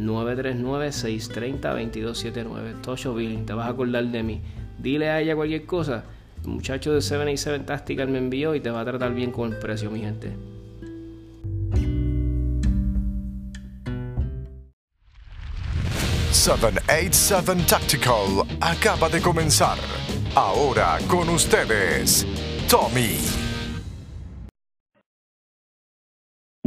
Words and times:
939-630-2279. 0.00 2.80
Tosho 2.82 3.14
Billing, 3.14 3.46
te 3.46 3.52
vas 3.52 3.66
a 3.66 3.70
acordar 3.70 4.04
de 4.04 4.22
mí. 4.22 4.40
Dile 4.78 5.10
a 5.10 5.20
ella 5.20 5.34
cualquier 5.36 5.66
cosa. 5.66 6.04
El 6.42 6.48
muchacho 6.50 6.92
de 6.92 7.02
787 7.02 7.64
Tactical 7.64 8.08
me 8.08 8.18
envió 8.18 8.54
y 8.54 8.60
te 8.60 8.70
va 8.70 8.80
a 8.80 8.84
tratar 8.84 9.14
bien 9.14 9.30
con 9.30 9.52
el 9.52 9.58
precio, 9.58 9.90
mi 9.90 10.00
gente. 10.00 10.32
...787 16.32 17.66
Tactical 17.66 18.46
acaba 18.60 19.10
de 19.10 19.20
comenzar. 19.20 19.76
Ahora 20.34 20.98
con 21.08 21.28
ustedes, 21.28 22.26
Tommy. 22.68 23.49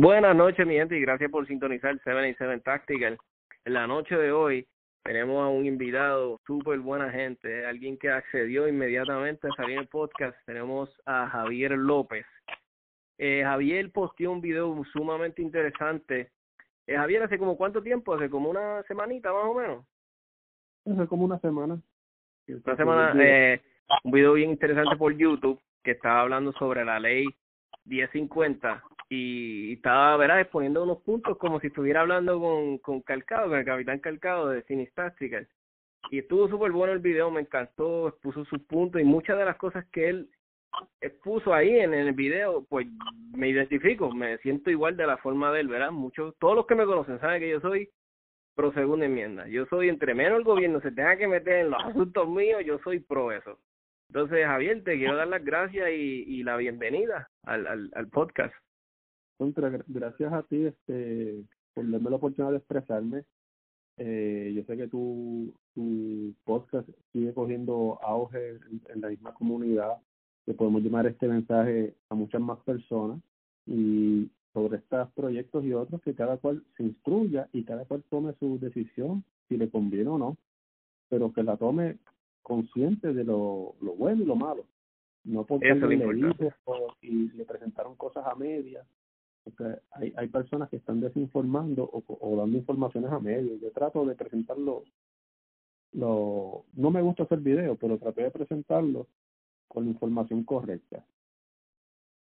Buenas 0.03 0.35
noches, 0.35 0.67
mi 0.67 0.73
gente, 0.73 0.97
y 0.97 1.01
gracias 1.01 1.31
por 1.31 1.47
sintonizar 1.47 1.93
787 1.99 2.59
Tactical. 2.59 3.17
En 3.63 3.73
la 3.73 3.87
noche 3.87 4.17
de 4.17 4.33
hoy 4.33 4.67
tenemos 5.01 5.41
a 5.41 5.47
un 5.47 5.65
invitado 5.65 6.41
súper 6.45 6.79
buena 6.79 7.09
gente, 7.09 7.65
alguien 7.65 7.97
que 7.97 8.09
accedió 8.09 8.67
inmediatamente 8.67 9.47
a 9.47 9.55
salir 9.55 9.75
en 9.75 9.83
el 9.83 9.87
podcast. 9.87 10.35
Tenemos 10.45 10.93
a 11.05 11.29
Javier 11.29 11.71
López. 11.77 12.25
Eh, 13.17 13.43
Javier 13.45 13.93
posteó 13.93 14.33
un 14.33 14.41
video 14.41 14.83
sumamente 14.91 15.41
interesante. 15.41 16.31
Eh, 16.85 16.97
Javier, 16.97 17.23
¿hace 17.23 17.37
como 17.37 17.55
cuánto 17.55 17.81
tiempo? 17.81 18.13
¿Hace 18.13 18.29
como 18.29 18.49
una 18.49 18.83
semanita 18.83 19.31
más 19.31 19.45
o 19.45 19.53
menos? 19.53 19.85
Hace 20.85 21.07
como 21.07 21.23
una 21.23 21.39
semana. 21.39 21.79
Una 22.49 22.75
semana, 22.75 23.13
eh, 23.23 23.61
un 24.03 24.11
video 24.11 24.33
bien 24.33 24.49
interesante 24.49 24.97
por 24.97 25.15
YouTube 25.15 25.61
que 25.81 25.91
estaba 25.91 26.19
hablando 26.19 26.51
sobre 26.51 26.83
la 26.83 26.99
ley 26.99 27.25
1050 27.85 28.83
y 29.15 29.73
estaba, 29.73 30.17
¿verdad?, 30.17 30.41
exponiendo 30.41 30.83
unos 30.83 31.01
puntos 31.03 31.37
como 31.37 31.59
si 31.59 31.67
estuviera 31.67 32.01
hablando 32.01 32.39
con, 32.39 32.79
con 32.79 33.01
Calcado, 33.01 33.49
con 33.49 33.59
el 33.59 33.65
capitán 33.65 33.99
Calcado 33.99 34.49
de 34.49 34.63
Sinistáctica. 34.63 35.45
Y 36.09 36.19
estuvo 36.19 36.49
súper 36.49 36.71
bueno 36.71 36.93
el 36.93 36.99
video, 36.99 37.29
me 37.29 37.41
encantó, 37.41 38.07
expuso 38.07 38.43
sus 38.45 38.59
puntos 38.63 38.99
y 38.99 39.03
muchas 39.03 39.37
de 39.37 39.45
las 39.45 39.57
cosas 39.57 39.85
que 39.91 40.09
él 40.09 40.29
expuso 40.99 41.53
ahí 41.53 41.77
en, 41.77 41.93
el 41.93 42.13
video, 42.13 42.65
pues 42.67 42.87
me 43.35 43.49
identifico, 43.49 44.11
me 44.11 44.39
siento 44.39 44.71
igual 44.71 44.97
de 44.97 45.05
la 45.05 45.17
forma 45.17 45.51
de 45.51 45.61
él, 45.61 45.67
¿verdad? 45.67 45.91
Muchos, 45.91 46.35
todos 46.39 46.55
los 46.55 46.65
que 46.65 46.75
me 46.75 46.85
conocen 46.85 47.19
saben 47.19 47.39
que 47.39 47.49
yo 47.49 47.61
soy 47.61 47.89
pro 48.55 48.73
segunda 48.73 49.05
enmienda. 49.05 49.47
Yo 49.47 49.67
soy 49.67 49.89
entre 49.89 50.15
menos 50.15 50.39
el 50.39 50.43
gobierno 50.43 50.81
se 50.81 50.91
tenga 50.91 51.15
que 51.17 51.27
meter 51.27 51.65
en 51.65 51.69
los 51.69 51.83
asuntos 51.83 52.27
míos, 52.27 52.63
yo 52.65 52.79
soy 52.79 52.99
pro 52.99 53.31
eso. 53.31 53.59
Entonces, 54.09 54.45
Javier, 54.45 54.83
te 54.83 54.97
quiero 54.97 55.15
dar 55.15 55.27
las 55.27 55.43
gracias 55.43 55.89
y, 55.91 56.43
la 56.43 56.57
bienvenida 56.57 57.29
al, 57.43 57.89
al 57.93 58.07
podcast 58.09 58.53
gracias 59.87 60.33
a 60.33 60.43
ti 60.43 60.65
este, 60.65 61.43
por 61.73 61.89
darme 61.89 62.09
la 62.09 62.15
oportunidad 62.17 62.51
de 62.51 62.57
expresarme. 62.57 63.25
Eh, 63.97 64.53
yo 64.55 64.63
sé 64.63 64.77
que 64.77 64.87
tu, 64.87 65.53
tu 65.73 66.33
podcast 66.43 66.89
sigue 67.11 67.33
cogiendo 67.33 67.99
auge 68.01 68.57
en, 68.89 69.01
la 69.01 69.09
misma 69.09 69.33
comunidad, 69.33 69.97
que 70.45 70.53
podemos 70.53 70.81
llevar 70.81 71.05
este 71.05 71.27
mensaje 71.27 71.93
a 72.09 72.15
muchas 72.15 72.41
más 72.41 72.59
personas 72.59 73.19
y 73.65 74.29
sobre 74.51 74.77
estos 74.77 75.11
proyectos 75.13 75.63
y 75.63 75.73
otros 75.73 76.01
que 76.01 76.15
cada 76.15 76.37
cual 76.37 76.63
se 76.75 76.83
instruya 76.83 77.47
y 77.53 77.63
cada 77.63 77.85
cual 77.85 78.03
tome 78.09 78.33
su 78.39 78.59
decisión 78.59 79.23
si 79.47 79.57
le 79.57 79.69
conviene 79.69 80.09
o 80.09 80.17
no, 80.17 80.37
pero 81.09 81.31
que 81.31 81.43
la 81.43 81.57
tome 81.57 81.97
consciente 82.41 83.13
de 83.13 83.23
lo, 83.23 83.75
lo 83.81 83.93
bueno 83.93 84.23
y 84.23 84.25
lo 84.25 84.35
malo. 84.35 84.65
No 85.23 85.45
porque 85.45 85.73
le 85.73 86.13
dijo 86.13 86.33
y 87.01 87.31
le 87.31 87.45
presentaron 87.45 87.95
cosas 87.95 88.25
a 88.27 88.35
medias 88.35 88.85
porque 89.43 89.79
hay, 89.91 90.13
hay 90.15 90.27
personas 90.27 90.69
que 90.69 90.77
están 90.77 91.01
desinformando 91.01 91.83
o, 91.83 92.03
o 92.07 92.37
dando 92.37 92.57
informaciones 92.57 93.11
a 93.11 93.19
medios. 93.19 93.59
Yo 93.61 93.71
trato 93.71 94.05
de 94.05 94.15
presentarlo, 94.15 94.83
lo, 95.93 96.65
no 96.73 96.91
me 96.91 97.01
gusta 97.01 97.23
hacer 97.23 97.39
video, 97.39 97.75
pero 97.75 97.97
traté 97.97 98.23
de 98.23 98.31
presentarlo 98.31 99.07
con 99.67 99.85
la 99.85 99.91
información 99.91 100.43
correcta, 100.43 101.05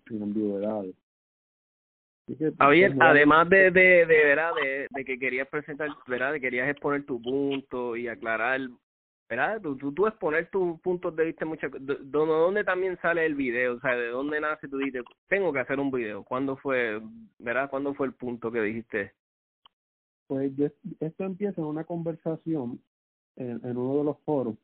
sin 0.07 0.23
ambigüedades. 0.23 0.95
Javier, 2.57 2.95
además 3.01 3.49
de, 3.49 3.69
de, 3.69 4.05
de, 4.05 4.23
¿verdad? 4.23 4.51
De, 4.55 4.87
de 4.89 5.05
que 5.05 5.19
querías 5.19 5.47
presentar, 5.49 5.89
¿verdad? 6.07 6.31
De 6.31 6.39
querías 6.39 6.69
exponer 6.69 7.05
tu 7.05 7.21
punto 7.21 7.97
y 7.97 8.07
aclarar 8.07 8.61
¿verdad? 9.35 9.61
Tú, 9.61 9.75
tú, 9.77 9.91
tú 9.91 10.05
exponer 10.05 10.49
tus 10.51 10.79
puntos 10.81 11.15
de 11.15 11.25
vista 11.25 11.45
muchas 11.45 11.71
de, 11.71 11.97
dónde 12.03 12.63
también 12.63 12.99
sale 13.01 13.25
el 13.25 13.33
video, 13.33 13.75
o 13.75 13.79
sea, 13.79 13.95
de 13.95 14.09
dónde 14.09 14.39
nace 14.39 14.67
tú 14.67 14.77
dices, 14.77 15.03
tengo 15.27 15.51
que 15.51 15.59
hacer 15.59 15.79
un 15.79 15.89
video. 15.89 16.23
¿Cuándo 16.23 16.55
fue, 16.57 17.01
verdad? 17.39 17.69
¿Cuándo 17.69 17.95
fue 17.95 18.07
el 18.07 18.13
punto 18.13 18.51
que 18.51 18.61
dijiste? 18.61 19.13
Pues 20.27 20.51
esto 20.99 21.23
empieza 21.23 21.61
en 21.61 21.67
una 21.67 21.83
conversación 21.83 22.79
en, 23.35 23.59
en 23.63 23.77
uno 23.77 23.97
de 23.97 24.03
los 24.03 24.19
foros 24.19 24.55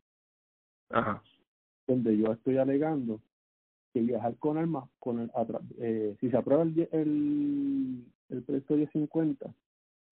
Ajá. 0.91 1.21
donde 1.87 2.15
yo 2.17 2.31
estoy 2.31 2.57
alegando 2.57 3.19
que 3.91 4.01
viajar 4.01 4.35
con 4.37 4.57
armas, 4.59 4.87
con 4.99 5.19
el, 5.19 5.31
eh, 5.79 6.15
si 6.19 6.29
se 6.29 6.37
aprueba 6.37 6.61
el, 6.61 6.87
el, 6.91 8.05
el 8.29 8.43
proyecto 8.43 8.75
1050, 8.75 9.51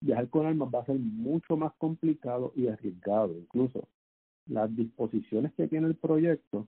viajar 0.02 0.28
con 0.30 0.48
armas 0.48 0.70
va 0.74 0.82
a 0.82 0.86
ser 0.86 0.98
mucho 0.98 1.56
más 1.58 1.74
complicado 1.76 2.52
y 2.56 2.68
arriesgado 2.68 3.38
incluso 3.38 3.88
las 4.50 4.76
disposiciones 4.76 5.54
que 5.54 5.68
tiene 5.68 5.88
el 5.88 5.96
proyecto 5.96 6.68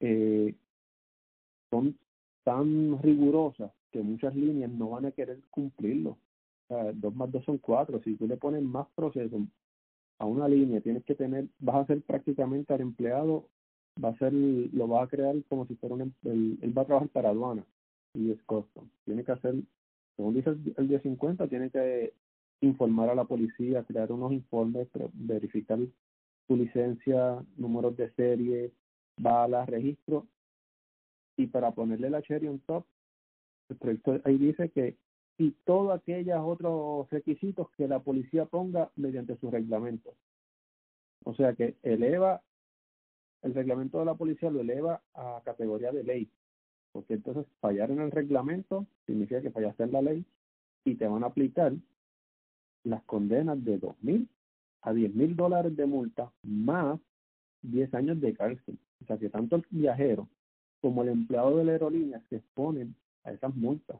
eh, 0.00 0.54
son 1.70 1.96
tan 2.44 3.00
rigurosas 3.02 3.72
que 3.90 4.02
muchas 4.02 4.34
líneas 4.34 4.70
no 4.70 4.90
van 4.90 5.06
a 5.06 5.12
querer 5.12 5.40
cumplirlo. 5.50 6.18
Dos 6.94 7.14
más 7.14 7.30
dos 7.30 7.44
son 7.44 7.58
cuatro. 7.58 8.00
Si 8.02 8.16
tú 8.16 8.26
le 8.26 8.36
pones 8.36 8.62
más 8.62 8.86
procesos 8.94 9.42
a 10.18 10.24
una 10.24 10.48
línea, 10.48 10.80
tienes 10.80 11.04
que 11.04 11.14
tener, 11.14 11.46
vas 11.58 11.76
a 11.76 11.86
ser 11.86 12.02
prácticamente 12.02 12.72
al 12.72 12.80
empleado, 12.80 13.48
va 14.02 14.08
a 14.10 14.18
ser, 14.18 14.32
lo 14.32 14.88
va 14.88 15.04
a 15.04 15.06
crear 15.06 15.36
como 15.48 15.66
si 15.66 15.76
fuera 15.76 15.94
un, 15.94 16.14
él, 16.24 16.58
él 16.60 16.76
va 16.76 16.82
a 16.82 16.86
trabajar 16.86 17.08
para 17.10 17.30
aduana 17.30 17.64
y 18.14 18.30
es 18.30 18.42
costo. 18.42 18.84
Tiene 19.04 19.24
que 19.24 19.32
hacer, 19.32 19.54
según 20.16 20.34
dice 20.34 20.50
el, 20.50 20.74
el 20.76 20.88
1050, 20.88 21.46
tiene 21.48 21.70
que 21.70 22.12
informar 22.60 23.10
a 23.10 23.14
la 23.14 23.24
policía, 23.24 23.84
crear 23.84 24.10
unos 24.10 24.32
informes, 24.32 24.88
verificar 25.12 25.78
tu 26.46 26.56
licencia, 26.56 27.44
números 27.56 27.96
de 27.96 28.10
serie, 28.12 28.72
balas, 29.16 29.68
registro. 29.68 30.26
Y 31.36 31.46
para 31.48 31.72
ponerle 31.72 32.10
la 32.10 32.22
cherry 32.22 32.48
on 32.48 32.60
top, 32.60 32.84
el 33.68 33.76
proyecto 33.76 34.20
ahí 34.24 34.38
dice 34.38 34.70
que 34.70 34.96
y 35.36 35.50
todos 35.64 35.98
aquellos 35.98 36.38
otros 36.44 37.10
requisitos 37.10 37.68
que 37.76 37.88
la 37.88 37.98
policía 37.98 38.44
ponga 38.46 38.90
mediante 38.96 39.36
su 39.38 39.50
reglamento. 39.50 40.14
O 41.24 41.34
sea 41.34 41.54
que 41.54 41.74
eleva, 41.82 42.42
el 43.42 43.54
reglamento 43.54 43.98
de 43.98 44.04
la 44.04 44.14
policía 44.14 44.50
lo 44.50 44.60
eleva 44.60 45.02
a 45.14 45.40
categoría 45.44 45.90
de 45.90 46.04
ley. 46.04 46.30
porque 46.92 47.14
entonces 47.14 47.46
fallar 47.60 47.90
en 47.90 48.00
el 48.00 48.12
reglamento 48.12 48.86
significa 49.06 49.42
que 49.42 49.50
fallaste 49.50 49.82
en 49.82 49.92
la 49.92 50.02
ley 50.02 50.24
y 50.84 50.94
te 50.94 51.08
van 51.08 51.24
a 51.24 51.26
aplicar 51.26 51.72
las 52.84 53.02
condenas 53.02 53.64
de 53.64 53.78
dos 53.78 53.96
mil 54.00 54.28
a 54.84 54.92
diez 54.92 55.14
mil 55.14 55.34
dólares 55.34 55.74
de 55.76 55.86
multa 55.86 56.30
más 56.42 57.00
10 57.62 57.94
años 57.94 58.20
de 58.20 58.34
cárcel. 58.34 58.78
O 59.02 59.06
sea 59.06 59.18
que 59.18 59.30
tanto 59.30 59.56
el 59.56 59.64
viajero 59.70 60.28
como 60.80 61.02
el 61.02 61.08
empleado 61.08 61.56
de 61.56 61.64
la 61.64 61.72
aerolínea 61.72 62.20
se 62.28 62.36
exponen 62.36 62.94
a 63.24 63.32
esas 63.32 63.54
multas. 63.54 63.96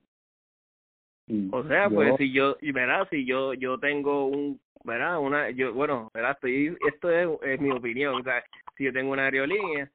o 1.51 1.65
sea, 1.65 1.89
pues 1.89 2.15
si 2.19 2.31
yo, 2.31 2.57
y 2.61 2.73
verás, 2.73 3.09
si 3.09 3.25
yo 3.25 3.55
yo 3.55 3.79
tengo 3.79 4.27
un, 4.27 4.61
verás, 4.85 5.19
una, 5.19 5.51
yo, 5.51 5.73
bueno, 5.73 6.11
verás, 6.13 6.37
estoy, 6.37 6.77
esto 6.87 7.11
es, 7.11 7.29
es 7.43 7.61
mi 7.61 7.71
opinión, 7.71 8.21
o 8.21 8.23
sea, 8.23 8.45
si 8.77 8.85
yo 8.85 8.93
tengo 8.93 9.13
una 9.13 9.25
aerolínea 9.25 9.91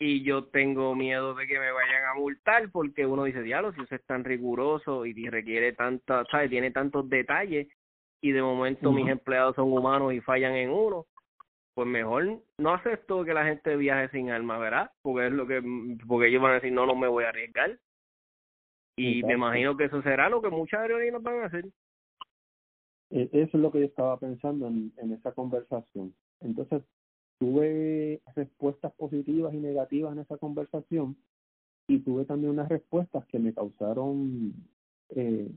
y 0.00 0.24
yo 0.24 0.46
tengo 0.46 0.96
miedo 0.96 1.34
de 1.34 1.46
que 1.46 1.60
me 1.60 1.70
vayan 1.70 2.04
a 2.04 2.18
multar 2.18 2.68
porque 2.72 3.06
uno 3.06 3.22
dice, 3.22 3.42
diablo, 3.42 3.72
si 3.72 3.82
eso 3.82 3.94
es 3.94 4.04
tan 4.04 4.24
riguroso 4.24 5.06
y 5.06 5.12
requiere 5.28 5.72
tanta, 5.74 6.24
¿sabes? 6.28 6.50
Tiene 6.50 6.72
tantos 6.72 7.08
detalles 7.08 7.68
y 8.26 8.32
de 8.32 8.42
momento 8.42 8.90
mis 8.90 9.08
empleados 9.08 9.54
son 9.54 9.72
humanos 9.72 10.12
y 10.12 10.20
fallan 10.20 10.54
en 10.54 10.70
uno, 10.70 11.06
pues 11.74 11.86
mejor 11.86 12.40
no 12.58 12.74
acepto 12.74 13.24
que 13.24 13.32
la 13.32 13.44
gente 13.44 13.76
viaje 13.76 14.08
sin 14.08 14.30
alma, 14.30 14.58
¿verdad? 14.58 14.90
Porque 15.02 15.28
es 15.28 15.32
lo 15.32 15.46
que, 15.46 15.62
porque 16.08 16.28
ellos 16.28 16.42
van 16.42 16.52
a 16.52 16.54
decir, 16.56 16.72
no, 16.72 16.86
no 16.86 16.96
me 16.96 17.06
voy 17.06 17.24
a 17.24 17.28
arriesgar. 17.28 17.78
Y 18.96 19.22
me 19.22 19.34
imagino 19.34 19.76
que 19.76 19.84
eso 19.84 20.02
será 20.02 20.28
lo 20.28 20.42
que 20.42 20.48
muchas 20.48 20.80
aerolíneas 20.80 21.22
van 21.22 21.42
a 21.42 21.46
hacer. 21.46 21.66
E, 23.10 23.28
eso 23.32 23.56
es 23.56 23.62
lo 23.62 23.70
que 23.70 23.80
yo 23.80 23.86
estaba 23.86 24.18
pensando 24.18 24.66
en, 24.66 24.92
en 24.96 25.12
esa 25.12 25.32
conversación. 25.32 26.14
Entonces, 26.40 26.82
tuve 27.38 28.22
respuestas 28.34 28.92
positivas 28.94 29.54
y 29.54 29.58
negativas 29.58 30.14
en 30.14 30.20
esa 30.20 30.36
conversación 30.38 31.16
y 31.86 32.00
tuve 32.00 32.24
también 32.24 32.52
unas 32.52 32.68
respuestas 32.68 33.24
que 33.26 33.38
me 33.38 33.54
causaron 33.54 34.54
eh, 35.10 35.48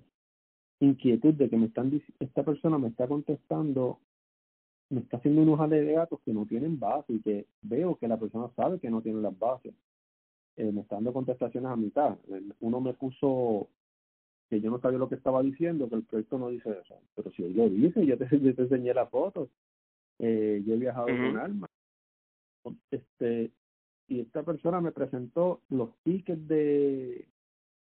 inquietud 0.80 1.34
de 1.34 1.50
que 1.50 1.58
me 1.58 1.68
están 1.68 2.02
esta 2.20 2.44
persona 2.44 2.78
me 2.78 2.88
está 2.88 3.08
contestando 3.08 4.00
me 4.90 5.02
está 5.02 5.18
haciendo 5.18 5.42
unos 5.42 5.60
alegatos 5.60 6.20
que 6.22 6.34
no 6.34 6.46
tienen 6.46 6.80
base 6.80 7.14
y 7.14 7.22
que 7.22 7.46
veo 7.62 7.96
que 7.98 8.08
la 8.08 8.18
persona 8.18 8.50
sabe 8.56 8.80
que 8.80 8.90
no 8.90 9.02
tiene 9.02 9.22
las 9.22 9.38
bases. 9.38 9.74
Eh, 10.58 10.72
me 10.72 10.82
está 10.82 10.96
dando 10.96 11.14
contestaciones 11.14 11.72
a 11.72 11.76
mitad. 11.76 12.18
Uno 12.60 12.82
me 12.82 12.94
puso 12.94 13.70
que 14.50 14.60
yo 14.60 14.72
no 14.72 14.80
sabía 14.80 14.98
lo 14.98 15.08
que 15.08 15.16
estaba 15.16 15.44
diciendo 15.44 15.88
que 15.88 15.96
el 15.96 16.04
proyecto 16.04 16.40
no 16.40 16.50
dice 16.50 16.72
eso. 16.72 16.96
Pero 17.16 17.32
si 17.32 17.44
él 17.44 17.56
lo 17.56 17.70
dice 17.70 18.04
yo 18.04 18.18
te, 18.18 18.28
yo 18.40 18.56
te 18.56 18.64
enseñé 18.64 18.94
las 18.94 19.10
fotos 19.10 19.50
eh, 20.18 20.62
yo 20.66 20.74
he 20.74 20.78
viajado 20.78 21.08
con 21.08 21.38
Alma. 21.38 21.68
Este, 22.92 23.52
y 24.08 24.20
esta 24.20 24.44
persona 24.44 24.82
me 24.82 24.92
presentó 24.92 25.62
los 25.70 25.96
tickets 26.04 26.46
de 26.48 27.26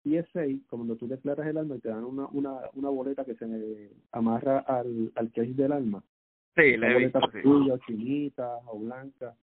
PSA, 0.05 0.45
cuando 0.69 0.97
tú 0.97 1.09
declaras 1.09 1.47
el 1.47 1.57
alma 1.57 1.79
te 1.79 1.89
dan 1.89 2.05
una, 2.05 2.27
una, 2.27 2.53
una 2.75 2.91
boleta 2.91 3.25
que 3.25 3.35
se 3.35 3.91
amarra 4.13 4.59
al, 4.61 5.11
al 5.15 5.33
case 5.33 5.55
del 5.55 5.73
alma. 5.73 6.05
Sí, 6.55 6.77
la 6.77 6.93
boleta 6.93 7.21
tuya, 7.43 7.79
chinita 7.87 8.59
o 8.67 8.79
blanca. 8.79 9.35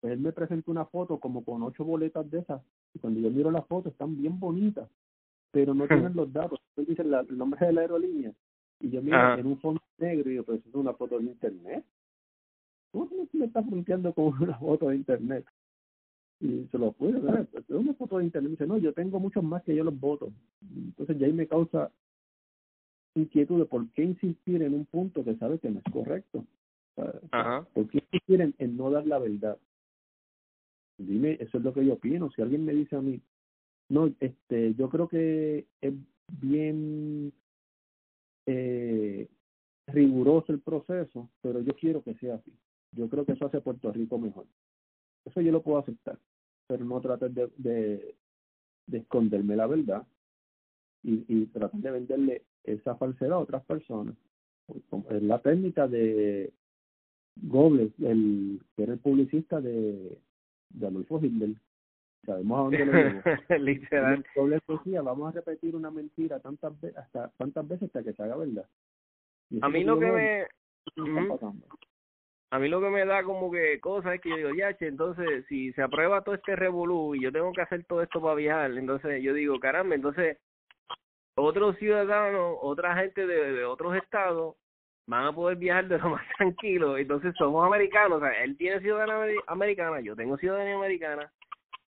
Pues 0.00 0.12
él 0.14 0.20
me 0.20 0.32
presentó 0.32 0.70
una 0.70 0.86
foto 0.86 1.18
como 1.18 1.44
con 1.44 1.62
ocho 1.62 1.84
boletas 1.84 2.28
de 2.30 2.40
esas. 2.40 2.62
Y 2.94 2.98
cuando 2.98 3.20
yo 3.20 3.30
miro 3.30 3.50
la 3.50 3.62
foto, 3.62 3.90
están 3.90 4.16
bien 4.16 4.40
bonitas, 4.40 4.88
pero 5.50 5.74
no 5.74 5.86
tienen 5.88 6.16
los 6.16 6.32
datos. 6.32 6.58
Él 6.76 6.86
dice 6.86 7.02
el 7.02 7.38
nombre 7.38 7.66
de 7.66 7.72
la 7.72 7.82
aerolínea 7.82 8.32
y 8.80 8.90
yo 8.90 9.02
miro 9.02 9.34
en 9.34 9.46
un 9.46 9.58
fondo 9.60 9.82
negro 9.98 10.30
y 10.30 10.36
yo, 10.36 10.44
pero 10.44 10.58
eso 10.58 10.68
es 10.68 10.74
una 10.74 10.94
foto 10.94 11.18
de 11.18 11.24
internet. 11.24 11.84
¿Cómo 12.92 13.08
me 13.32 13.44
está 13.44 13.62
fronteando 13.62 14.12
con 14.12 14.40
una 14.40 14.58
foto 14.58 14.88
de 14.88 14.96
internet? 14.96 15.44
Y 16.40 16.68
se 16.70 16.78
lo 16.78 16.92
puede 16.92 17.18
ver, 17.18 17.48
es 17.52 17.68
una 17.70 17.94
foto 17.94 18.18
de 18.18 18.24
internet. 18.24 18.52
dice, 18.52 18.66
no, 18.66 18.78
yo 18.78 18.92
tengo 18.92 19.18
muchos 19.18 19.42
más 19.42 19.62
que 19.64 19.74
yo 19.74 19.82
los 19.82 19.98
voto. 19.98 20.32
Entonces 20.72 21.18
ya 21.18 21.26
ahí 21.26 21.32
me 21.32 21.48
causa 21.48 21.90
inquietud 23.14 23.58
de 23.58 23.66
por 23.66 23.88
qué 23.90 24.04
insistir 24.04 24.62
en 24.62 24.74
un 24.74 24.86
punto 24.86 25.24
que 25.24 25.34
sabe 25.36 25.58
que 25.58 25.70
no 25.70 25.80
es 25.84 25.92
correcto. 25.92 26.44
Ajá. 27.30 27.66
¿Por 27.74 27.88
qué 27.88 27.98
insistir 27.98 28.40
en, 28.40 28.54
en 28.58 28.76
no 28.76 28.90
dar 28.90 29.06
la 29.06 29.18
verdad? 29.18 29.58
Dime, 30.98 31.36
eso 31.40 31.58
es 31.58 31.64
lo 31.64 31.72
que 31.72 31.84
yo 31.84 31.94
opino. 31.94 32.30
Si 32.30 32.42
alguien 32.42 32.64
me 32.64 32.72
dice 32.72 32.96
a 32.96 33.00
mí, 33.00 33.20
no, 33.88 34.12
este, 34.20 34.74
yo 34.74 34.88
creo 34.88 35.08
que 35.08 35.66
es 35.80 35.94
bien 36.40 37.32
eh, 38.46 39.28
riguroso 39.86 40.52
el 40.52 40.60
proceso, 40.60 41.30
pero 41.40 41.60
yo 41.60 41.74
quiero 41.74 42.02
que 42.02 42.14
sea 42.14 42.34
así. 42.34 42.52
Yo 42.92 43.08
creo 43.08 43.24
que 43.24 43.32
eso 43.32 43.46
hace 43.46 43.60
Puerto 43.60 43.92
Rico 43.92 44.18
mejor. 44.18 44.46
Eso 45.24 45.40
yo 45.40 45.52
lo 45.52 45.62
puedo 45.62 45.78
aceptar, 45.78 46.18
pero 46.68 46.84
no 46.84 47.00
tratar 47.00 47.30
de, 47.30 47.50
de, 47.56 48.14
de 48.86 48.98
esconderme 48.98 49.56
la 49.56 49.66
verdad 49.66 50.06
y, 51.02 51.24
y 51.26 51.46
tratar 51.46 51.80
de 51.80 51.90
venderle 51.90 52.42
esa 52.62 52.94
falsedad 52.96 53.32
a 53.32 53.38
otras 53.38 53.64
personas. 53.64 54.14
Es 55.10 55.22
la 55.22 55.40
técnica 55.40 55.88
de 55.88 56.52
Goebbels, 57.36 57.94
el, 58.00 58.60
que 58.76 58.82
era 58.82 58.92
el 58.92 58.98
publicista 58.98 59.60
de, 59.60 60.18
de 60.70 60.86
Adolfo 60.86 61.18
Hitler. 61.22 61.54
Sabemos 62.26 62.58
a 62.58 62.62
dónde 62.62 62.84
lo 62.84 62.92
llevó. 62.92 63.22
Literal. 63.64 64.24
decía, 64.68 65.02
vamos 65.02 65.28
a 65.28 65.32
repetir 65.32 65.74
una 65.74 65.90
mentira 65.90 66.38
tantas 66.40 66.78
veces 66.80 66.98
hasta 66.98 67.30
tantas 67.38 67.66
veces 67.66 67.84
hasta 67.84 68.02
que 68.02 68.12
se 68.12 68.22
haga 68.22 68.36
verdad. 68.36 68.68
a 69.62 69.68
mí 69.70 69.84
lo 69.84 69.98
que 69.98 70.06
me 70.06 70.46
a 72.50 72.58
mí 72.58 72.68
lo 72.68 72.80
que 72.80 72.88
me 72.88 73.04
da 73.04 73.22
como 73.22 73.50
que 73.50 73.78
cosas 73.80 74.14
es 74.14 74.20
que 74.20 74.30
yo 74.30 74.36
digo, 74.36 74.50
ya, 74.54 74.74
entonces 74.80 75.44
si 75.48 75.72
se 75.72 75.82
aprueba 75.82 76.22
todo 76.22 76.34
este 76.34 76.56
revolú 76.56 77.14
y 77.14 77.22
yo 77.22 77.30
tengo 77.30 77.52
que 77.52 77.62
hacer 77.62 77.84
todo 77.84 78.02
esto 78.02 78.20
para 78.22 78.34
viajar, 78.34 78.70
entonces 78.72 79.22
yo 79.22 79.34
digo, 79.34 79.60
caramba, 79.60 79.94
entonces 79.94 80.38
otros 81.36 81.76
ciudadanos, 81.76 82.56
otra 82.62 82.96
gente 82.96 83.26
de, 83.26 83.52
de 83.52 83.64
otros 83.64 83.96
estados 83.96 84.56
van 85.06 85.24
a 85.26 85.32
poder 85.32 85.56
viajar 85.56 85.88
de 85.88 85.98
lo 85.98 86.10
más 86.10 86.22
tranquilo, 86.38 86.96
entonces 86.96 87.34
somos 87.36 87.66
americanos, 87.66 88.18
o 88.18 88.20
sea, 88.20 88.44
él 88.44 88.56
tiene 88.56 88.80
ciudadanía 88.80 89.40
americana, 89.46 90.00
yo 90.00 90.16
tengo 90.16 90.36
ciudadanía 90.38 90.76
americana, 90.76 91.30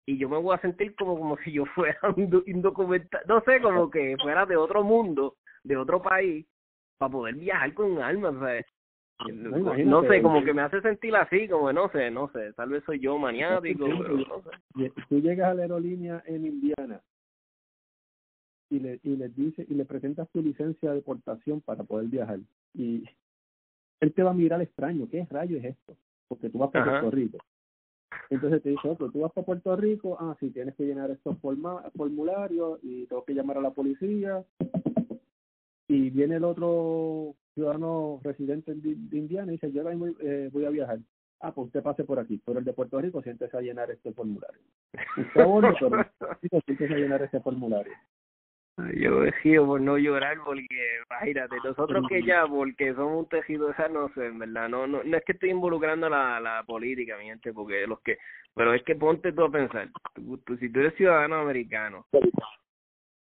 y 0.06 0.18
yo 0.18 0.28
me 0.28 0.38
voy 0.38 0.54
a 0.54 0.60
sentir 0.60 0.94
como 0.94 1.18
como 1.18 1.36
si 1.38 1.52
yo 1.52 1.66
fuera 1.66 1.98
un 2.16 2.44
indocumentado, 2.46 3.24
no 3.26 3.40
sé, 3.42 3.60
como 3.60 3.90
que 3.90 4.16
fuera 4.22 4.46
de 4.46 4.56
otro 4.56 4.82
mundo, 4.82 5.36
de 5.64 5.76
otro 5.76 6.00
país, 6.00 6.46
para 6.98 7.12
poder 7.12 7.34
viajar 7.34 7.74
con 7.74 7.92
un 7.92 8.02
alma, 8.02 8.30
o 8.30 8.38
sea, 8.38 8.64
no, 9.32 10.02
sé, 10.02 10.22
como 10.22 10.44
que 10.44 10.52
me 10.52 10.62
hace 10.62 10.80
sentir 10.82 11.14
así, 11.16 11.48
como 11.48 11.72
no 11.72 11.90
sé, 11.90 12.10
no 12.10 12.30
sé, 12.32 12.52
tal 12.52 12.68
vez 12.68 12.84
soy 12.84 13.00
yo 13.00 13.18
maniático, 13.18 13.86
pero 13.86 14.16
no 14.16 14.42
sé. 14.42 14.92
Tú 15.08 15.20
llegas 15.20 15.50
a 15.50 15.54
la 15.54 15.62
aerolínea 15.62 16.22
en 16.26 16.46
Indiana 16.46 17.00
y 18.68 18.80
le 18.80 19.00
y 19.02 19.16
le 19.16 19.28
dice 19.28 19.64
y 19.68 19.74
le 19.74 19.84
presentas 19.84 20.28
tu 20.30 20.42
licencia 20.42 20.90
de 20.90 20.96
deportación 20.96 21.60
para 21.60 21.84
poder 21.84 22.08
viajar 22.08 22.40
y 22.74 23.04
él 24.00 24.12
te 24.12 24.22
va 24.22 24.30
a 24.30 24.34
mirar 24.34 24.60
extraño, 24.60 25.08
¿qué 25.10 25.26
rayo 25.30 25.56
es 25.58 25.64
esto? 25.64 25.96
Porque 26.28 26.50
tú 26.50 26.58
vas 26.58 26.70
para 26.70 27.00
Puerto 27.00 27.10
Rico. 27.10 27.38
Entonces 28.28 28.62
te 28.62 28.70
dice, 28.70 28.88
otro, 28.88 29.10
tú 29.10 29.20
vas 29.20 29.32
para 29.32 29.46
Puerto 29.46 29.76
Rico, 29.76 30.16
ah, 30.20 30.36
sí, 30.38 30.50
tienes 30.50 30.74
que 30.74 30.84
llenar 30.84 31.10
estos 31.10 31.38
formularios 31.38 32.78
y 32.82 33.06
tengo 33.06 33.24
que 33.24 33.34
llamar 33.34 33.58
a 33.58 33.62
la 33.62 33.70
policía. 33.70 34.44
Y 35.88 36.10
viene 36.10 36.36
el 36.36 36.44
otro 36.44 37.34
ciudadano 37.56 38.20
residente 38.22 38.74
de, 38.74 39.18
Indiana 39.18 39.50
y 39.50 39.56
dice, 39.56 39.72
yo 39.72 39.82
voy, 39.82 40.14
eh, 40.20 40.50
voy 40.52 40.66
a 40.66 40.70
viajar. 40.70 40.98
Ah, 41.40 41.52
pues 41.52 41.66
usted 41.66 41.82
pase 41.82 42.04
por 42.04 42.18
aquí. 42.18 42.40
Pero 42.44 42.58
el 42.58 42.64
de 42.64 42.72
Puerto 42.74 43.00
Rico 43.00 43.22
siéntese 43.22 43.56
a 43.56 43.62
llenar 43.62 43.90
este 43.90 44.12
formulario. 44.12 44.60
Usted 45.16 45.44
bueno, 45.44 45.74
pero 45.80 46.60
siéntese 46.66 46.94
a 46.94 46.98
llenar 46.98 47.22
este 47.22 47.40
formulario. 47.40 47.92
Yo 48.94 49.20
decido 49.22 49.64
por 49.64 49.80
no 49.80 49.96
llorar 49.96 50.36
porque, 50.44 50.66
imagínate, 51.10 51.56
nosotros 51.64 52.04
que 52.10 52.22
ya, 52.22 52.46
porque 52.46 52.92
somos 52.94 53.20
un 53.20 53.28
tejido 53.28 53.70
esa, 53.70 53.88
no 53.88 54.10
sé, 54.10 54.26
en 54.26 54.38
verdad, 54.38 54.68
no, 54.68 54.86
no, 54.86 55.02
no 55.02 55.16
es 55.16 55.24
que 55.24 55.32
estoy 55.32 55.48
involucrando 55.48 56.10
la, 56.10 56.38
la 56.40 56.62
política, 56.62 57.16
mi 57.16 57.24
gente, 57.24 57.54
porque 57.54 57.86
los 57.86 58.00
que, 58.00 58.18
pero 58.54 58.74
es 58.74 58.82
que 58.82 58.94
ponte 58.94 59.32
tú 59.32 59.44
a 59.44 59.50
pensar, 59.50 59.88
tú, 60.14 60.38
si 60.58 60.70
tú 60.70 60.80
eres 60.80 60.94
ciudadano 60.94 61.36
americano, 61.36 62.04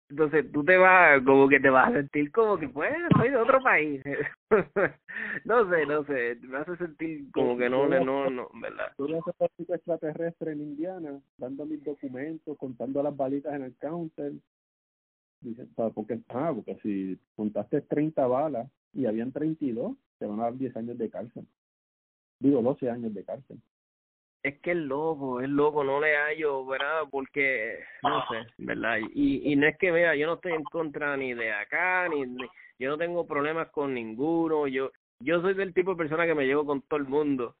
entonces 0.09 0.51
tú 0.51 0.63
te 0.63 0.77
vas, 0.77 1.21
como 1.23 1.49
que 1.49 1.59
te 1.59 1.69
vas 1.69 1.89
a 1.89 1.93
sentir 1.93 2.31
como 2.31 2.57
que, 2.57 2.69
pues, 2.69 2.93
soy 3.17 3.29
de 3.29 3.37
otro 3.37 3.61
país. 3.61 4.01
no 5.45 5.69
sé, 5.69 5.85
no 5.85 6.03
sé, 6.05 6.37
me 6.41 6.57
hace 6.57 6.77
sentir 6.77 7.31
como 7.31 7.57
que 7.57 7.69
no, 7.69 7.87
no, 7.87 8.29
no, 8.29 8.49
¿verdad? 8.61 8.93
Tú 8.95 9.07
eres 9.07 9.21
extraterrestre 9.69 10.53
en 10.53 10.61
Indiana, 10.61 11.19
dando 11.37 11.65
mis 11.65 11.83
documentos, 11.83 12.57
contando 12.57 13.03
las 13.03 13.15
balitas 13.15 13.53
en 13.53 13.63
el 13.63 13.75
counter, 13.77 14.33
Dice, 15.39 15.67
porque, 15.93 16.19
ah, 16.29 16.51
porque 16.55 16.79
si 16.81 17.19
contaste 17.35 17.81
30 17.81 18.25
balas 18.25 18.69
y 18.93 19.05
habían 19.05 19.31
32, 19.31 19.95
te 20.17 20.25
van 20.25 20.39
a 20.39 20.43
dar 20.43 20.57
10 20.57 20.75
años 20.77 20.97
de 20.97 21.09
cárcel. 21.09 21.45
Digo, 22.39 22.61
12 22.61 22.89
años 22.89 23.13
de 23.13 23.23
cárcel. 23.23 23.61
Es 24.43 24.59
que 24.61 24.71
es 24.71 24.77
loco, 24.77 25.41
es 25.41 25.49
loco, 25.49 25.83
no 25.83 25.99
le 25.99 26.15
hallo, 26.15 26.65
¿verdad? 26.65 27.03
Porque, 27.11 27.79
no 28.03 28.23
sé, 28.27 28.47
¿verdad? 28.57 28.99
Y, 29.13 29.51
y 29.51 29.55
no 29.55 29.67
es 29.67 29.77
que, 29.77 29.91
vea, 29.91 30.15
yo 30.15 30.27
no 30.27 30.35
estoy 30.35 30.53
en 30.53 30.63
contra 30.63 31.17
ni 31.17 31.33
de 31.33 31.51
acá, 31.51 32.07
ni, 32.07 32.25
yo 32.79 32.89
no 32.89 32.97
tengo 32.97 33.27
problemas 33.27 33.69
con 33.69 33.93
ninguno, 33.93 34.67
yo 34.67 34.91
yo 35.19 35.41
soy 35.41 35.53
del 35.53 35.73
tipo 35.73 35.91
de 35.91 35.97
persona 35.97 36.25
que 36.25 36.35
me 36.35 36.45
llevo 36.45 36.65
con 36.65 36.81
todo 36.83 36.99
el 36.99 37.07
mundo, 37.07 37.55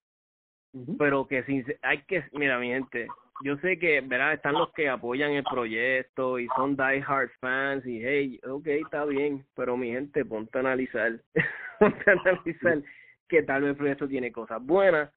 pero 0.97 1.27
que 1.27 1.43
sin, 1.43 1.65
hay 1.81 2.03
que, 2.03 2.23
mira, 2.33 2.59
mi 2.59 2.67
gente, 2.67 3.07
yo 3.43 3.57
sé 3.57 3.79
que, 3.79 4.01
¿verdad? 4.01 4.33
Están 4.33 4.53
los 4.53 4.71
que 4.73 4.89
apoyan 4.89 5.31
el 5.31 5.43
proyecto 5.43 6.39
y 6.39 6.47
son 6.55 6.75
die 6.75 7.03
hard 7.05 7.29
fans 7.39 7.85
y, 7.85 7.99
hey, 8.03 8.39
ok, 8.47 8.67
está 8.67 9.05
bien, 9.05 9.45
pero 9.55 9.75
mi 9.75 9.91
gente, 9.91 10.23
ponte 10.25 10.57
a 10.57 10.61
analizar, 10.61 11.19
ponte 11.79 12.09
a 12.09 12.13
analizar 12.13 12.81
que 13.27 13.43
tal 13.43 13.63
vez 13.63 13.71
el 13.71 13.77
proyecto 13.77 14.07
tiene 14.07 14.31
cosas 14.31 14.63
buenas, 14.63 15.11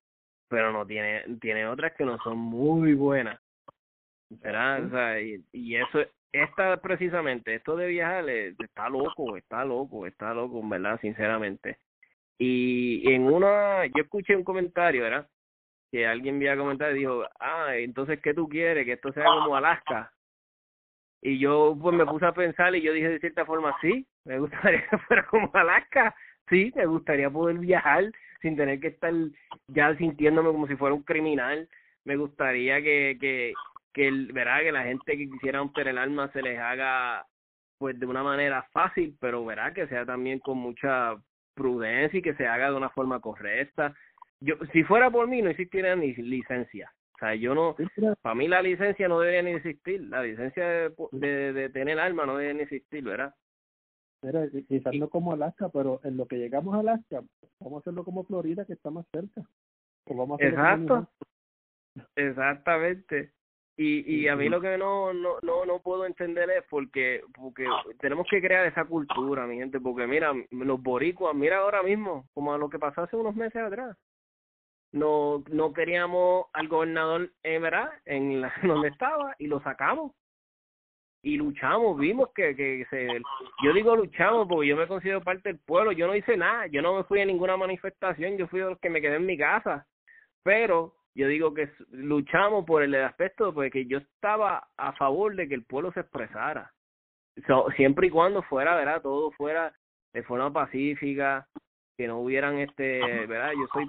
pero 0.51 0.73
no 0.73 0.85
tiene, 0.85 1.25
tiene 1.41 1.67
otras 1.67 1.95
que 1.95 2.05
no 2.05 2.19
son 2.19 2.37
muy 2.37 2.93
buenas, 2.95 3.41
¿verdad? 4.29 4.85
O 4.85 4.91
sea, 4.91 5.21
y, 5.21 5.43
y 5.53 5.77
eso, 5.77 6.01
esta 6.33 6.77
precisamente, 6.79 7.55
esto 7.55 7.77
de 7.77 7.87
viajar, 7.87 8.29
está 8.29 8.89
loco, 8.89 9.37
está 9.37 9.65
loco, 9.65 10.07
está 10.07 10.35
loco, 10.35 10.61
¿verdad? 10.69 11.01
Sinceramente. 11.01 11.79
Y 12.37 13.13
en 13.13 13.23
una, 13.23 13.87
yo 13.87 14.03
escuché 14.03 14.35
un 14.35 14.45
comentario, 14.45 15.05
¿verdad? 15.05 15.29
Que 15.93 16.07
alguien 16.07 16.37
había 16.37 16.57
comentado 16.57 16.91
y 16.93 17.01
dijo, 17.01 17.25
ah, 17.39 17.77
entonces, 17.77 18.21
¿qué 18.21 18.35
tú 18.35 18.49
quieres? 18.49 18.85
Que 18.85 18.95
esto 18.95 19.13
sea 19.13 19.25
como 19.25 19.57
Alaska. 19.57 20.13
Y 21.23 21.39
yo 21.39 21.77
pues 21.81 21.95
me 21.95 22.07
puse 22.07 22.27
a 22.27 22.33
pensar 22.33 22.75
y 22.75 22.83
yo 22.83 22.93
dije 22.93 23.09
de 23.09 23.21
cierta 23.21 23.45
forma, 23.45 23.77
sí, 23.81 24.07
me 24.25 24.39
gustaría 24.39 24.85
que 24.91 24.99
fuera 24.99 25.27
como 25.27 25.51
Alaska, 25.55 26.15
sí, 26.49 26.73
me 26.75 26.87
gustaría 26.87 27.31
poder 27.31 27.59
viajar 27.59 28.11
sin 28.41 28.57
tener 28.57 28.81
que 28.81 28.89
estar 28.89 29.13
ya 29.69 29.97
sintiéndome 29.97 30.51
como 30.51 30.67
si 30.67 30.77
fuera 30.77 30.95
un 30.95 31.03
criminal. 31.03 31.69
Me 32.05 32.17
gustaría 32.17 32.83
que, 32.83 33.17
que, 33.21 33.53
que 33.93 34.09
el, 34.09 34.33
verá 34.33 34.61
que 34.61 34.73
la 34.73 34.85
gente 34.85 35.17
que 35.17 35.29
quisiera 35.29 35.59
romper 35.59 35.89
el 35.89 35.99
alma 35.99 36.31
se 36.33 36.43
les 36.43 36.59
haga 36.59 37.27
pues 37.79 37.99
de 37.99 38.07
una 38.07 38.23
manera 38.23 38.63
fácil, 38.73 39.17
pero 39.21 39.45
verá 39.45 39.73
que 39.73 39.87
sea 39.87 40.05
también 40.05 40.39
con 40.39 40.59
mucha 40.59 41.15
prudencia 41.55 42.19
y 42.19 42.23
que 42.23 42.35
se 42.35 42.47
haga 42.47 42.71
de 42.71 42.77
una 42.77 42.91
forma 42.91 43.21
correcta. 43.21 43.95
Yo 44.41 44.57
si 44.73 44.85
fuera 44.85 45.11
por 45.11 45.29
mí 45.29 45.41
no 45.43 45.51
existiera 45.51 45.97
ni 45.97 46.15
licencia. 46.15 46.93
O 47.15 47.19
sea, 47.19 47.35
yo 47.35 47.55
no 47.55 47.77
para 48.23 48.35
mí 48.35 48.49
la 48.49 48.63
licencia 48.63 49.09
no 49.09 49.21
debería 49.21 49.43
ni 49.43 49.51
existir, 49.53 50.01
la 50.03 50.23
licencia 50.23 50.67
de, 50.67 50.93
de, 51.13 51.53
de 51.53 51.69
tener 51.69 51.99
alma 51.99 52.25
no 52.25 52.37
debe 52.37 52.55
ni 52.55 52.61
existir, 52.63 53.03
¿verdad? 53.05 53.35
Mira, 54.23 54.47
quizás 54.69 54.95
no 54.95 55.09
como 55.09 55.33
Alaska, 55.33 55.71
pero 55.71 56.01
en 56.05 56.17
lo 56.17 56.27
que 56.27 56.37
llegamos 56.37 56.75
a 56.75 56.81
Alaska, 56.81 57.23
vamos 57.59 57.79
a 57.79 57.81
hacerlo 57.81 58.05
como 58.05 58.25
Florida, 58.25 58.65
que 58.67 58.75
está 58.75 58.91
más 58.91 59.07
cerca. 59.13 59.43
O 60.05 60.15
vamos 60.15 60.41
a 60.41 60.45
Exacto. 60.45 61.09
Exactamente. 62.17 63.33
Y, 63.77 64.25
y 64.25 64.29
a 64.29 64.37
mí 64.37 64.51
lo 64.51 64.61
que 64.61 64.77
no, 64.77 65.15
no, 65.15 65.39
no, 65.41 65.65
no 65.65 65.81
puedo 65.81 66.05
entender 66.05 66.51
es 66.51 66.65
porque, 66.69 67.23
porque 67.35 67.67
tenemos 67.99 68.27
que 68.31 68.43
crear 68.43 68.67
esa 68.67 68.85
cultura, 68.85 69.47
mi 69.47 69.57
gente, 69.57 69.81
porque 69.81 70.07
mira, 70.07 70.35
los 70.51 70.83
boricuas, 70.83 71.35
mira 71.35 71.59
ahora 71.59 71.83
mismo, 71.83 72.29
como 72.35 72.53
a 72.53 72.59
lo 72.59 72.69
que 72.69 72.79
pasó 72.79 73.03
hace 73.03 73.17
unos 73.17 73.35
meses 73.35 73.63
atrás. 73.63 73.97
No, 74.93 75.43
no 75.51 75.73
queríamos 75.73 76.47
al 76.53 76.69
gobernador, 76.69 77.33
¿verdad? 77.43 77.91
En 78.05 78.43
la, 78.43 78.53
donde 78.85 78.89
estaba 78.89 79.35
y 79.39 79.47
lo 79.47 79.63
sacamos. 79.63 80.13
Y 81.23 81.37
luchamos, 81.37 81.99
vimos 81.99 82.31
que, 82.35 82.57
que 82.57 82.87
se... 82.89 83.07
Yo 83.63 83.73
digo 83.75 83.95
luchamos 83.95 84.49
porque 84.49 84.69
yo 84.69 84.77
me 84.77 84.87
considero 84.87 85.21
parte 85.21 85.51
del 85.51 85.59
pueblo, 85.59 85.93
yo 85.93 86.07
no 86.07 86.17
hice 86.17 86.37
nada, 86.37 86.67
yo 86.69 86.81
no 86.81 86.97
me 86.97 87.05
fui 87.05 87.21
a 87.21 87.27
ninguna 87.27 87.57
manifestación, 87.57 88.39
yo 88.39 88.47
fui 88.49 88.61
de 88.61 88.71
los 88.71 88.79
que 88.79 88.89
me 88.89 89.03
quedé 89.03 89.17
en 89.17 89.27
mi 89.27 89.37
casa. 89.37 89.87
Pero 90.43 90.95
yo 91.15 91.29
digo 91.29 91.53
que 91.53 91.71
luchamos 91.91 92.65
por 92.65 92.83
el 92.83 92.95
aspecto 92.95 93.53
de 93.53 93.71
que 93.71 93.87
yo 93.87 93.99
estaba 93.99 94.69
a 94.77 94.93
favor 94.93 95.37
de 95.37 95.49
que 95.49 95.55
el 95.55 95.65
pueblo 95.65 95.93
se 95.93 96.01
expresara. 96.01 96.73
siempre 97.77 98.07
y 98.07 98.11
cuando 98.11 98.43
fuera, 98.43 98.75
¿verdad? 98.77 99.03
Todo 99.03 99.31
fuera 99.33 99.73
de 100.13 100.23
forma 100.23 100.53
pacífica, 100.53 101.47
que 101.97 102.09
no 102.09 102.21
hubieran 102.21 102.59
este, 102.59 103.27
¿verdad? 103.27 103.53
Yo 103.53 103.67
soy 103.73 103.87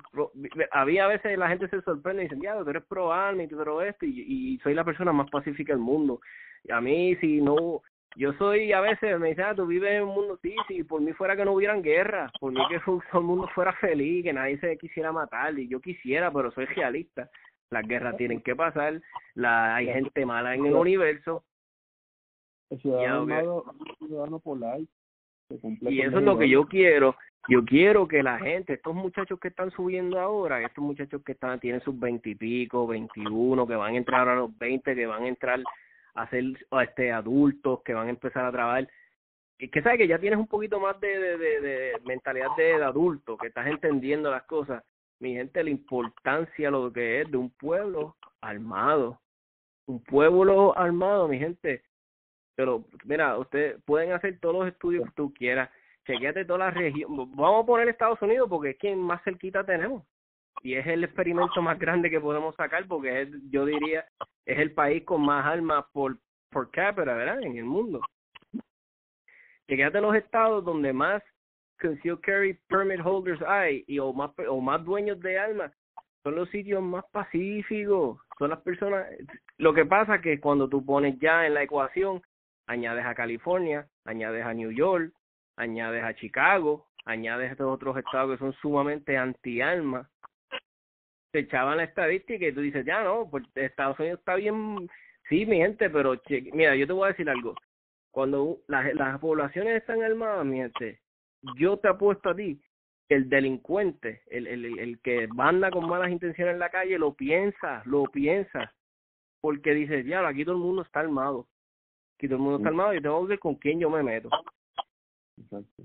había 0.71 1.05
a 1.05 1.07
veces 1.07 1.37
la 1.37 1.47
gente 1.47 1.69
se 1.69 1.81
sorprende 1.81 2.23
y 2.23 2.25
dicen, 2.25 2.41
"Ya, 2.41 2.61
tú 2.61 2.69
eres 2.69 2.83
pro 2.83 3.13
army, 3.13 3.47
tú 3.47 3.61
eres 3.61 3.93
esto" 3.93 4.05
y, 4.05 4.53
y 4.55 4.57
soy 4.59 4.73
la 4.73 4.83
persona 4.83 5.13
más 5.13 5.29
pacífica 5.29 5.71
del 5.73 5.81
mundo. 5.81 6.19
Y 6.63 6.71
a 6.71 6.81
mí 6.81 7.15
si 7.17 7.41
no 7.41 7.81
yo 8.15 8.33
soy 8.33 8.73
a 8.73 8.81
veces 8.81 9.19
me 9.19 9.29
dicen, 9.29 9.45
ah, 9.45 9.55
tú 9.55 9.65
vives 9.65 9.91
en 9.93 10.03
un 10.03 10.13
mundo, 10.13 10.39
sí, 10.41 10.53
sí, 10.67 10.83
por 10.83 11.01
mí 11.01 11.13
fuera 11.13 11.35
que 11.35 11.45
no 11.45 11.53
hubieran 11.53 11.81
guerra, 11.81 12.29
por 12.39 12.51
mí 12.51 12.59
que 12.69 12.79
todo 12.85 13.01
el 13.13 13.21
mundo 13.21 13.47
fuera 13.53 13.73
feliz, 13.73 14.23
que 14.23 14.33
nadie 14.33 14.59
se 14.59 14.77
quisiera 14.77 15.11
matar, 15.11 15.57
y 15.57 15.67
yo 15.67 15.79
quisiera, 15.79 16.31
pero 16.31 16.51
soy 16.51 16.65
realista. 16.65 17.29
Las 17.69 17.87
guerras 17.87 18.17
tienen 18.17 18.41
que 18.41 18.53
pasar, 18.53 19.01
la, 19.33 19.77
hay 19.77 19.85
gente 19.87 20.25
mala 20.25 20.55
en 20.55 20.65
el 20.65 20.73
universo. 20.73 21.45
El 22.69 22.81
ciudadano, 22.81 23.63
y 25.81 26.01
eso 26.01 26.17
es 26.19 26.23
lo 26.23 26.37
que 26.37 26.49
yo 26.49 26.65
quiero. 26.67 27.15
Yo 27.49 27.65
quiero 27.65 28.07
que 28.07 28.23
la 28.23 28.39
gente, 28.39 28.73
estos 28.73 28.93
muchachos 28.93 29.39
que 29.39 29.47
están 29.47 29.71
subiendo 29.71 30.19
ahora, 30.19 30.61
estos 30.61 30.83
muchachos 30.83 31.21
que 31.23 31.31
están 31.31 31.59
tienen 31.59 31.81
sus 31.81 31.97
veintipico, 31.99 32.85
veintiuno, 32.87 33.65
que 33.65 33.75
van 33.75 33.95
a 33.95 33.97
entrar 33.97 34.27
a 34.27 34.35
los 34.35 34.57
veinte, 34.57 34.95
que 34.95 35.05
van 35.05 35.23
a 35.23 35.27
entrar 35.27 35.59
a 36.15 36.83
este, 36.83 37.11
adultos 37.11 37.81
que 37.83 37.93
van 37.93 38.07
a 38.07 38.11
empezar 38.11 38.45
a 38.45 38.51
trabajar. 38.51 38.89
Y 39.57 39.69
que 39.69 39.81
sabes 39.81 39.99
que 39.99 40.07
ya 40.07 40.19
tienes 40.19 40.39
un 40.39 40.47
poquito 40.47 40.79
más 40.79 40.99
de, 40.99 41.07
de, 41.07 41.37
de, 41.37 41.61
de 41.61 41.93
mentalidad 42.05 42.47
de, 42.57 42.83
adulto, 42.83 43.37
que 43.37 43.47
estás 43.47 43.67
entendiendo 43.67 44.31
las 44.31 44.43
cosas. 44.43 44.83
Mi 45.19 45.33
gente, 45.35 45.63
la 45.63 45.69
importancia, 45.69 46.71
lo 46.71 46.91
que 46.91 47.21
es 47.21 47.31
de 47.31 47.37
un 47.37 47.51
pueblo 47.51 48.17
armado. 48.41 49.21
Un 49.85 50.03
pueblo 50.03 50.77
armado, 50.77 51.27
mi 51.27 51.37
gente. 51.37 51.83
Pero, 52.55 52.85
mira, 53.05 53.37
ustedes 53.37 53.81
pueden 53.85 54.13
hacer 54.13 54.39
todos 54.39 54.55
los 54.55 54.67
estudios 54.67 55.05
que 55.05 55.15
tú 55.15 55.33
quieras. 55.33 55.69
Chequeate 56.07 56.45
toda 56.45 56.59
la 56.59 56.71
región. 56.71 57.15
Vamos 57.35 57.63
a 57.63 57.65
poner 57.67 57.87
Estados 57.87 58.21
Unidos 58.21 58.49
porque 58.49 58.71
es 58.71 58.77
quien 58.77 58.97
más 58.97 59.23
cerquita 59.23 59.63
tenemos 59.63 60.03
y 60.63 60.75
es 60.75 60.85
el 60.87 61.03
experimento 61.03 61.61
más 61.61 61.77
grande 61.79 62.09
que 62.09 62.19
podemos 62.19 62.55
sacar 62.55 62.87
porque 62.87 63.23
es, 63.23 63.29
yo 63.49 63.65
diría 63.65 64.05
es 64.45 64.59
el 64.59 64.71
país 64.73 65.03
con 65.03 65.21
más 65.21 65.45
armas 65.45 65.85
por 65.91 66.17
por 66.51 66.69
cápita, 66.69 67.13
¿verdad? 67.13 67.41
En 67.41 67.57
el 67.57 67.63
mundo. 67.63 68.01
Llegaste 69.67 69.99
a 69.99 70.01
los 70.01 70.15
estados 70.15 70.65
donde 70.65 70.91
más 70.91 71.23
concealed 71.79 72.19
carry 72.21 72.59
permit 72.67 72.99
holders 73.03 73.41
hay 73.43 73.83
y 73.87 73.99
o 73.99 74.11
más 74.13 74.31
o 74.49 74.59
más 74.59 74.83
dueños 74.83 75.19
de 75.21 75.39
armas 75.39 75.71
son 76.23 76.35
los 76.35 76.49
sitios 76.49 76.83
más 76.83 77.03
pacíficos, 77.11 78.19
son 78.37 78.49
las 78.49 78.59
personas 78.59 79.07
lo 79.57 79.73
que 79.73 79.85
pasa 79.85 80.21
que 80.21 80.39
cuando 80.39 80.69
tú 80.69 80.85
pones 80.85 81.17
ya 81.19 81.47
en 81.47 81.55
la 81.55 81.63
ecuación 81.63 82.21
añades 82.67 83.05
a 83.05 83.15
California, 83.15 83.87
añades 84.05 84.45
a 84.45 84.53
New 84.53 84.71
York, 84.71 85.13
añades 85.55 86.03
a 86.03 86.13
Chicago, 86.15 86.87
añades 87.05 87.49
a 87.49 87.51
estos 87.53 87.73
otros 87.73 87.97
estados 87.97 88.31
que 88.31 88.45
son 88.45 88.53
sumamente 88.61 89.17
anti-armas, 89.17 90.07
te 91.31 91.39
echaban 91.39 91.77
la 91.77 91.85
estadística 91.85 92.45
y 92.45 92.53
tú 92.53 92.61
dices, 92.61 92.85
ya 92.85 93.03
no, 93.03 93.29
pues 93.29 93.43
Estados 93.55 93.99
Unidos 93.99 94.19
está 94.19 94.35
bien, 94.35 94.89
sí, 95.29 95.45
mi 95.45 95.57
gente, 95.57 95.89
pero 95.89 96.21
mira, 96.53 96.75
yo 96.75 96.85
te 96.85 96.93
voy 96.93 97.05
a 97.05 97.11
decir 97.11 97.29
algo. 97.29 97.55
Cuando 98.11 98.59
las, 98.67 98.93
las 98.93 99.19
poblaciones 99.19 99.77
están 99.77 100.03
armadas, 100.03 100.45
mi 100.45 100.57
gente, 100.57 100.99
yo 101.57 101.77
te 101.77 101.87
apuesto 101.87 102.29
a 102.29 102.35
ti, 102.35 102.61
el 103.07 103.29
delincuente, 103.29 104.21
el, 104.27 104.47
el, 104.47 104.79
el 104.79 104.99
que 105.01 105.27
banda 105.33 105.71
con 105.71 105.87
malas 105.87 106.11
intenciones 106.11 106.53
en 106.53 106.59
la 106.59 106.69
calle, 106.69 106.97
lo 106.97 107.13
piensa, 107.13 107.81
lo 107.85 108.03
piensa, 108.03 108.73
porque 109.39 109.73
dice, 109.73 110.03
ya, 110.03 110.25
aquí 110.27 110.43
todo 110.43 110.55
el 110.55 110.61
mundo 110.61 110.81
está 110.81 110.99
armado, 110.99 111.47
aquí 112.17 112.27
todo 112.27 112.37
el 112.37 112.43
mundo 112.43 112.57
está 112.57 112.69
armado, 112.69 112.93
y 112.93 113.01
tengo 113.01 113.21
que 113.23 113.29
ver 113.29 113.39
con 113.39 113.55
quién 113.55 113.79
yo 113.79 113.89
me 113.89 114.03
meto. 114.03 114.29
Exacto. 115.37 115.83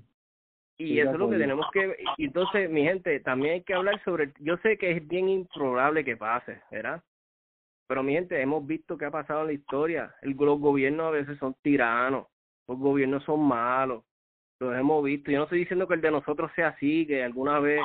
Y 0.79 0.99
eso 0.99 1.11
es 1.11 1.17
lo 1.17 1.29
que 1.29 1.37
tenemos 1.37 1.65
que... 1.71 1.97
Y 2.17 2.25
entonces, 2.25 2.69
mi 2.69 2.83
gente, 2.83 3.19
también 3.21 3.55
hay 3.55 3.61
que 3.63 3.73
hablar 3.73 4.01
sobre... 4.03 4.31
Yo 4.39 4.57
sé 4.57 4.77
que 4.77 4.91
es 4.91 5.07
bien 5.07 5.27
improbable 5.27 6.05
que 6.05 6.17
pase, 6.17 6.61
¿verdad? 6.71 7.03
Pero, 7.87 8.03
mi 8.03 8.13
gente, 8.13 8.39
hemos 8.41 8.65
visto 8.67 8.97
qué 8.97 9.05
ha 9.05 9.11
pasado 9.11 9.41
en 9.41 9.47
la 9.47 9.53
historia. 9.53 10.13
El, 10.21 10.31
los 10.31 10.59
gobiernos 10.59 11.07
a 11.07 11.11
veces 11.11 11.37
son 11.39 11.55
tiranos. 11.61 12.27
Los 12.67 12.77
gobiernos 12.77 13.23
son 13.23 13.47
malos. 13.47 14.03
Los 14.59 14.75
hemos 14.75 15.03
visto. 15.03 15.31
Yo 15.31 15.39
no 15.39 15.43
estoy 15.45 15.59
diciendo 15.59 15.87
que 15.87 15.95
el 15.95 16.01
de 16.01 16.11
nosotros 16.11 16.51
sea 16.55 16.69
así, 16.69 17.07
que 17.07 17.23
alguna 17.23 17.59
vez 17.59 17.81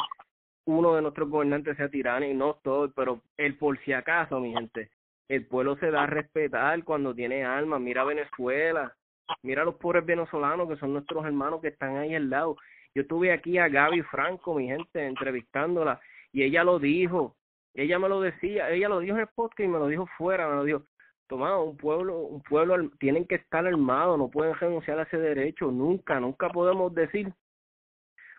uno 0.64 0.94
de 0.94 1.02
nuestros 1.02 1.28
gobernantes 1.28 1.76
sea 1.76 1.88
tirano 1.88 2.26
y 2.26 2.34
no 2.34 2.54
todo, 2.62 2.90
pero 2.92 3.22
el 3.36 3.56
por 3.56 3.78
si 3.80 3.92
acaso, 3.92 4.40
mi 4.40 4.52
gente, 4.52 4.90
el 5.28 5.46
pueblo 5.46 5.76
se 5.76 5.90
da 5.90 6.04
a 6.04 6.06
respetar 6.06 6.82
cuando 6.84 7.14
tiene 7.14 7.44
alma. 7.44 7.78
Mira 7.78 8.04
Venezuela, 8.04 8.94
mira 9.42 9.64
los 9.64 9.76
pobres 9.76 10.04
venezolanos 10.04 10.68
que 10.68 10.76
son 10.76 10.92
nuestros 10.92 11.24
hermanos 11.24 11.60
que 11.60 11.68
están 11.68 11.96
ahí 11.96 12.14
al 12.14 12.30
lado. 12.30 12.56
Yo 12.94 13.06
tuve 13.06 13.32
aquí 13.32 13.58
a 13.58 13.68
Gaby 13.68 14.02
Franco, 14.02 14.54
mi 14.54 14.66
gente, 14.66 15.06
entrevistándola, 15.06 16.00
y 16.32 16.42
ella 16.42 16.64
lo 16.64 16.78
dijo, 16.78 17.36
ella 17.74 17.98
me 17.98 18.08
lo 18.08 18.20
decía, 18.20 18.70
ella 18.70 18.88
lo 18.88 19.00
dijo 19.00 19.14
en 19.14 19.22
el 19.22 19.28
podcast 19.28 19.60
y 19.60 19.68
me 19.68 19.78
lo 19.78 19.86
dijo 19.86 20.06
fuera, 20.18 20.48
me 20.48 20.56
lo 20.56 20.64
dijo, 20.64 20.82
toma, 21.26 21.58
un 21.58 21.76
pueblo, 21.76 22.18
un 22.18 22.42
pueblo, 22.42 22.90
tienen 22.98 23.26
que 23.26 23.36
estar 23.36 23.66
armados, 23.66 24.18
no 24.18 24.28
pueden 24.28 24.54
renunciar 24.54 24.98
a 24.98 25.04
ese 25.04 25.16
derecho, 25.16 25.70
nunca, 25.70 26.20
nunca 26.20 26.50
podemos 26.50 26.94
decir, 26.94 27.32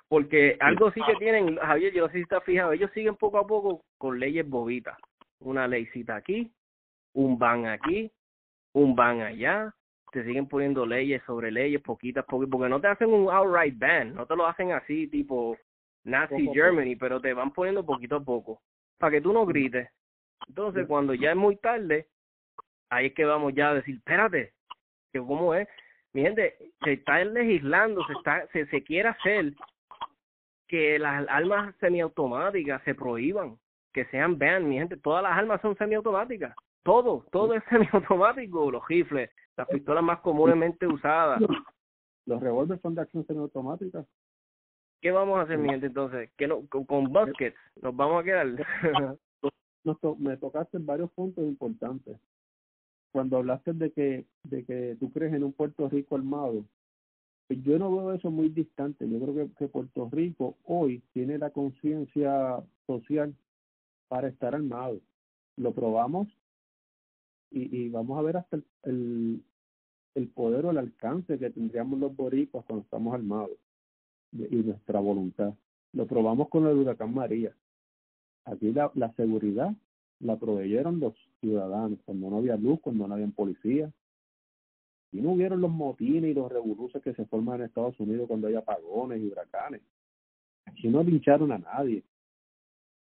porque 0.07 0.57
algo 0.59 0.91
sí 0.91 1.01
que 1.07 1.15
tienen, 1.15 1.55
Javier, 1.57 1.91
yo 1.91 2.03
no 2.03 2.07
sé 2.09 2.17
si 2.17 2.21
está 2.21 2.39
fijado, 2.41 2.73
ellos 2.73 2.91
siguen 2.93 3.15
poco 3.15 3.39
a 3.39 3.47
poco 3.47 3.83
con 3.97 4.19
leyes 4.19 4.47
bobitas, 4.47 4.95
una 5.39 5.67
leycita 5.67 6.15
aquí, 6.15 6.51
un 7.13 7.39
ban 7.39 7.65
aquí, 7.65 8.11
un 8.73 8.95
ban 8.95 9.21
allá, 9.21 9.73
te 10.13 10.23
siguen 10.23 10.47
poniendo 10.47 10.85
leyes 10.85 11.23
sobre 11.25 11.51
leyes, 11.51 11.81
poquitas, 11.81 12.23
poquitas, 12.25 12.51
porque 12.51 12.69
no 12.69 12.79
te 12.79 12.87
hacen 12.87 13.11
un 13.11 13.31
outright 13.31 13.77
ban, 13.77 14.13
no 14.13 14.27
te 14.27 14.35
lo 14.35 14.45
hacen 14.45 14.71
así 14.71 15.07
tipo 15.07 15.57
Nazi 16.03 16.47
Germany, 16.53 16.95
pero 16.95 17.19
te 17.19 17.33
van 17.33 17.51
poniendo 17.51 17.83
poquito 17.83 18.17
a 18.17 18.23
poco, 18.23 18.61
para 18.99 19.11
que 19.11 19.21
tú 19.21 19.33
no 19.33 19.45
grites. 19.45 19.89
Entonces, 20.47 20.85
cuando 20.87 21.15
ya 21.15 21.31
es 21.31 21.35
muy 21.35 21.55
tarde, 21.55 22.07
ahí 22.89 23.07
es 23.07 23.13
que 23.13 23.25
vamos 23.25 23.55
ya 23.55 23.69
a 23.69 23.73
decir, 23.73 23.95
espérate, 23.95 24.53
que 25.11 25.19
cómo 25.19 25.55
es, 25.55 25.67
mi 26.13 26.21
gente, 26.21 26.57
se 26.83 26.93
está 26.93 27.23
legislando, 27.25 28.05
se 28.05 28.13
está, 28.13 28.47
se, 28.53 28.67
se 28.67 28.83
quiere 28.83 29.09
hacer 29.09 29.53
que 30.67 30.99
las 30.99 31.27
armas 31.27 31.75
semiautomáticas 31.79 32.83
se 32.83 32.93
prohíban, 32.93 33.57
que 33.93 34.05
sean 34.05 34.37
vean, 34.37 34.69
mi 34.69 34.77
gente, 34.77 34.97
todas 34.97 35.23
las 35.23 35.35
armas 35.35 35.59
son 35.61 35.75
semiautomáticas, 35.75 36.55
todo, 36.83 37.25
todo 37.31 37.55
es 37.55 37.63
semiautomático, 37.69 38.69
los 38.69 38.87
rifles, 38.87 39.31
las 39.57 39.67
pistolas 39.67 40.03
más 40.03 40.19
comúnmente 40.19 40.87
usadas. 40.87 41.41
Los 42.25 42.41
revólveres 42.41 42.81
son 42.81 42.95
de 42.95 43.01
acción 43.01 43.25
semiautomática. 43.25 44.05
¿Qué 45.01 45.11
vamos 45.11 45.37
a 45.37 45.41
hacer, 45.41 45.57
mi 45.57 45.69
gente, 45.69 45.87
entonces? 45.87 46.31
que 46.37 46.47
no, 46.47 46.65
con, 46.67 46.85
con 46.85 47.11
nos 47.11 47.95
vamos 47.95 48.21
a 48.21 48.23
quedar? 48.23 48.47
me 50.17 50.37
tocaste 50.37 50.77
en 50.77 50.85
varios 50.85 51.11
puntos 51.11 51.43
importantes. 51.43 52.17
Cuando 53.11 53.37
hablaste 53.37 53.73
de 53.73 53.91
que, 53.91 54.25
de 54.43 54.63
que 54.63 54.95
tú 54.99 55.11
crees 55.11 55.33
en 55.33 55.43
un 55.43 55.51
Puerto 55.51 55.89
Rico 55.89 56.15
armado, 56.15 56.63
pues 57.47 57.61
yo 57.63 57.77
no 57.77 57.95
veo 57.95 58.13
eso 58.13 58.31
muy 58.31 58.49
distante. 58.49 59.07
Yo 59.07 59.19
creo 59.19 59.35
que, 59.35 59.53
que 59.55 59.67
Puerto 59.67 60.09
Rico 60.09 60.55
hoy 60.63 61.03
tiene 61.11 61.37
la 61.37 61.49
conciencia 61.49 62.63
social 62.87 63.35
para 64.07 64.29
estar 64.29 64.55
armado. 64.55 64.99
Lo 65.57 65.73
probamos 65.73 66.29
y, 67.53 67.83
y 67.83 67.89
vamos 67.89 68.17
a 68.17 68.23
ver 68.23 68.37
hasta 68.37 68.57
el, 68.83 69.43
el, 70.15 70.27
poder 70.29 70.65
o 70.65 70.71
el 70.71 70.79
alcance 70.79 71.37
que 71.37 71.51
tendríamos 71.51 71.99
los 71.99 72.15
boricuas 72.15 72.65
cuando 72.65 72.83
estamos 72.83 73.13
armados 73.13 73.51
y 74.31 74.55
nuestra 74.55 74.99
voluntad. 74.99 75.53
Lo 75.93 76.07
probamos 76.07 76.49
con 76.49 76.65
el 76.65 76.77
huracán 76.77 77.13
María. 77.13 77.55
Aquí 78.45 78.71
la, 78.71 78.91
la 78.95 79.13
seguridad 79.13 79.71
la 80.19 80.37
proveyeron 80.37 80.99
los 80.99 81.13
ciudadanos 81.39 81.99
cuando 82.05 82.29
no 82.29 82.37
había 82.37 82.57
luz, 82.57 82.79
cuando 82.81 83.07
no 83.07 83.13
había 83.13 83.27
policía. 83.27 83.91
Y 85.11 85.21
no 85.21 85.33
hubieron 85.33 85.61
los 85.61 85.69
motines 85.69 86.31
y 86.31 86.33
los 86.33 86.51
revoluciones 86.51 87.03
que 87.03 87.13
se 87.13 87.25
forman 87.27 87.59
en 87.59 87.67
Estados 87.67 87.99
Unidos 87.99 88.27
cuando 88.27 88.47
hay 88.47 88.55
apagones 88.55 89.21
y 89.21 89.27
huracanes. 89.27 89.81
Aquí 90.65 90.87
no 90.87 91.03
lincharon 91.03 91.51
a 91.51 91.59
nadie. 91.59 92.03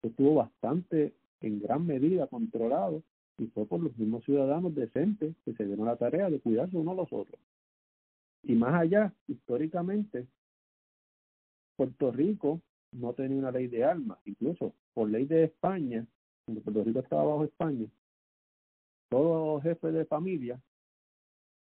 Estuvo 0.02 0.34
bastante, 0.36 1.14
en 1.42 1.62
gran 1.62 1.86
medida, 1.86 2.26
controlado 2.26 3.04
y 3.38 3.48
fue 3.48 3.66
por 3.66 3.82
los 3.82 3.98
mismos 3.98 4.24
ciudadanos 4.24 4.76
decentes 4.76 5.36
que 5.44 5.54
se 5.54 5.66
dieron 5.66 5.86
la 5.86 5.96
tarea 5.96 6.30
de 6.30 6.40
cuidarse 6.40 6.78
unos 6.78 6.94
a 6.94 7.02
los 7.02 7.14
otros. 7.14 7.40
Y 8.44 8.54
más 8.56 8.74
allá, 8.74 9.14
históricamente, 9.28 10.28
Puerto 11.76 12.12
Rico 12.12 12.62
no 12.92 13.14
tenía 13.14 13.38
una 13.38 13.52
ley 13.52 13.68
de 13.68 13.84
armas, 13.84 14.20
incluso 14.26 14.74
por 14.94 15.10
ley 15.10 15.26
de 15.26 15.46
España, 15.46 16.06
cuando 16.46 16.62
Puerto 16.62 16.84
Rico 16.84 17.00
estaba 17.00 17.24
bajo 17.24 17.46
España, 17.46 17.88
todo 19.10 19.62
jefe 19.62 19.92
de 19.92 20.06
familia 20.06 20.60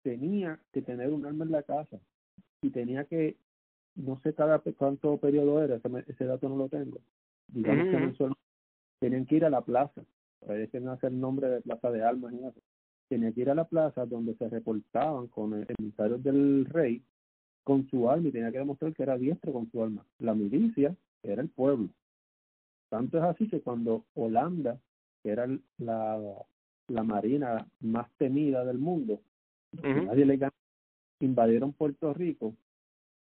tenía 0.03 0.59
que 0.71 0.81
tener 0.81 1.11
un 1.11 1.25
arma 1.25 1.45
en 1.45 1.51
la 1.51 1.63
casa 1.63 1.99
y 2.61 2.69
tenía 2.69 3.05
que, 3.05 3.37
no 3.95 4.19
sé 4.21 4.33
cada 4.33 4.59
cuánto 4.59 5.17
periodo 5.17 5.63
era, 5.63 5.79
ese, 6.07 6.25
dato 6.25 6.49
no 6.49 6.55
lo 6.55 6.69
tengo, 6.69 6.99
digamos 7.47 8.17
que 8.17 8.29
tenían 8.99 9.25
que 9.25 9.35
ir 9.35 9.45
a 9.45 9.49
la 9.49 9.61
plaza, 9.61 10.03
parece 10.45 10.79
no 10.79 10.91
hacer 10.91 11.11
nombre 11.11 11.49
de 11.49 11.61
plaza 11.61 11.91
de 11.91 12.03
armas 12.03 12.33
tenían 13.07 13.33
que 13.33 13.41
ir 13.41 13.49
a 13.49 13.55
la 13.55 13.65
plaza 13.65 14.05
donde 14.05 14.35
se 14.35 14.47
reportaban 14.47 15.27
con 15.27 15.53
el 15.53 15.67
emisario 15.77 16.17
del 16.17 16.65
rey 16.65 17.03
con 17.63 17.87
su 17.89 18.09
alma 18.09 18.29
y 18.29 18.31
tenía 18.31 18.51
que 18.51 18.59
demostrar 18.59 18.93
que 18.93 19.03
era 19.03 19.17
diestro 19.17 19.53
con 19.53 19.69
su 19.69 19.83
alma. 19.83 20.05
La 20.19 20.33
milicia 20.33 20.95
era 21.21 21.41
el 21.41 21.49
pueblo. 21.49 21.89
Tanto 22.89 23.17
es 23.17 23.23
así 23.23 23.47
que 23.47 23.61
cuando 23.61 24.05
Holanda, 24.15 24.79
que 25.21 25.29
era 25.29 25.47
la, 25.77 26.19
la 26.87 27.03
marina 27.03 27.67
más 27.81 28.09
temida 28.17 28.65
del 28.65 28.77
mundo, 28.77 29.21
nadie 29.83 30.25
le 30.25 30.37
ganó, 30.37 30.53
invadieron 31.19 31.73
Puerto 31.73 32.13
Rico, 32.13 32.55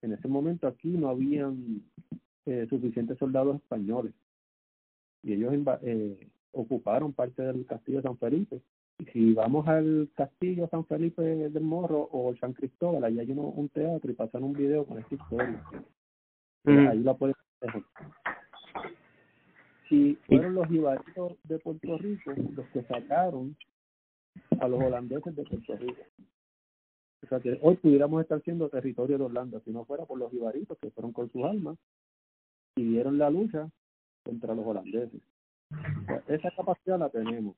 en 0.02 0.12
ese 0.12 0.28
momento 0.28 0.66
aquí 0.66 0.88
no 0.90 1.08
habían 1.08 1.82
eh, 2.46 2.66
suficientes 2.68 3.18
soldados 3.18 3.56
españoles 3.56 4.12
y 5.22 5.34
ellos 5.34 5.54
eh, 5.82 6.28
ocuparon 6.52 7.12
parte 7.12 7.42
del 7.42 7.66
castillo 7.66 7.98
de 7.98 8.02
San 8.04 8.18
Felipe 8.18 8.60
si 9.12 9.32
vamos 9.32 9.66
al 9.66 10.10
castillo 10.14 10.68
San 10.68 10.84
Felipe 10.86 11.22
del 11.22 11.62
Morro 11.62 12.08
o 12.12 12.34
San 12.36 12.52
Cristóbal, 12.52 13.04
ahí 13.04 13.18
hay 13.18 13.30
uno, 13.30 13.42
un 13.42 13.68
teatro 13.68 14.10
y 14.10 14.14
pasan 14.14 14.44
un 14.44 14.52
video 14.52 14.84
con 14.84 14.98
esta 14.98 15.14
historia. 15.14 15.64
Ahí 16.64 17.02
la 17.02 17.14
puedes 17.14 17.34
ver. 17.60 17.82
Si 19.88 20.14
fueron 20.26 20.54
los 20.54 20.70
ibaritos 20.70 21.36
de 21.44 21.58
Puerto 21.58 21.98
Rico 21.98 22.32
los 22.54 22.66
que 22.68 22.82
sacaron 22.84 23.56
a 24.60 24.68
los 24.68 24.80
holandeses 24.82 25.34
de 25.34 25.44
Puerto 25.44 25.76
Rico. 25.76 26.02
O 27.22 27.26
sea 27.26 27.40
que 27.40 27.58
hoy 27.62 27.76
pudiéramos 27.76 28.22
estar 28.22 28.40
siendo 28.42 28.68
territorio 28.68 29.18
de 29.18 29.24
Holanda 29.24 29.60
si 29.64 29.70
no 29.70 29.84
fuera 29.84 30.04
por 30.04 30.18
los 30.18 30.32
ibaritos 30.32 30.78
que 30.78 30.90
fueron 30.90 31.12
con 31.12 31.30
sus 31.30 31.44
almas 31.44 31.76
y 32.76 32.84
dieron 32.84 33.18
la 33.18 33.30
lucha 33.30 33.68
contra 34.24 34.54
los 34.54 34.66
holandeses. 34.66 35.20
Esa 36.28 36.50
capacidad 36.50 36.98
la 36.98 37.08
tenemos. 37.08 37.56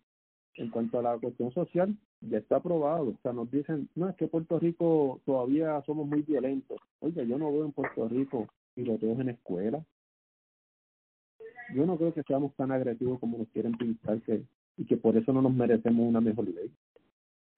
En 0.56 0.70
cuanto 0.70 1.00
a 1.00 1.02
la 1.02 1.18
cuestión 1.18 1.52
social, 1.52 1.96
ya 2.20 2.38
está 2.38 2.56
aprobado. 2.56 3.08
O 3.08 3.18
sea, 3.22 3.32
nos 3.32 3.50
dicen, 3.50 3.88
no, 3.96 4.08
es 4.08 4.16
que 4.16 4.28
Puerto 4.28 4.58
Rico 4.58 5.20
todavía 5.24 5.82
somos 5.84 6.06
muy 6.06 6.22
violentos. 6.22 6.78
Oye, 7.00 7.26
yo 7.26 7.38
no 7.38 7.52
veo 7.52 7.64
en 7.64 7.72
Puerto 7.72 8.08
Rico 8.08 8.46
tiroteos 8.74 9.18
en 9.18 9.30
escuela. 9.30 9.84
Yo 11.74 11.86
no 11.86 11.96
creo 11.96 12.14
que 12.14 12.22
seamos 12.22 12.54
tan 12.54 12.70
agresivos 12.70 13.18
como 13.18 13.38
nos 13.38 13.48
quieren 13.48 13.72
pintar 13.72 14.20
que, 14.22 14.44
y 14.76 14.84
que 14.84 14.96
por 14.96 15.16
eso 15.16 15.32
no 15.32 15.42
nos 15.42 15.52
merecemos 15.52 16.06
una 16.06 16.20
mejor 16.20 16.46
ley. 16.48 16.70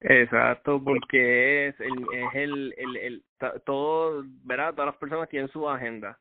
Exacto, 0.00 0.82
porque 0.82 1.68
es 1.68 1.80
el, 1.80 1.92
es 2.12 2.34
el, 2.34 2.74
el, 2.76 2.96
el, 2.96 3.24
todo, 3.64 4.24
¿verdad? 4.44 4.72
Todas 4.72 4.86
las 4.86 4.96
personas 4.96 5.28
tienen 5.28 5.48
su 5.48 5.68
agenda. 5.68 6.18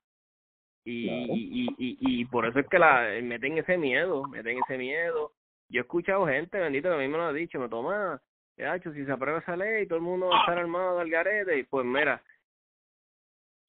Y, 0.85 1.09
y, 1.09 1.67
y, 1.79 1.97
y, 1.99 2.25
por 2.25 2.45
eso 2.45 2.59
es 2.59 2.67
que 2.67 2.77
la 2.77 3.09
meten 3.23 3.57
ese 3.57 3.75
miedo, 3.75 4.23
meten 4.27 4.59
ese 4.59 4.77
miedo 4.77 5.31
yo 5.69 5.79
he 5.79 5.81
escuchado 5.81 6.27
gente, 6.27 6.59
bendito, 6.59 6.89
que 6.89 6.95
a 6.95 6.99
mí 6.99 7.07
me 7.07 7.17
lo 7.17 7.23
ha 7.23 7.33
dicho, 7.33 7.59
me 7.59 7.69
toma, 7.69 8.21
si 8.55 9.05
se 9.05 9.11
aprueba 9.11 9.39
esa 9.39 9.57
ley, 9.57 9.87
todo 9.87 9.97
el 9.97 10.03
mundo 10.03 10.27
va 10.27 10.37
a 10.37 10.39
estar 10.41 10.57
armado 10.57 10.99
al 10.99 11.09
garete, 11.09 11.57
y 11.57 11.63
pues 11.63 11.85
mira, 11.85 12.21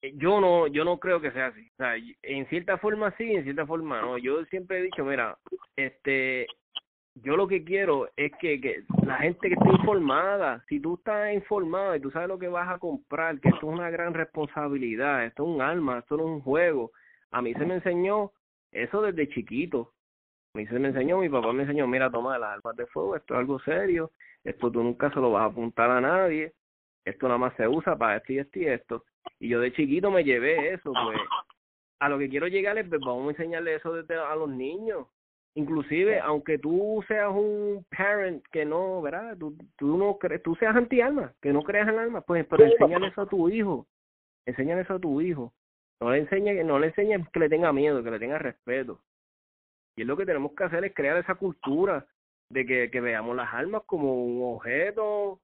eh, 0.01 0.13
yo 0.15 0.39
no, 0.39 0.67
yo 0.67 0.83
no 0.83 0.99
creo 0.99 1.19
que 1.19 1.31
sea 1.31 1.47
así. 1.47 1.67
O 1.73 1.75
sea, 1.77 1.95
en 2.21 2.47
cierta 2.49 2.77
forma 2.77 3.13
sí, 3.17 3.33
en 3.33 3.43
cierta 3.43 3.65
forma 3.65 4.01
no. 4.01 4.17
Yo 4.17 4.45
siempre 4.45 4.79
he 4.79 4.83
dicho, 4.83 5.03
mira, 5.03 5.37
este, 5.75 6.45
yo 7.15 7.35
lo 7.35 7.47
que 7.47 7.63
quiero 7.63 8.09
es 8.15 8.31
que, 8.39 8.61
que 8.61 8.83
la 9.03 9.17
gente 9.17 9.49
que 9.49 9.55
esté 9.55 9.69
informada, 9.69 10.63
si 10.69 10.79
tú 10.79 10.95
estás 10.95 11.33
informado 11.33 11.95
y 11.95 11.99
tú 11.99 12.11
sabes 12.11 12.29
lo 12.29 12.37
que 12.37 12.47
vas 12.47 12.69
a 12.69 12.77
comprar, 12.77 13.39
que 13.39 13.49
esto 13.49 13.67
es 13.67 13.73
una 13.73 13.89
gran 13.89 14.13
responsabilidad, 14.13 15.25
esto 15.25 15.43
es 15.43 15.49
un 15.49 15.61
arma, 15.61 15.99
esto 15.99 16.15
no 16.15 16.23
es 16.23 16.29
un 16.29 16.41
juego. 16.41 16.91
A 17.31 17.41
mí 17.41 17.53
se 17.53 17.65
me 17.65 17.75
enseñó 17.75 18.31
eso 18.71 19.01
desde 19.01 19.29
chiquito 19.29 19.93
mí 20.57 20.65
se 20.67 20.79
me 20.79 20.89
enseñó, 20.89 21.19
mi 21.19 21.29
papá 21.29 21.53
me 21.53 21.63
enseñó, 21.63 21.87
mira, 21.87 22.09
toma 22.09 22.37
las 22.39 22.55
armas 22.55 22.75
de 22.75 22.87
fuego, 22.87 23.15
esto 23.15 23.35
es 23.35 23.39
algo 23.39 23.59
serio, 23.59 24.11
esto 24.43 24.71
tú 24.71 24.83
nunca 24.83 25.09
se 25.11 25.19
lo 25.19 25.31
vas 25.31 25.43
a 25.43 25.45
apuntar 25.45 25.89
a 25.91 26.01
nadie, 26.01 26.53
esto 27.05 27.27
nada 27.27 27.37
más 27.37 27.55
se 27.55 27.67
usa 27.67 27.95
para 27.95 28.17
esto 28.17 28.33
y 28.33 28.39
esto 28.39 28.59
y 28.59 28.65
esto. 28.65 29.05
Y 29.39 29.49
yo 29.49 29.59
de 29.59 29.71
chiquito 29.71 30.09
me 30.09 30.23
llevé 30.23 30.73
eso, 30.73 30.91
pues 30.91 31.19
a 31.99 32.09
lo 32.09 32.17
que 32.17 32.29
quiero 32.29 32.47
llegar 32.47 32.77
es, 32.77 32.89
pues, 32.89 32.99
vamos 33.01 33.27
a 33.27 33.29
enseñarle 33.29 33.75
eso 33.75 33.93
desde 33.93 34.15
a 34.15 34.35
los 34.35 34.49
niños. 34.49 35.07
Inclusive, 35.55 36.19
aunque 36.19 36.59
tú 36.59 37.03
seas 37.07 37.31
un 37.31 37.85
parent 37.95 38.43
que 38.51 38.65
no, 38.65 39.01
¿verdad? 39.01 39.37
Tú, 39.37 39.55
tú 39.75 39.97
no 39.97 40.17
crees, 40.17 40.43
tú 40.43 40.55
seas 40.55 40.75
anti-alma, 40.75 41.33
que 41.41 41.53
no 41.53 41.61
creas 41.63 41.87
en 41.87 41.97
alma, 41.97 42.21
pues, 42.21 42.45
pero 42.47 42.65
enséñale 42.65 43.07
eso 43.07 43.21
a 43.21 43.29
tu 43.29 43.49
hijo. 43.49 43.87
Enséñale 44.45 44.81
eso 44.81 44.95
a 44.95 44.99
tu 44.99 45.21
hijo. 45.21 45.53
No 45.99 46.11
le 46.11 46.19
enseñes, 46.19 46.65
no 46.65 46.79
le 46.79 46.87
enseñes 46.87 47.27
que 47.29 47.39
le 47.39 47.49
tenga 47.49 47.73
miedo, 47.73 48.03
que 48.03 48.11
le 48.11 48.19
tenga 48.19 48.37
respeto. 48.37 49.01
Y 49.95 50.01
es 50.01 50.07
lo 50.07 50.15
que 50.15 50.25
tenemos 50.25 50.53
que 50.53 50.63
hacer 50.63 50.85
es 50.85 50.93
crear 50.93 51.17
esa 51.17 51.35
cultura 51.35 52.05
de 52.49 52.65
que, 52.65 52.91
que 52.91 53.01
veamos 53.01 53.35
las 53.35 53.51
armas 53.53 53.83
como 53.85 54.23
un 54.23 54.55
objeto 54.55 55.41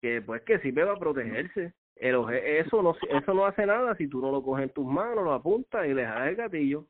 que 0.00 0.20
pues 0.20 0.42
que 0.42 0.58
sirve 0.58 0.84
para 0.84 0.98
protegerse. 0.98 1.72
El 1.94 2.16
eso 2.34 2.82
no 2.82 2.96
eso 3.08 3.34
no 3.34 3.46
hace 3.46 3.64
nada 3.64 3.94
si 3.94 4.08
tú 4.08 4.20
no 4.20 4.32
lo 4.32 4.42
coges 4.42 4.64
en 4.64 4.74
tus 4.74 4.84
manos, 4.84 5.22
lo 5.22 5.32
apuntas 5.32 5.86
y 5.86 5.94
le 5.94 6.02
das 6.02 6.28
el 6.28 6.36
gatillo. 6.36 6.86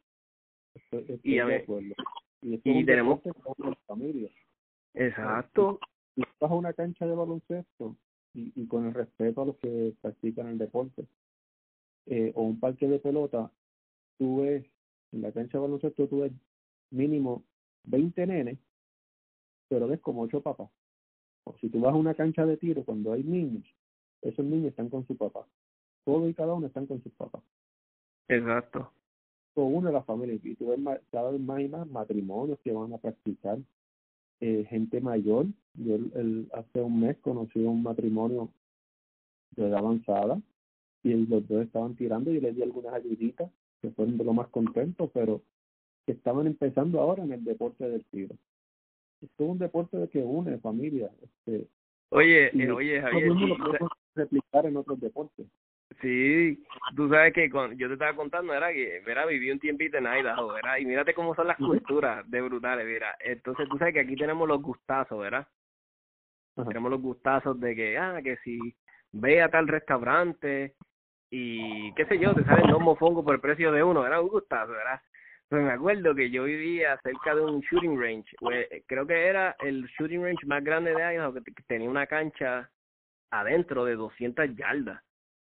y, 1.23 1.39
a 1.39 1.45
ver, 1.45 1.67
y, 2.41 2.85
tenemos 2.87 3.21
familia. 3.87 4.31
Exacto. 4.95 5.79
A 6.41 6.47
una 6.47 6.73
cancha 6.73 7.07
de 7.07 7.15
baloncesto 7.15 7.97
y, 8.33 8.53
y 8.55 8.67
con 8.67 8.87
el 8.87 8.95
respeto 8.95 9.43
a 9.43 9.47
los 9.47 9.57
que 9.57 9.93
practican 10.01 10.49
el 10.49 10.59
deporte 10.59 11.07
eh, 12.07 12.33
o 12.35 12.43
un 12.43 12.59
parque 12.59 12.89
de 12.89 12.99
pelota, 12.99 13.51
tú 14.19 14.43
ves 14.43 14.65
en 15.13 15.23
la 15.23 15.33
cancha 15.33 15.59
de 15.59 15.63
baloncesto 15.63 16.09
tú 16.09 16.21
ves 16.21 16.33
mínimo 16.91 17.45
20 17.85 18.27
nenes, 18.27 18.59
pero 19.69 19.87
ves 19.87 20.01
como 20.01 20.23
ocho 20.23 20.41
papás. 20.41 20.71
O 21.45 21.55
si 21.59 21.69
tú 21.69 21.81
vas 21.81 21.93
a 21.93 21.97
una 21.97 22.15
cancha 22.15 22.47
de 22.47 22.57
tiro 22.57 22.85
cuando 22.85 23.13
hay 23.13 23.23
niños, 23.23 23.65
esos 24.23 24.45
niños 24.45 24.71
están 24.71 24.89
con 24.89 25.07
su 25.07 25.17
papá. 25.17 25.47
Todos 26.05 26.29
y 26.31 26.35
cada 26.35 26.55
uno 26.55 26.67
están 26.67 26.87
con 26.87 27.03
sus 27.03 27.13
papás. 27.13 27.43
Exacto. 28.29 28.93
Con 29.55 29.75
uno 29.75 29.89
de 29.89 29.95
las 29.95 30.07
familias. 30.07 30.41
Y 30.45 30.55
tú 30.55 30.69
ves 30.69 30.81
cada 31.11 31.31
vez 31.31 31.41
más 31.41 31.61
y 31.61 31.69
más 31.69 31.87
matrimonios 31.89 32.59
que 32.61 32.73
van 32.73 32.93
a 32.93 32.99
practicar 32.99 33.59
eh, 34.41 34.65
gente 34.69 35.01
mayor. 35.01 35.47
Yo 35.75 35.97
el, 35.97 36.49
hace 36.55 36.81
un 36.81 37.01
mes 37.01 37.19
conocí 37.19 37.59
un 37.61 37.83
matrimonio 37.83 38.51
de 39.53 39.69
edad 39.69 39.79
avanzada 39.79 40.41
y 41.03 41.27
los 41.27 41.47
dos 41.49 41.63
estaban 41.63 41.97
tirando 41.97 42.31
y 42.31 42.41
les 42.41 42.55
di 42.55 42.63
algunas 42.63 42.95
ayuditas 42.95 43.51
que 43.81 43.91
fueron 43.91 44.17
de 44.17 44.25
lo 44.25 44.33
más 44.33 44.49
contentos, 44.49 45.11
pero 45.13 45.43
que 46.07 46.13
estaban 46.13 46.47
empezando 46.47 47.01
ahora 47.01 47.25
en 47.25 47.33
el 47.33 47.45
deporte 47.45 47.89
del 47.89 48.05
tiro. 48.07 48.35
Es 49.21 49.31
un 49.39 49.59
deporte 49.59 49.97
de 49.97 50.09
que 50.09 50.19
une 50.19 50.59
familia. 50.59 51.11
Este, 51.23 51.69
oye, 52.11 52.51
eh, 52.53 52.71
oye, 52.71 53.01
Javier. 53.01 53.29
lo 53.29 53.57
podemos 53.57 53.91
replicar 54.15 54.67
en 54.67 54.77
otros 54.77 55.01
deportes. 55.01 55.47
Sí, 56.01 56.65
tú 56.97 57.09
sabes 57.09 57.33
que 57.33 57.49
yo 57.49 57.89
te 57.89 57.93
estaba 57.93 58.17
contando, 58.17 58.55
era 58.55 58.73
que, 58.73 59.03
mira, 59.07 59.27
viví 59.27 59.51
un 59.51 59.61
tiempito 59.61 59.99
en 59.99 60.07
Idaho, 60.07 60.49
¿verdad? 60.49 60.79
Y 60.79 60.87
mírate 60.87 61.15
cómo 61.15 61.35
son 61.35 61.47
las 61.49 61.59
culturas 61.59 62.29
de 62.31 62.41
brutales, 62.41 62.87
mira. 62.87 63.17
Entonces, 63.21 63.69
tú 63.69 63.79
sabes 63.79 63.95
que 63.95 64.01
aquí 64.01 64.17
tenemos 64.17 64.49
los 64.49 64.63
gustazos, 64.63 65.21
¿verdad? 65.21 65.47
Tenemos 66.67 66.91
los 66.91 67.01
gustazos 67.01 67.59
de 67.61 67.75
que, 67.77 67.99
ah, 67.99 68.21
que 68.23 68.37
si 68.39 68.59
ve 69.13 69.43
a 69.43 69.51
tal 69.51 69.69
restaurante 69.69 70.75
y 71.35 71.93
qué 71.95 72.05
sé 72.05 72.19
yo, 72.19 72.35
te 72.35 72.45
salen 72.45 72.71
dos 72.71 72.81
mofongos 72.81 73.25
por 73.25 73.35
el 73.35 73.41
precio 73.41 73.73
de 73.73 73.83
uno, 73.83 74.07
era 74.07 74.21
un 74.21 74.29
gustazo, 74.29 74.73
¿verdad? 74.73 75.01
Pues 75.49 75.63
me 75.63 75.73
acuerdo 75.73 76.15
que 76.15 76.31
yo 76.31 76.45
vivía 76.45 76.99
cerca 77.03 77.35
de 77.35 77.41
un 77.41 77.61
shooting 77.61 77.99
range, 77.99 78.37
creo 78.87 79.07
que 79.07 79.27
era 79.27 79.57
el 79.61 79.85
shooting 79.99 80.23
range 80.23 80.47
más 80.47 80.63
grande 80.63 80.95
de 80.95 81.15
Idaho, 81.15 81.33
que 81.33 81.41
tenía 81.67 81.89
una 81.89 82.07
cancha 82.07 82.71
adentro 83.31 83.87
de 83.87 83.97
200 83.97 84.55
yardas 84.55 85.03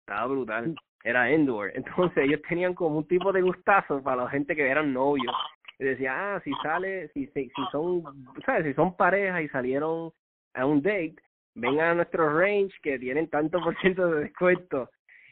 estaba 0.09 0.27
brutal. 0.27 0.75
Era 1.03 1.31
indoor. 1.31 1.71
Entonces 1.75 2.25
ellos 2.25 2.41
tenían 2.47 2.73
como 2.73 2.97
un 2.97 3.07
tipo 3.07 3.31
de 3.31 3.41
gustazo 3.41 4.01
para 4.01 4.23
la 4.23 4.29
gente 4.29 4.55
que 4.55 4.67
eran 4.67 4.93
novios. 4.93 5.33
Y 5.77 5.85
decía, 5.85 6.35
ah, 6.35 6.41
si 6.43 6.51
sale, 6.61 7.09
si, 7.09 7.27
si, 7.27 7.45
si 7.45 7.65
son, 7.71 8.03
¿sabes? 8.45 8.65
Si 8.65 8.73
son 8.73 8.97
parejas 8.97 9.41
y 9.41 9.47
salieron 9.47 10.11
a 10.53 10.65
un 10.65 10.81
date, 10.81 11.15
vengan 11.55 11.87
a 11.87 11.95
nuestro 11.95 12.37
range 12.37 12.73
que 12.81 12.99
tienen 12.99 13.29
tanto 13.29 13.61
por 13.61 13.79
ciento 13.79 14.07
de 14.07 14.23
descuento 14.23 14.89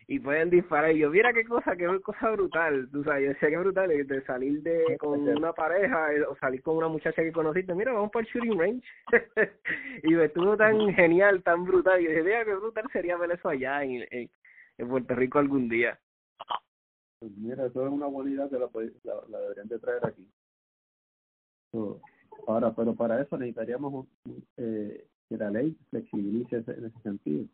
y 0.08 0.20
pueden 0.20 0.50
disparar. 0.50 0.96
Y 0.96 1.00
yo, 1.00 1.10
mira 1.10 1.34
qué 1.34 1.44
cosa, 1.44 1.76
qué 1.76 1.86
cosa 2.02 2.32
brutal. 2.32 2.90
Tú 2.92 3.04
sabes, 3.04 3.24
yo 3.24 3.30
decía 3.30 3.50
que 3.50 3.58
brutal 3.58 3.90
de 3.90 4.26
salir 4.26 4.62
de 4.64 4.98
con 4.98 5.28
una 5.28 5.52
pareja 5.52 6.14
eh, 6.14 6.24
o 6.24 6.36
salir 6.38 6.62
con 6.64 6.78
una 6.78 6.88
muchacha 6.88 7.22
que 7.22 7.32
conociste. 7.32 7.76
Mira, 7.76 7.92
vamos 7.92 8.12
para 8.12 8.26
el 8.26 8.32
shooting 8.32 8.58
range. 8.58 8.88
y 10.04 10.16
me 10.16 10.26
estuvo 10.26 10.56
tan 10.56 10.94
genial, 10.96 11.44
tan 11.44 11.66
brutal. 11.66 12.00
Y 12.00 12.06
yo 12.06 12.10
dije, 12.12 12.24
mira, 12.24 12.46
qué 12.46 12.56
brutal 12.56 12.86
sería 12.94 13.18
ver 13.18 13.32
eso 13.32 13.50
allá 13.50 13.84
en, 13.84 14.08
en 14.12 14.88
Puerto 14.88 15.14
Rico 15.14 15.40
algún 15.40 15.68
día. 15.68 16.00
Pues 17.20 17.32
mira, 17.36 17.66
eso 17.66 17.86
es 17.86 17.92
una 17.92 18.06
buena 18.06 18.32
idea 18.32 18.48
que 18.48 18.60
la, 18.60 18.70
la, 19.28 19.40
deberían 19.40 19.68
de 19.68 19.80
traer 19.80 20.06
aquí. 20.06 20.30
ahora, 22.48 22.74
pero 22.74 22.96
para 22.96 23.22
eso 23.22 23.38
necesitaríamos 23.38 24.08
eh, 24.56 25.06
que 25.28 25.38
la 25.38 25.50
ley 25.50 25.76
flexibilice 25.90 26.58
en 26.58 26.86
ese 26.86 27.00
sentido. 27.02 27.46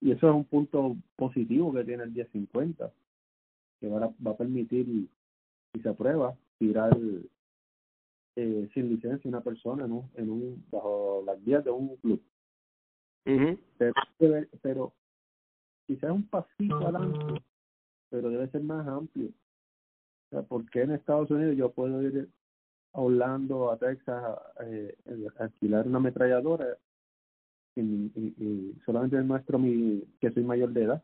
Y 0.00 0.12
eso 0.12 0.28
es 0.28 0.34
un 0.34 0.44
punto 0.44 0.96
positivo 1.16 1.72
que 1.72 1.84
tiene 1.84 2.04
el 2.04 2.10
1050, 2.10 2.92
que 3.80 3.88
va 3.88 4.04
a, 4.04 4.14
va 4.26 4.30
a 4.32 4.36
permitir, 4.36 5.08
si 5.72 5.80
se 5.80 5.88
aprueba, 5.88 6.36
tirar 6.58 6.96
eh, 8.36 8.70
sin 8.72 8.88
licencia 8.88 9.28
una 9.28 9.42
persona 9.42 9.84
en 9.84 9.92
un, 9.92 10.10
en 10.14 10.30
un 10.30 10.64
bajo 10.70 11.22
las 11.26 11.42
vías 11.44 11.64
de 11.64 11.70
un 11.70 11.96
club. 11.96 12.22
pero, 13.78 13.94
pero 14.62 14.92
quizás 15.86 16.10
un 16.10 16.26
pasito 16.28 16.76
adelante, 16.76 17.42
pero 18.08 18.30
debe 18.30 18.48
ser 18.48 18.62
más 18.62 18.86
amplio. 18.86 19.28
O 19.28 20.30
sea, 20.30 20.42
porque 20.42 20.82
en 20.82 20.92
Estados 20.92 21.30
Unidos 21.30 21.56
yo 21.56 21.72
puedo 21.72 22.02
ir 22.02 22.28
a 22.92 23.00
Orlando, 23.00 23.70
a 23.70 23.76
Texas, 23.76 24.38
eh, 24.64 24.96
a 25.38 25.44
alquilar 25.44 25.86
una 25.86 25.98
ametralladora 25.98 26.78
y, 27.76 27.82
y, 27.82 28.78
solamente 28.84 29.16
demuestro 29.16 29.58
mi, 29.58 30.02
que 30.20 30.30
soy 30.30 30.42
mayor 30.42 30.70
de 30.70 30.84
edad. 30.84 31.02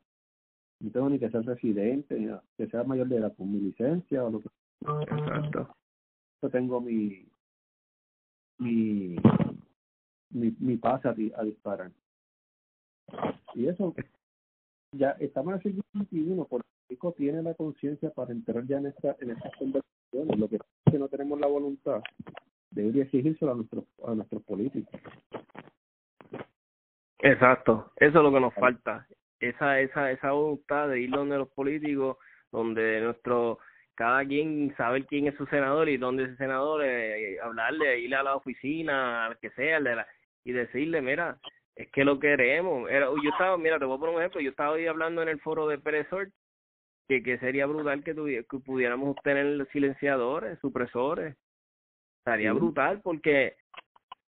No 0.81 0.90
tengo 0.90 1.09
ni 1.09 1.18
que 1.18 1.31
ser 1.31 1.44
residente, 1.44 2.18
ni 2.18 2.29
que 2.57 2.66
sea 2.68 2.85
mayor 2.85 3.09
de 3.09 3.16
edad 3.16 3.35
con 3.37 3.50
mi 3.50 3.61
licencia 3.61 4.24
o 4.24 4.31
lo 4.31 4.40
que 4.40 4.48
Exacto. 4.81 5.74
Yo 6.42 6.50
tengo 6.50 6.81
mi 6.81 7.26
mi 8.59 9.16
mi, 10.31 10.55
mi 10.59 10.76
pase 10.76 11.09
a, 11.09 11.40
a 11.40 11.44
disparar. 11.44 11.92
Y 13.55 13.68
eso 13.68 13.94
ya 14.92 15.11
estamos 15.12 15.52
en 15.52 15.57
el 15.57 15.62
siglo 15.62 15.83
XXI, 15.94 16.44
Puerto 16.48 16.68
Rico 16.88 17.12
tiene 17.12 17.42
la 17.42 17.55
conciencia 17.55 18.11
para 18.11 18.33
entrar 18.33 18.66
ya 18.66 18.79
en, 18.79 18.87
esta, 18.87 19.16
en 19.20 19.31
estas 19.31 19.52
conversaciones. 19.57 20.38
Lo 20.38 20.48
que 20.48 20.59
pasa 20.59 20.70
es 20.87 20.92
que 20.92 20.98
no 20.98 21.09
tenemos 21.09 21.40
la 21.40 21.46
voluntad 21.46 22.02
de 22.70 23.00
exigírselo 23.00 23.52
a 23.52 23.55
nuestros, 23.55 23.85
a 24.05 24.14
nuestros 24.14 24.42
políticos. 24.42 25.00
Exacto, 27.20 27.92
eso 27.96 28.18
es 28.18 28.24
lo 28.24 28.33
que 28.33 28.40
nos 28.40 28.55
falta. 28.55 29.07
Esa, 29.40 29.81
esa, 29.81 30.11
esa 30.11 30.33
voluntad 30.33 30.88
de 30.88 31.00
ir 31.00 31.11
donde 31.11 31.38
los 31.38 31.48
políticos, 31.48 32.16
donde 32.50 33.00
nuestro 33.00 33.59
cada 33.94 34.24
quien 34.26 34.74
sabe 34.76 35.07
quién 35.07 35.26
es 35.26 35.35
su 35.37 35.46
senador 35.46 35.88
y 35.88 35.96
dónde 35.96 36.24
es 36.24 36.29
ese 36.31 36.38
senador, 36.38 36.85
eh, 36.85 37.38
hablarle, 37.40 37.98
ir 37.98 38.14
a 38.14 38.22
la 38.22 38.37
oficina, 38.37 39.26
al 39.26 39.38
que 39.38 39.50
sea, 39.50 39.81
de 39.81 39.96
la, 39.96 40.07
y 40.44 40.52
decirle, 40.52 41.00
mira, 41.00 41.38
es 41.74 41.90
que 41.90 42.05
lo 42.05 42.20
queremos. 42.20 42.90
Era, 42.90 43.07
yo 43.07 43.31
estaba, 43.31 43.57
mira, 43.57 43.79
te 43.79 43.87
voy 43.87 43.96
a 43.96 44.00
poner 44.00 44.14
un 44.14 44.20
ejemplo, 44.20 44.40
yo 44.40 44.50
estaba 44.50 44.72
hoy 44.72 44.87
hablando 44.87 45.22
en 45.22 45.29
el 45.31 45.40
foro 45.40 45.66
de 45.66 45.79
Peresort 45.79 46.31
que, 47.09 47.22
que 47.22 47.38
sería 47.38 47.66
brutal 47.66 48.05
que, 48.05 48.14
que 48.14 48.59
pudiéramos 48.59 49.16
obtener 49.16 49.66
silenciadores, 49.72 50.59
supresores. 50.61 51.37
Estaría 52.18 52.52
brutal 52.52 53.00
porque 53.02 53.55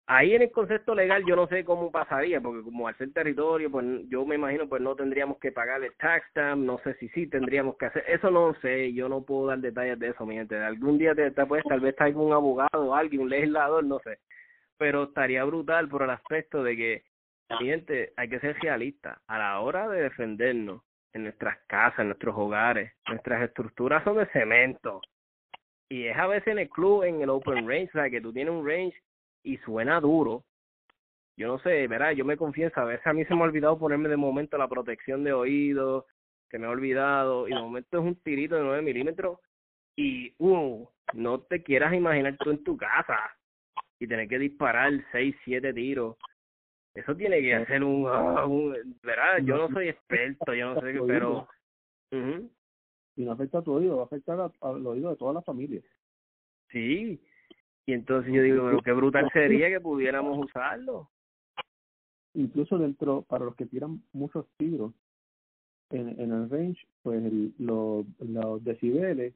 ahí 0.09 0.35
en 0.35 0.43
el 0.43 0.51
concepto 0.51 0.95
legal 0.95 1.23
yo 1.27 1.37
no 1.37 1.47
sé 1.47 1.65
cómo 1.65 1.93
pasaría, 1.93 2.41
porque 2.41 2.63
como 2.65 2.89
al 2.89 2.97
ser 2.97 3.13
territorio, 3.13 3.71
pues 3.71 3.87
yo 4.09 4.25
me 4.25 4.35
imagino 4.35 4.69
pues 4.69 4.83
no 4.83 4.97
tendríamos 4.97 5.39
que 5.39 5.53
pagar 5.53 5.85
el 5.85 5.95
tax 5.97 6.27
stamp, 6.31 6.65
no 6.65 6.79
sé 6.79 6.95
si 6.95 7.09
sí 7.11 7.27
tendríamos 7.27 7.77
que 7.77 7.87
hacer, 7.87 8.05
eso 8.09 8.31
no 8.31 8.55
sé, 8.61 8.93
yo 8.95 9.09
no 9.09 9.23
puedo 9.23 9.47
dar 9.47 9.59
detalles 9.59 9.99
de 9.99 10.09
eso, 10.09 10.27
mi 10.27 10.35
gente. 10.35 10.57
Algún 10.57 10.99
día 10.99 11.15
te, 11.15 11.31
te 11.31 11.47
puedes 11.47 11.65
tal 11.67 11.81
vez 11.81 11.95
con 11.97 12.17
un 12.17 12.33
abogado 12.33 12.95
alguien, 12.95 13.23
un 13.23 13.31
legislador, 13.31 13.85
no 13.85 13.99
sé, 14.01 14.19
pero 14.79 15.05
estaría 15.05 15.45
brutal 15.45 15.89
por 15.89 16.03
el 16.03 16.11
aspecto 16.11 16.63
de 16.63 16.77
que 16.77 17.03
gente, 17.59 18.13
hay 18.17 18.29
que 18.29 18.41
ser 18.41 18.57
realista. 18.61 19.21
A 19.27 19.39
la 19.39 19.61
hora 19.61 19.89
de 19.89 20.03
defendernos 20.03 20.83
en 21.13 21.25
nuestras 21.25 21.59
casas, 21.67 22.01
en 22.01 22.09
nuestros 22.09 22.35
hogares, 22.37 22.93
nuestras 23.09 23.43
estructuras 23.43 24.05
son 24.05 24.19
de 24.19 24.27
cemento. 24.27 25.01
Y 25.91 26.07
es 26.07 26.17
a 26.17 26.27
veces 26.27 26.49
en 26.49 26.59
el 26.59 26.69
club, 26.69 27.03
en 27.03 27.23
el 27.23 27.31
open 27.31 27.67
range, 27.67 27.89
o 27.89 27.93
sea, 27.93 28.11
que 28.11 28.21
tú 28.21 28.33
tienes 28.33 28.53
un 28.53 28.67
range 28.67 28.95
y 29.43 29.57
suena 29.59 30.01
duro. 30.01 30.45
Yo 31.37 31.49
no 31.49 31.59
sé, 31.61 31.87
verá, 31.87 32.13
yo 32.13 32.25
me 32.25 32.37
confieso, 32.37 32.81
a 32.81 32.85
veces 32.85 33.07
a 33.07 33.13
mí 33.13 33.25
se 33.25 33.35
me 33.35 33.43
ha 33.43 33.45
olvidado 33.45 33.79
ponerme 33.79 34.09
de 34.09 34.17
momento 34.17 34.59
la 34.59 34.69
protección 34.69 35.23
de 35.23 35.33
oídos, 35.33 36.05
que 36.51 36.59
me 36.59 36.67
he 36.67 36.71
olvidado, 36.71 37.47
y 37.47 37.53
de 37.53 37.61
momento 37.61 37.99
es 37.99 38.05
un 38.05 38.17
tirito 38.23 38.57
de 38.57 38.63
9 38.63 38.83
milímetros, 38.83 39.39
y 39.97 40.35
uh, 40.39 40.89
no 41.13 41.41
te 41.43 41.63
quieras 41.63 41.95
imaginar 41.95 42.37
tú 42.39 42.51
en 42.51 42.65
tu 42.65 42.77
casa 42.77 43.19
y 44.01 44.09
tener 44.09 44.29
que 44.29 44.39
disparar 44.39 44.93
6, 45.13 45.37
7 45.45 45.73
tiros 45.73 46.17
eso 46.99 47.15
tiene 47.15 47.41
que 47.41 47.65
ser 47.67 47.85
un, 47.85 48.07
ah, 48.09 48.45
un 48.45 48.75
¿verdad? 49.03 49.39
Yo 49.45 49.57
no 49.57 49.69
soy 49.69 49.89
experto, 49.89 50.53
yo 50.53 50.75
no 50.75 50.81
sé 50.81 50.93
qué, 50.93 51.01
pero... 51.07 51.49
Y 53.17 53.25
no 53.25 53.33
afecta 53.33 53.59
a 53.59 53.63
tu 53.63 53.73
oído, 53.73 53.97
va 53.97 54.03
a 54.03 54.07
afectar 54.07 54.53
al 54.61 54.87
oído 54.87 55.11
de 55.11 55.17
toda 55.17 55.33
la 55.33 55.43
familia. 55.43 55.81
Sí, 56.71 57.21
y 57.89 57.95
entonces 57.95 58.31
yo 58.35 58.43
digo, 58.43 58.67
pero 58.67 58.83
qué 58.83 58.93
brutal 58.93 59.31
sería 59.33 59.71
que 59.71 59.81
pudiéramos 59.81 60.37
usarlo. 60.45 61.09
Incluso 62.35 62.77
dentro, 62.77 63.23
para 63.23 63.47
los 63.47 63.57
que 63.57 63.65
tiran 63.65 64.03
muchos 64.13 64.45
tiros, 64.59 64.93
en, 65.89 66.21
en 66.21 66.33
el 66.33 66.51
range, 66.51 66.87
pues 67.03 67.25
el, 67.25 67.55
los, 67.59 68.05
los 68.19 68.63
decibeles 68.63 69.33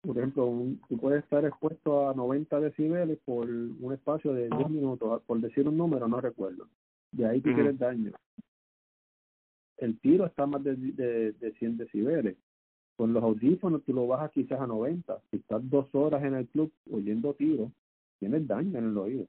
por 0.00 0.18
ejemplo, 0.18 0.46
un, 0.46 0.80
tú 0.88 0.98
puedes 0.98 1.22
estar 1.22 1.44
expuesto 1.44 2.10
a 2.10 2.14
90 2.14 2.58
decibeles 2.58 3.20
por 3.24 3.48
un 3.48 3.92
espacio 3.92 4.32
de 4.32 4.48
10 4.48 4.68
minutos, 4.68 5.22
por 5.22 5.40
decir 5.40 5.68
un 5.68 5.76
número, 5.76 6.08
no 6.08 6.20
recuerdo. 6.20 6.66
De 7.12 7.24
ahí 7.24 7.40
tú 7.40 7.54
tienes 7.54 7.78
daño. 7.78 8.10
El 9.76 10.00
tiro 10.00 10.26
está 10.26 10.44
más 10.44 10.64
de, 10.64 10.74
de, 10.74 11.30
de 11.34 11.52
100 11.52 11.76
decibeles. 11.76 12.36
Con 13.00 13.14
los 13.14 13.22
audífonos 13.22 13.82
tú 13.84 13.94
lo 13.94 14.06
bajas 14.06 14.30
quizás 14.30 14.60
a 14.60 14.66
90. 14.66 15.22
Si 15.30 15.38
estás 15.38 15.62
dos 15.70 15.86
horas 15.94 16.22
en 16.22 16.34
el 16.34 16.46
club 16.48 16.70
oyendo 16.92 17.32
tiro, 17.32 17.72
tienes 18.18 18.46
daño 18.46 18.78
en 18.78 18.90
el 18.90 18.98
oído. 18.98 19.26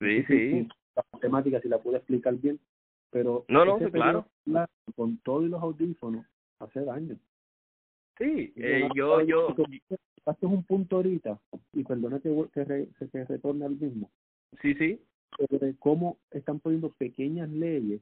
Sí, 0.00 0.24
sí. 0.24 0.66
La 0.94 1.04
matemática, 1.12 1.60
si 1.60 1.68
la 1.68 1.76
pude 1.76 1.98
explicar 1.98 2.34
bien, 2.36 2.58
pero 3.10 3.44
no, 3.48 3.66
no, 3.66 3.76
claro. 3.90 4.26
Con 4.94 5.18
todos 5.18 5.44
los 5.44 5.62
audífonos 5.62 6.24
hace 6.58 6.86
daño. 6.86 7.18
Sí, 8.16 8.54
eh, 8.56 8.88
yo, 8.94 9.20
yo... 9.20 9.54
es 9.58 10.36
un 10.40 10.64
punto 10.64 10.96
ahorita, 10.96 11.38
y 11.74 11.84
perdona 11.84 12.18
que, 12.18 12.34
que, 12.54 13.08
que 13.12 13.24
retorne 13.26 13.66
al 13.66 13.76
mismo. 13.76 14.10
Sí, 14.62 14.72
sí. 14.72 14.98
Sobre 15.36 15.76
cómo 15.80 16.16
están 16.30 16.60
poniendo 16.60 16.88
pequeñas 16.96 17.50
leyes 17.50 18.00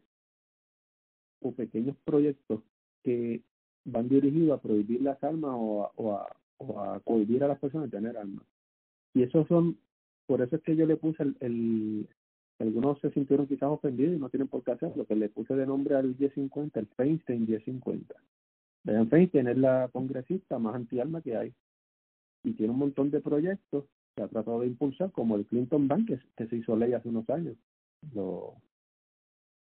o 1.41 1.51
pequeños 1.51 1.97
proyectos 2.05 2.63
que 3.03 3.43
van 3.85 4.09
dirigidos 4.09 4.59
a 4.59 4.63
prohibir 4.63 5.03
las 5.03 5.23
armas 5.23 5.53
o 5.55 5.85
a, 5.85 5.93
o 5.97 6.13
a, 6.13 6.37
o 6.59 6.81
a 6.81 7.01
cohibir 7.01 7.45
a 7.45 7.49
las 7.49 7.59
personas 7.59 7.91
de 7.91 7.97
tener 7.97 8.17
armas. 8.17 8.45
Y 9.15 9.23
esos 9.23 9.47
son 9.49 9.79
por 10.27 10.41
eso 10.41 10.57
es 10.57 10.63
que 10.63 10.77
yo 10.77 10.87
le 10.87 10.97
puse 10.97 11.23
el, 11.23 11.37
el 11.41 12.09
algunos 12.59 13.01
se 13.01 13.11
sintieron 13.11 13.47
quizás 13.47 13.69
ofendidos 13.69 14.15
y 14.15 14.19
no 14.19 14.29
tienen 14.29 14.49
por 14.49 14.63
qué 14.63 14.73
hacerlo, 14.73 15.05
que 15.07 15.17
le 15.17 15.29
puse 15.29 15.55
de 15.55 15.67
nombre 15.67 15.97
al 15.97 16.17
1050, 16.17 16.81
el 16.81 16.87
Feinstein 16.97 17.47
1050. 17.47 18.15
Vean, 18.85 19.09
Feinstein 19.09 19.49
es 19.49 19.59
la 19.59 19.89
congresista 19.93 20.59
más 20.59 20.75
anti-alma 20.75 21.21
que 21.21 21.37
hay 21.37 21.53
y 22.45 22.53
tiene 22.53 22.73
un 22.73 22.79
montón 22.79 23.11
de 23.11 23.21
proyectos 23.21 23.85
que 24.15 24.23
ha 24.23 24.29
tratado 24.29 24.61
de 24.61 24.69
impulsar, 24.69 25.11
como 25.11 25.37
el 25.37 25.47
Clinton 25.47 25.89
Bank, 25.89 26.09
que, 26.37 26.47
se 26.47 26.57
hizo 26.57 26.77
ley 26.77 26.93
hace 26.93 27.09
unos 27.09 27.29
años. 27.29 27.57
Lo, 28.15 28.55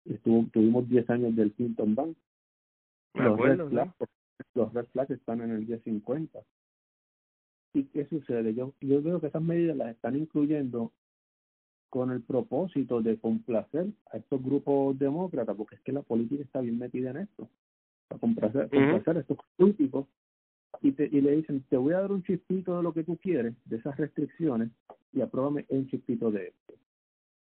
estuvo, 0.04 0.46
tuvimos 0.52 0.88
10 0.88 1.08
años 1.10 1.36
del 1.36 1.52
Clinton 1.52 1.94
Bank. 1.94 2.16
Los, 3.14 3.38
red 3.38 3.68
flags, 3.68 3.94
los 4.54 4.72
red 4.72 4.86
flags 4.86 5.10
están 5.10 5.40
en 5.40 5.50
el 5.50 5.66
1050. 5.66 6.40
¿Y 7.72 7.84
qué 7.84 8.06
sucede? 8.06 8.54
Yo, 8.54 8.74
yo 8.80 9.02
veo 9.02 9.20
que 9.20 9.28
esas 9.28 9.42
medidas 9.42 9.76
las 9.76 9.90
están 9.90 10.16
incluyendo 10.16 10.92
con 11.88 12.12
el 12.12 12.22
propósito 12.22 13.02
de 13.02 13.18
complacer 13.18 13.86
a 14.12 14.16
estos 14.16 14.42
grupos 14.42 14.98
demócratas, 14.98 15.56
porque 15.56 15.74
es 15.74 15.80
que 15.82 15.92
la 15.92 16.02
política 16.02 16.42
está 16.42 16.60
bien 16.60 16.78
metida 16.78 17.10
en 17.10 17.18
esto, 17.18 17.48
para 18.08 18.20
complacer, 18.20 18.70
complacer 18.70 19.16
a 19.16 19.20
estos 19.20 19.38
políticos 19.56 20.06
y, 20.82 20.92
te, 20.92 21.08
y 21.10 21.20
le 21.20 21.36
dicen, 21.36 21.64
te 21.68 21.76
voy 21.76 21.94
a 21.94 22.00
dar 22.00 22.12
un 22.12 22.22
chispito 22.22 22.76
de 22.76 22.82
lo 22.82 22.92
que 22.92 23.04
tú 23.04 23.16
quieres, 23.18 23.54
de 23.64 23.76
esas 23.76 23.96
restricciones, 23.96 24.70
y 25.12 25.20
apruébame 25.20 25.66
un 25.68 25.88
chispito 25.88 26.30
de 26.30 26.48
esto. 26.48 26.74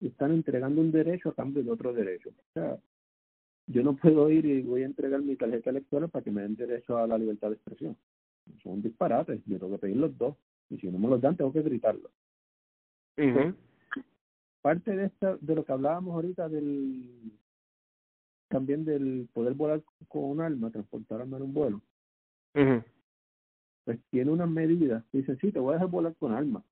Y 0.00 0.08
están 0.08 0.32
entregando 0.32 0.80
un 0.80 0.90
derecho 0.90 1.28
a 1.28 1.34
cambio 1.34 1.62
de 1.62 1.70
otro 1.70 1.92
derecho. 1.92 2.30
O 2.30 2.52
sea, 2.54 2.78
yo 3.72 3.82
no 3.82 3.96
puedo 3.96 4.30
ir 4.30 4.44
y 4.46 4.62
voy 4.62 4.82
a 4.82 4.86
entregar 4.86 5.22
mi 5.22 5.36
tarjeta 5.36 5.70
electoral 5.70 6.08
para 6.10 6.24
que 6.24 6.30
me 6.30 6.42
den 6.42 6.56
derecho 6.56 6.98
a 6.98 7.06
la 7.06 7.18
libertad 7.18 7.48
de 7.48 7.54
expresión. 7.54 7.96
Son 8.62 8.82
disparates, 8.82 9.40
yo 9.46 9.58
tengo 9.58 9.72
que 9.72 9.78
pedir 9.78 9.96
los 9.96 10.16
dos. 10.18 10.36
Y 10.68 10.78
si 10.78 10.88
no 10.90 10.98
me 10.98 11.08
los 11.08 11.20
dan, 11.20 11.36
tengo 11.36 11.52
que 11.52 11.62
gritarlo 11.62 12.10
parte 14.62 14.94
de 14.94 15.06
esta, 15.06 15.36
de 15.40 15.54
lo 15.54 15.64
que 15.64 15.72
hablábamos 15.72 16.14
ahorita 16.14 16.48
del 16.48 17.32
también 18.48 18.84
del 18.84 19.28
poder 19.32 19.54
volar 19.54 19.82
con 20.08 20.24
un 20.24 20.40
arma, 20.40 20.70
transportar 20.70 21.20
arma 21.20 21.36
en 21.36 21.44
un 21.44 21.54
vuelo, 21.54 21.80
pues 23.84 23.98
tiene 24.10 24.32
unas 24.32 24.50
medidas. 24.50 25.04
Dice, 25.12 25.36
sí, 25.36 25.52
te 25.52 25.60
voy 25.60 25.70
a 25.70 25.74
dejar 25.74 25.88
volar 25.88 26.16
con 26.16 26.32
arma, 26.32 26.64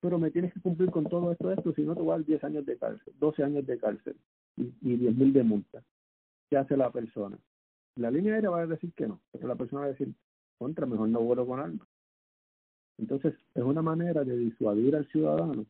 pero 0.00 0.20
me 0.20 0.30
tienes 0.30 0.54
que 0.54 0.60
cumplir 0.60 0.90
con 0.92 1.04
todo 1.04 1.32
esto, 1.32 1.50
esto, 1.50 1.74
si 1.74 1.82
no 1.82 1.94
te 1.94 2.00
voy 2.00 2.10
a 2.10 2.16
dar 2.18 2.24
10 2.24 2.44
años 2.44 2.64
de 2.64 2.78
cárcel, 2.78 3.12
12 3.18 3.42
años 3.42 3.66
de 3.66 3.78
cárcel 3.78 4.16
y, 4.56 4.72
y 4.82 4.96
10 4.96 5.16
mil 5.16 5.32
de 5.32 5.42
multa. 5.42 5.82
¿Qué 6.48 6.56
hace 6.56 6.76
la 6.76 6.90
persona? 6.90 7.38
La 7.96 8.10
línea 8.10 8.34
aérea 8.34 8.50
va 8.50 8.60
a 8.60 8.66
decir 8.66 8.92
que 8.92 9.06
no, 9.06 9.20
pero 9.32 9.48
la 9.48 9.56
persona 9.56 9.82
va 9.82 9.86
a 9.86 9.90
decir, 9.90 10.14
contra, 10.58 10.86
mejor 10.86 11.08
no 11.08 11.20
vuelo 11.20 11.46
con 11.46 11.60
arma. 11.60 11.86
Entonces, 12.98 13.34
es 13.54 13.62
una 13.62 13.82
manera 13.82 14.24
de 14.24 14.36
disuadir 14.36 14.96
al 14.96 15.06
ciudadano 15.08 15.66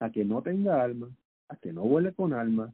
a 0.00 0.10
que 0.10 0.24
no 0.24 0.42
tenga 0.42 0.82
alma, 0.82 1.10
a 1.48 1.56
que 1.56 1.72
no 1.72 1.82
huele 1.82 2.12
con 2.12 2.32
alma, 2.32 2.72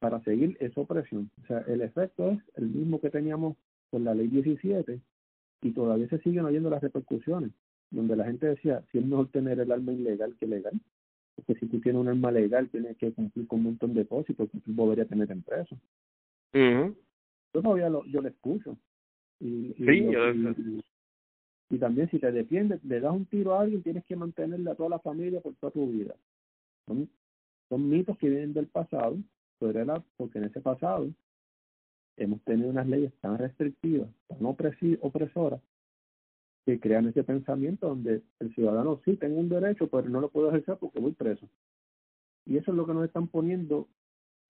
para 0.00 0.20
seguir 0.24 0.56
esa 0.60 0.80
opresión. 0.80 1.30
O 1.42 1.46
sea, 1.46 1.58
el 1.68 1.82
efecto 1.82 2.30
es 2.30 2.40
el 2.54 2.68
mismo 2.68 3.00
que 3.00 3.10
teníamos 3.10 3.56
con 3.90 4.04
la 4.04 4.14
ley 4.14 4.28
17 4.28 5.00
y 5.62 5.70
todavía 5.72 6.08
se 6.08 6.18
siguen 6.20 6.46
oyendo 6.46 6.70
las 6.70 6.82
repercusiones, 6.82 7.52
donde 7.90 8.16
la 8.16 8.24
gente 8.24 8.46
decía, 8.46 8.82
si 8.90 8.98
es 8.98 9.04
mejor 9.04 9.28
tener 9.28 9.60
el 9.60 9.70
alma 9.70 9.92
ilegal 9.92 10.36
que 10.38 10.46
legal, 10.46 10.80
porque 11.40 11.60
si 11.60 11.66
tú 11.66 11.80
tienes 11.80 12.00
un 12.00 12.08
alma 12.08 12.30
legal 12.30 12.68
tienes 12.68 12.96
que 12.96 13.12
cumplir 13.12 13.46
con 13.46 13.60
un 13.60 13.64
montón 13.66 13.94
de 13.94 14.06
cosas 14.06 14.30
y 14.30 14.32
porque 14.34 14.58
tú 14.60 14.74
podrías 14.74 15.08
tener 15.08 15.30
en 15.30 15.42
preso. 15.42 15.76
Yo 16.52 17.62
todavía 17.62 17.88
lo, 17.88 18.04
yo 18.06 18.20
lo 18.20 18.28
escucho. 18.28 18.76
Y, 19.40 19.74
sí, 19.76 20.06
yo, 20.10 20.20
y 21.70 21.78
también 21.78 22.10
si 22.10 22.18
te 22.18 22.30
defiendes, 22.30 22.84
le 22.84 23.00
das 23.00 23.12
un 23.12 23.26
tiro 23.26 23.54
a 23.54 23.62
alguien, 23.62 23.82
tienes 23.82 24.04
que 24.04 24.16
mantenerle 24.16 24.70
a 24.70 24.74
toda 24.74 24.90
la 24.90 24.98
familia 24.98 25.40
por 25.40 25.54
toda 25.54 25.72
tu 25.72 25.88
vida. 25.90 26.14
Son, 26.86 27.08
son 27.68 27.88
mitos 27.88 28.18
que 28.18 28.28
vienen 28.28 28.52
del 28.52 28.66
pasado, 28.66 29.16
pero 29.58 30.04
porque 30.16 30.38
en 30.38 30.44
ese 30.44 30.60
pasado 30.60 31.08
hemos 32.16 32.42
tenido 32.42 32.68
unas 32.68 32.88
leyes 32.88 33.12
tan 33.20 33.38
restrictivas, 33.38 34.08
tan 34.28 34.44
opresoras, 34.44 35.60
que 36.64 36.78
crean 36.78 37.08
ese 37.08 37.24
pensamiento 37.24 37.88
donde 37.88 38.22
el 38.38 38.54
ciudadano 38.54 39.00
sí 39.04 39.16
tengo 39.16 39.40
un 39.40 39.48
derecho, 39.48 39.88
pero 39.88 40.08
no 40.08 40.20
lo 40.20 40.30
puedo 40.30 40.48
ejercer 40.48 40.76
porque 40.78 41.00
voy 41.00 41.12
preso. 41.12 41.48
Y 42.46 42.56
eso 42.56 42.70
es 42.70 42.76
lo 42.76 42.86
que 42.86 42.94
nos 42.94 43.04
están 43.04 43.28
poniendo 43.28 43.88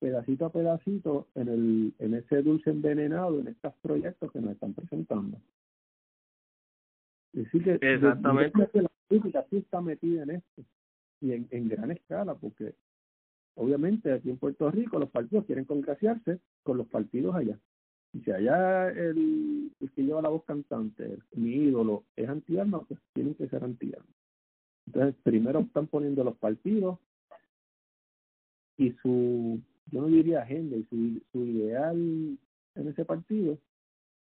pedacito 0.01 0.47
a 0.47 0.53
pedacito 0.53 1.29
en, 1.35 1.49
el, 1.49 1.95
en 1.99 2.15
ese 2.15 2.43
dulce 2.43 2.71
envenenado, 2.71 3.39
en 3.39 3.49
estos 3.49 3.75
proyectos 3.83 4.33
que 4.33 4.41
nos 4.41 4.53
están 4.53 4.75
presentando. 4.75 5.39
Decir 7.33 7.63
que 7.63 7.79
Exactamente. 7.81 8.81
la 8.81 8.91
política 9.07 9.47
sí 9.51 9.59
está 9.59 9.81
metida 9.81 10.23
en 10.25 10.31
esto 10.31 10.65
y 11.21 11.33
en, 11.33 11.47
en 11.51 11.69
gran 11.69 11.91
escala, 11.91 12.35
porque 12.35 12.75
obviamente 13.55 14.13
aquí 14.13 14.31
en 14.31 14.39
Puerto 14.39 14.71
Rico 14.71 14.99
los 14.99 15.11
partidos 15.11 15.45
quieren 15.45 15.65
congraciarse 15.65 16.41
con 16.63 16.79
los 16.79 16.89
partidos 16.89 17.35
allá. 17.37 17.59
Y 18.13 18.21
si 18.21 18.33
allá 18.33 18.89
el, 18.91 19.71
el 19.79 19.91
que 19.93 20.03
lleva 20.03 20.23
la 20.23 20.29
voz 20.29 20.45
cantante, 20.45 21.19
mi 21.33 21.51
ídolo, 21.51 22.05
es 22.17 22.29
anti-arma, 22.29 22.81
pues 22.83 23.01
tienen 23.13 23.35
que 23.35 23.49
ser 23.49 23.63
anti-arma. 23.63 24.13
Entonces, 24.87 25.15
primero 25.23 25.61
están 25.61 25.87
poniendo 25.87 26.25
los 26.25 26.37
partidos 26.37 26.99
y 28.77 28.93
su, 29.03 29.61
yo 29.87 30.01
no 30.01 30.09
diría 30.09 30.43
agenda, 30.43 30.77
y 30.77 30.85
su, 30.85 31.23
su 31.31 31.45
ideal 31.45 32.39
en 32.75 32.89
ese 32.89 33.05
partido, 33.05 33.59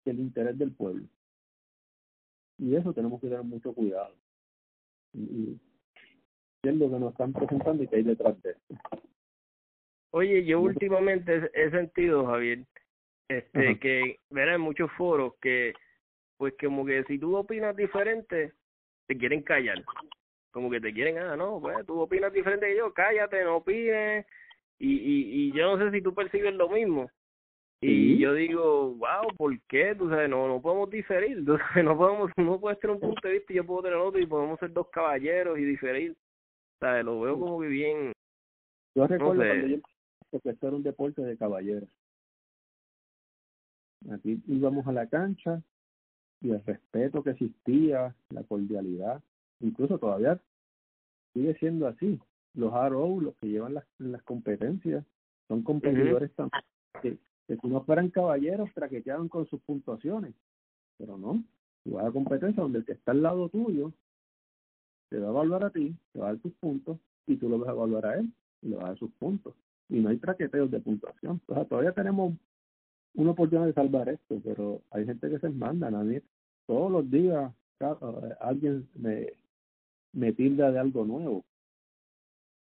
el 0.06 0.20
interés 0.20 0.58
del 0.58 0.72
pueblo. 0.72 1.06
Y 2.58 2.76
eso 2.76 2.94
tenemos 2.94 3.20
que 3.20 3.28
tener 3.28 3.44
mucho 3.44 3.74
cuidado. 3.74 4.14
Y, 5.14 5.60
es 6.64 6.76
lo 6.76 6.90
que 6.90 7.00
nos 7.00 7.12
están 7.12 7.32
presentando 7.32 7.84
y 7.84 7.88
que 7.88 7.98
hay 7.98 8.04
detrás 8.04 8.42
de 8.42 8.52
esto. 8.52 8.76
Oye, 10.12 10.44
yo 10.46 10.62
últimamente 10.62 11.52
he 11.54 11.70
sentido, 11.70 12.26
Javier, 12.26 12.66
este 13.30 13.80
que 13.80 14.20
verá 14.30 14.56
en 14.56 14.62
muchos 14.62 14.92
foros 14.94 15.34
que 15.42 15.74
pues 16.38 16.54
como 16.60 16.86
que 16.86 17.04
si 17.06 17.18
tú 17.18 17.36
opinas 17.36 17.76
diferente 17.76 18.54
te 19.08 19.18
quieren 19.18 19.42
callar 19.42 19.84
como 20.52 20.70
que 20.70 20.80
te 20.80 20.94
quieren 20.94 21.18
ah 21.18 21.36
no 21.36 21.60
pues 21.60 21.86
tú 21.86 22.00
opinas 22.00 22.32
diferente 22.32 22.68
que 22.68 22.78
yo 22.78 22.94
cállate 22.94 23.44
no 23.44 23.58
opines 23.58 24.26
y 24.78 24.94
y 24.94 25.48
y 25.48 25.52
yo 25.54 25.76
no 25.76 25.84
sé 25.84 25.92
si 25.92 26.02
tú 26.04 26.14
percibes 26.14 26.54
lo 26.54 26.70
mismo 26.70 27.10
y 27.82 28.18
yo 28.18 28.34
digo, 28.34 28.96
wow, 28.96 29.28
¿por 29.38 29.60
qué? 29.68 29.94
Tú 29.96 30.10
sabes, 30.10 30.30
no, 30.30 30.48
no 30.48 30.62
podemos 30.62 30.90
diferir, 30.90 31.46
tú 31.46 31.58
sabes, 31.70 31.86
no 31.86 31.98
podemos, 31.98 32.32
no 32.38 32.60
puedes 32.60 32.80
tener 32.80 32.96
un 32.96 33.02
punto 33.02 33.28
de 33.28 33.36
vista 33.36 33.54
y 33.54 33.58
yo 33.58 33.66
puedo 33.66 33.84
tener 33.84 33.98
otro 33.98 34.20
y 34.20 34.26
podemos 34.26 34.60
ser 34.60 34.74
dos 34.74 34.88
caballeros 34.90 35.60
y 35.60 35.64
diferir. 35.64 36.16
¿Sabes? 36.80 37.06
Lo 37.06 37.22
veo 37.22 37.40
como 37.40 37.62
que 37.62 37.68
bien. 37.68 38.12
Yo 38.96 39.08
recuerdo 39.08 39.44
cuando 39.44 39.68
yo 39.68 39.78
que 40.42 40.50
esto 40.50 40.68
era 40.68 40.76
un 40.76 40.84
deporte 40.84 41.22
de 41.22 41.38
caballeros. 41.38 41.90
Aquí 44.12 44.42
íbamos 44.48 44.86
a 44.88 44.92
la 44.92 45.08
cancha 45.08 45.62
y 46.42 46.52
el 46.52 46.64
respeto 46.64 47.24
que 47.24 47.32
existía, 47.32 48.16
la 48.30 48.44
cordialidad, 48.44 49.22
incluso 49.60 49.98
todavía 49.98 50.40
sigue 51.34 51.56
siendo 51.56 51.88
así. 51.88 52.20
Los 52.54 52.72
RO, 52.72 53.20
los 53.20 53.36
que 53.38 53.48
llevan 53.48 53.74
las, 53.74 53.86
las 53.98 54.24
competencias, 54.24 55.04
son 55.48 55.64
competidores 55.64 56.34
también 56.36 56.64
que 57.48 57.58
si 57.58 57.68
no 57.68 57.84
fueran 57.84 58.10
caballeros, 58.10 58.74
traqueteaban 58.74 59.30
con 59.30 59.46
sus 59.48 59.62
puntuaciones. 59.62 60.34
Pero 60.98 61.18
no, 61.18 61.44
tú 61.84 61.92
vas 61.92 62.06
a 62.06 62.12
competencia 62.12 62.62
donde 62.62 62.80
el 62.80 62.86
que 62.86 62.94
está 62.94 63.12
al 63.12 63.22
lado 63.22 63.50
tuyo 63.50 63.92
te 65.10 65.20
va 65.20 65.28
a 65.28 65.32
evaluar 65.32 65.66
a 65.66 65.70
ti, 65.70 65.96
te 66.12 66.20
va 66.20 66.30
a 66.30 66.32
dar 66.32 66.42
tus 66.42 66.54
puntos, 66.54 66.98
y 67.28 67.36
tú 67.38 67.50
lo 67.50 67.60
vas 67.60 67.70
a 67.70 67.74
evaluar 67.74 68.06
a 68.06 68.16
él 68.16 68.32
y 68.62 68.70
le 68.70 68.76
vas 68.76 68.86
a 68.86 68.88
dar 68.90 68.98
sus 68.98 69.12
puntos. 69.12 69.54
Y 69.90 70.00
no 70.00 70.10
hay 70.10 70.18
traqueteos 70.18 70.72
de 70.72 70.80
puntuación. 70.80 71.42
O 71.48 71.54
sea, 71.54 71.66
todavía 71.66 71.92
tenemos 71.92 72.34
una 73.16 73.32
oportunidad 73.32 73.68
de 73.68 73.74
salvar 73.74 74.10
esto, 74.10 74.42
pero 74.44 74.82
hay 74.92 75.06
gente 75.06 75.30
que 75.30 75.40
se 75.40 75.50
manda, 75.50 75.90
nadie. 75.90 76.22
Todos 76.68 76.92
los 76.92 77.10
días 77.10 77.52
alguien 78.40 78.88
me, 78.96 79.34
me 80.14 80.34
tilda 80.34 80.72
de 80.72 80.80
algo 80.80 81.06
nuevo. 81.06 81.44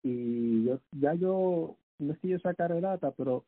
Y 0.02 0.64
yo 0.64 0.80
ya 0.92 1.14
yo, 1.14 1.76
no 1.98 2.12
es 2.12 2.18
que 2.18 2.28
yo 2.28 2.38
sacar 2.38 2.78
data, 2.80 3.10
pero 3.12 3.44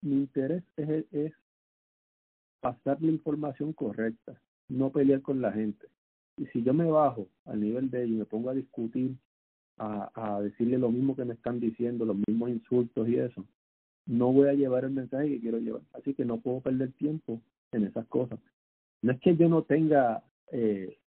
mi 0.00 0.16
interés 0.16 0.62
es, 0.76 1.04
es 1.12 1.32
pasar 2.60 3.00
la 3.00 3.10
información 3.10 3.72
correcta, 3.72 4.40
no 4.68 4.90
pelear 4.90 5.22
con 5.22 5.40
la 5.40 5.52
gente. 5.52 5.86
Y 6.36 6.46
si 6.46 6.62
yo 6.62 6.72
me 6.74 6.86
bajo 6.86 7.28
al 7.44 7.60
nivel 7.60 7.90
de 7.90 8.04
ellos 8.04 8.14
y 8.14 8.18
me 8.18 8.24
pongo 8.24 8.50
a 8.50 8.54
discutir, 8.54 9.16
a, 9.78 10.10
a 10.14 10.40
decirle 10.40 10.78
lo 10.78 10.90
mismo 10.90 11.14
que 11.14 11.24
me 11.24 11.34
están 11.34 11.60
diciendo, 11.60 12.04
los 12.04 12.16
mismos 12.26 12.50
insultos 12.50 13.08
y 13.08 13.16
eso, 13.16 13.44
no 14.06 14.32
voy 14.32 14.48
a 14.48 14.54
llevar 14.54 14.84
el 14.84 14.90
mensaje 14.90 15.28
que 15.28 15.40
quiero 15.40 15.58
llevar. 15.58 15.82
Así 15.92 16.14
que 16.14 16.24
no 16.24 16.40
puedo 16.40 16.60
perder 16.60 16.92
tiempo 16.92 17.40
en 17.72 17.84
esas 17.84 18.06
cosas. 18.06 18.38
No 19.02 19.12
es 19.12 19.20
que 19.20 19.36
yo 19.36 19.48
no 19.48 19.62
tenga 19.62 20.22
eh, 20.50 20.98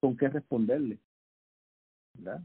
con 0.00 0.16
qué 0.16 0.28
responderle, 0.28 0.98
¿verdad? 2.14 2.40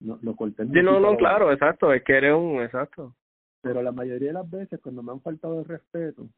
No, 0.00 0.18
lo 0.22 0.34
corté. 0.34 0.64
no, 0.64 0.98
no, 0.98 1.16
claro, 1.16 1.52
exacto, 1.52 1.92
es 1.92 2.02
que 2.02 2.16
eres 2.16 2.34
un, 2.34 2.62
exacto. 2.62 3.14
Pero 3.60 3.82
la 3.82 3.92
mayoría 3.92 4.28
de 4.28 4.34
las 4.34 4.50
veces, 4.50 4.80
cuando 4.80 5.02
me 5.02 5.12
han 5.12 5.20
faltado 5.20 5.60
el 5.60 5.66
respeto, 5.66 6.28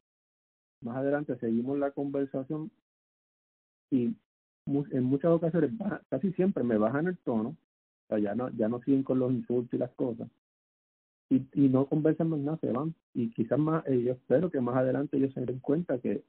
más 0.83 0.97
adelante 0.97 1.37
seguimos 1.39 1.79
la 1.79 1.93
conversación 1.93 2.71
y 3.91 4.17
en 4.67 5.05
muchas 5.05 5.31
ocasiones, 5.31 5.71
casi 6.09 6.33
siempre 6.33 6.63
me 6.63 6.79
bajan 6.79 7.09
el 7.09 7.19
tono 7.19 7.51
O 7.51 7.57
sea, 8.09 8.19
ya 8.19 8.35
no, 8.35 8.49
ya 8.51 8.69
no 8.69 8.81
siguen 8.83 9.03
con 9.03 9.19
los 9.19 9.33
insultos 9.33 9.75
y 9.75 9.79
las 9.79 9.91
cosas. 9.93 10.29
Y, 11.31 11.47
y 11.55 11.69
no 11.69 11.87
conversan 11.87 12.29
más 12.29 12.41
nada, 12.41 12.59
se 12.59 12.71
van. 12.71 12.95
Y 13.15 13.31
quizás 13.31 13.59
más, 13.59 13.87
eh, 13.87 14.03
yo 14.03 14.13
espero 14.13 14.51
que 14.51 14.61
más 14.61 14.77
adelante 14.77 15.17
ellos 15.17 15.33
se 15.33 15.45
den 15.45 15.61
cuenta 15.61 15.99
que, 15.99 16.23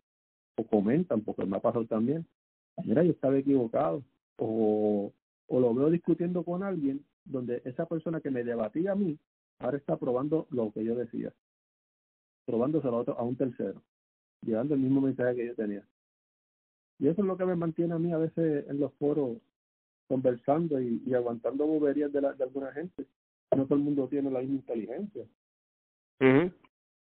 o 0.56 0.66
comentan, 0.66 1.22
porque 1.22 1.46
me 1.46 1.58
ha 1.58 1.60
pasado 1.60 1.86
también, 1.86 2.26
mira, 2.86 3.04
yo 3.04 3.12
estaba 3.12 3.38
equivocado, 3.38 4.04
o, 4.38 5.12
o 5.48 5.60
lo 5.60 5.74
veo 5.74 5.90
discutiendo 5.90 6.44
con 6.44 6.64
alguien 6.64 7.04
donde 7.26 7.62
esa 7.66 7.86
persona 7.86 8.22
que 8.22 8.32
me 8.32 8.44
debatía 8.44 8.92
a 8.94 8.96
mí, 8.96 9.18
ahora 9.60 9.78
está 9.78 9.98
probando 9.98 10.48
lo 10.52 10.72
que 10.72 10.84
yo 10.84 10.96
decía, 10.96 11.34
probándoselo 12.46 12.98
a, 12.98 13.00
otro, 13.00 13.18
a 13.18 13.24
un 13.24 13.36
tercero, 13.36 13.82
llevando 14.42 14.74
el 14.74 14.82
mismo 14.82 15.02
mensaje 15.02 15.36
que 15.36 15.48
yo 15.48 15.56
tenía. 15.56 15.84
Y 17.00 17.08
eso 17.08 17.22
es 17.22 17.28
lo 17.28 17.38
que 17.38 17.46
me 17.46 17.56
mantiene 17.56 17.94
a 17.94 18.00
mí 18.00 18.12
a 18.12 18.18
veces 18.18 18.68
en 18.70 18.80
los 18.80 18.94
foros 18.94 19.38
conversando 20.08 20.80
y, 20.80 21.02
y 21.06 21.14
aguantando 21.14 21.66
boberías 21.66 22.12
de, 22.12 22.22
la, 22.22 22.34
de 22.34 22.44
alguna 22.44 22.72
gente. 22.72 23.06
No 23.56 23.66
todo 23.66 23.76
el 23.76 23.84
mundo 23.84 24.08
tiene 24.08 24.32
la 24.32 24.40
misma 24.40 24.56
inteligencia. 24.56 25.26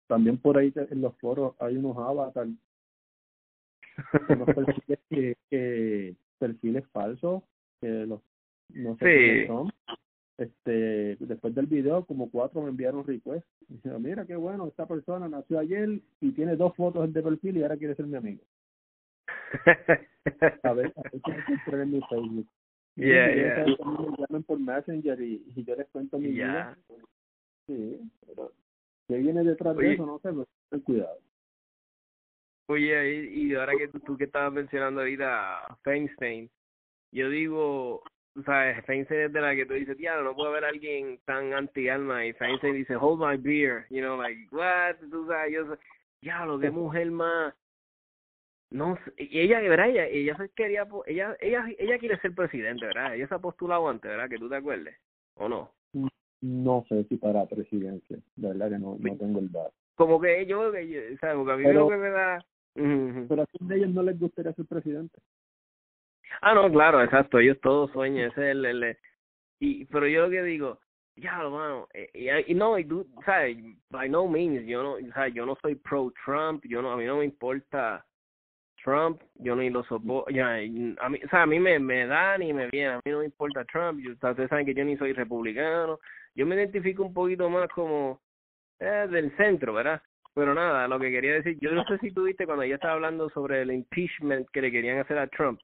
También 0.07 0.37
por 0.37 0.57
ahí 0.57 0.73
en 0.75 1.01
los 1.01 1.15
foros 1.17 1.55
hay 1.59 1.77
unos 1.77 1.97
avatars, 1.97 2.49
unos 4.29 4.55
perfiles, 4.55 4.99
que, 5.09 5.37
que, 5.49 6.15
perfiles 6.37 6.87
falsos, 6.91 7.43
que 7.79 7.87
los 7.87 8.21
no 8.69 8.97
sé 8.97 9.41
sí. 9.41 9.47
son. 9.47 9.71
Este, 10.37 11.15
después 11.19 11.55
del 11.55 11.65
video, 11.65 12.03
como 12.05 12.29
cuatro 12.29 12.61
me 12.61 12.69
enviaron 12.69 13.05
request. 13.05 13.47
Dijeron, 13.67 14.03
mira 14.03 14.25
qué 14.25 14.35
bueno, 14.35 14.67
esta 14.67 14.85
persona 14.85 15.29
nació 15.29 15.59
ayer 15.59 16.01
y 16.19 16.31
tiene 16.31 16.55
dos 16.55 16.75
fotos 16.75 17.11
de 17.11 17.23
perfil 17.23 17.57
y 17.57 17.63
ahora 17.63 17.77
quiere 17.77 17.95
ser 17.95 18.05
mi 18.05 18.17
amigo. 18.17 18.43
a 20.63 20.73
ver, 20.73 20.93
a 20.95 21.01
ver 21.01 21.21
qué 21.23 21.71
en 21.71 21.91
mi 21.91 22.01
Facebook. 22.01 22.47
Yeah, 22.95 23.35
yeah. 23.35 23.65
Me 23.65 24.17
llaman 24.17 24.43
por 24.43 24.59
Messenger 24.59 25.19
y, 25.19 25.43
y, 25.55 25.63
yo 25.63 25.75
les 25.75 25.87
cuento 25.89 26.17
mi 26.17 26.33
yeah. 26.33 26.47
vida. 26.47 26.77
Sí, 27.67 28.11
pero 28.25 28.51
¿qué 29.07 29.17
viene 29.17 29.43
detrás 29.43 29.75
Oye. 29.75 29.87
de 29.87 29.93
eso? 29.95 30.05
No 30.05 30.19
sé, 30.19 30.29
pero 30.29 30.47
ten 30.69 30.79
cuidado. 30.81 31.19
Oye, 32.67 33.13
y, 33.13 33.51
y 33.51 33.55
ahora 33.55 33.73
que 33.77 33.87
tú, 33.89 33.99
tú 33.99 34.17
que 34.17 34.23
estabas 34.23 34.53
mencionando 34.53 35.01
ahorita 35.01 35.65
a 35.65 35.75
Feinstein, 35.83 36.49
yo 37.11 37.29
digo, 37.29 38.01
tú 38.33 38.43
sabes, 38.43 38.83
Feinstein 38.85 39.21
es 39.21 39.33
de 39.33 39.41
la 39.41 39.55
que 39.55 39.65
tú 39.65 39.73
dices, 39.73 39.97
tía, 39.97 40.19
no 40.21 40.35
puede 40.35 40.49
haber 40.49 40.65
alguien 40.65 41.19
tan 41.25 41.53
anti-alma, 41.53 42.25
y 42.25 42.33
Feinstein 42.33 42.75
dice, 42.75 42.95
hold 42.95 43.19
my 43.19 43.37
beer, 43.37 43.85
you 43.89 44.01
know, 44.01 44.19
like, 44.19 44.47
what, 44.51 44.95
tú 45.11 45.27
sabes, 45.27 45.53
yo, 45.53 45.77
diablo, 46.21 46.59
qué 46.59 46.71
mujer 46.71 47.11
más, 47.11 47.53
no 48.71 48.97
y 49.17 49.39
ella, 49.41 49.59
¿verdad? 49.61 49.89
Ella, 49.89 50.05
ella 50.07 50.37
se 50.37 50.49
quería, 50.49 50.87
ella, 51.05 51.35
ella, 51.39 51.65
ella 51.77 51.97
quiere 51.99 52.19
ser 52.19 52.33
presidente, 52.33 52.85
¿verdad? 52.85 53.15
Ella 53.15 53.27
se 53.27 53.35
ha 53.35 53.39
postulado 53.39 53.87
antes, 53.89 54.09
¿verdad? 54.09 54.29
Que 54.29 54.37
tú 54.37 54.49
te 54.49 54.55
acuerdes, 54.55 54.95
¿o 55.35 55.47
no? 55.47 55.71
No 56.41 56.85
sé 56.89 57.03
si 57.05 57.17
para 57.17 57.45
presidencia, 57.45 58.17
de 58.35 58.47
verdad 58.47 58.69
que 58.69 58.79
no, 58.79 58.97
no 58.99 59.17
tengo 59.17 59.39
el 59.39 59.51
dato. 59.51 59.73
Como 59.95 60.19
que 60.19 60.45
yo, 60.45 60.71
que 60.71 61.17
¿sabes? 61.19 61.35
Porque 61.37 61.51
a 61.53 61.57
mí 61.57 61.63
Pero- 61.63 61.79
lo 61.81 61.89
que 61.89 61.97
me 61.97 62.09
da... 62.09 62.45
Ujú. 62.75 63.27
Pero 63.29 63.41
a 63.43 63.47
quién 63.47 63.67
de 63.69 63.75
ellos 63.77 63.89
no 63.91 64.03
les 64.03 64.19
gustaría 64.19 64.51
ser 64.53 64.65
presidente. 64.65 65.17
Ah, 66.41 66.53
no, 66.53 66.69
claro, 66.69 67.01
exacto, 67.01 67.39
ellos 67.39 67.57
todos 67.61 67.91
sueñan, 67.91 68.29
ese 68.29 68.49
es 68.49 68.55
el, 68.57 68.65
el, 68.65 68.97
y, 69.59 69.85
pero 69.85 70.05
yo 70.07 70.23
lo 70.23 70.29
que 70.29 70.43
digo, 70.43 70.79
ya, 71.15 71.37
mano, 71.37 71.87
eh, 71.93 72.09
y, 72.13 72.51
y 72.51 72.55
no, 72.55 72.77
y 72.77 72.83
tú, 72.83 73.07
sabes, 73.25 73.57
by 73.89 74.09
no 74.09 74.27
means, 74.27 74.65
yo 74.67 74.83
no, 74.83 74.93
o 74.95 75.13
sea, 75.13 75.29
yo 75.29 75.45
no 75.45 75.55
soy 75.61 75.75
pro 75.75 76.11
Trump, 76.25 76.65
yo 76.67 76.81
no, 76.81 76.91
a 76.91 76.97
mí 76.97 77.05
no 77.05 77.17
me 77.17 77.25
importa 77.25 78.05
Trump, 78.85 79.19
yo 79.39 79.55
ni 79.55 79.71
lo 79.71 79.83
soporto, 79.83 80.29
ya, 80.31 80.61
y 80.61 80.95
a 80.99 81.09
mí, 81.09 81.19
o 81.25 81.29
sea, 81.29 81.41
a 81.41 81.45
mí 81.47 81.59
me, 81.59 81.79
me 81.79 82.05
da 82.05 82.37
ni 82.37 82.53
me 82.53 82.67
viene, 82.67 82.93
a 82.93 83.01
mí 83.03 83.11
no 83.11 83.19
me 83.19 83.25
importa 83.25 83.65
Trump, 83.65 83.99
yo, 83.99 84.11
ustedes 84.11 84.47
saben 84.47 84.65
que 84.67 84.75
yo 84.75 84.85
ni 84.85 84.95
soy 84.95 85.11
republicano, 85.11 85.99
yo 86.35 86.45
me 86.45 86.55
identifico 86.55 87.03
un 87.03 87.13
poquito 87.13 87.49
más 87.49 87.67
como 87.69 88.21
eh, 88.79 89.07
del 89.09 89.35
centro, 89.37 89.73
¿verdad? 89.73 90.03
Pero 90.35 90.53
nada, 90.53 90.87
lo 90.87 90.99
que 90.99 91.09
quería 91.09 91.33
decir, 91.33 91.57
yo 91.59 91.71
no 91.71 91.83
sé 91.85 91.97
si 91.97 92.11
tú 92.11 92.25
viste 92.25 92.45
cuando 92.45 92.61
ella 92.61 92.75
estaba 92.75 92.93
hablando 92.93 93.27
sobre 93.31 93.63
el 93.63 93.71
impeachment 93.71 94.47
que 94.51 94.61
le 94.61 94.71
querían 94.71 94.99
hacer 94.99 95.17
a 95.17 95.27
Trump, 95.27 95.59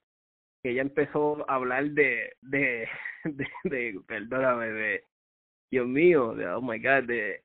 que 0.63 0.71
ella 0.71 0.81
empezó 0.81 1.47
a 1.47 1.55
hablar 1.55 1.91
de, 1.91 2.33
de, 2.41 2.89
de, 3.25 3.47
de 3.65 3.99
perdóname, 4.07 4.67
de, 4.67 5.03
Dios 5.69 5.87
mío, 5.87 6.33
de, 6.33 6.47
oh 6.47 6.61
my 6.61 6.79
God, 6.79 7.03
de, 7.03 7.43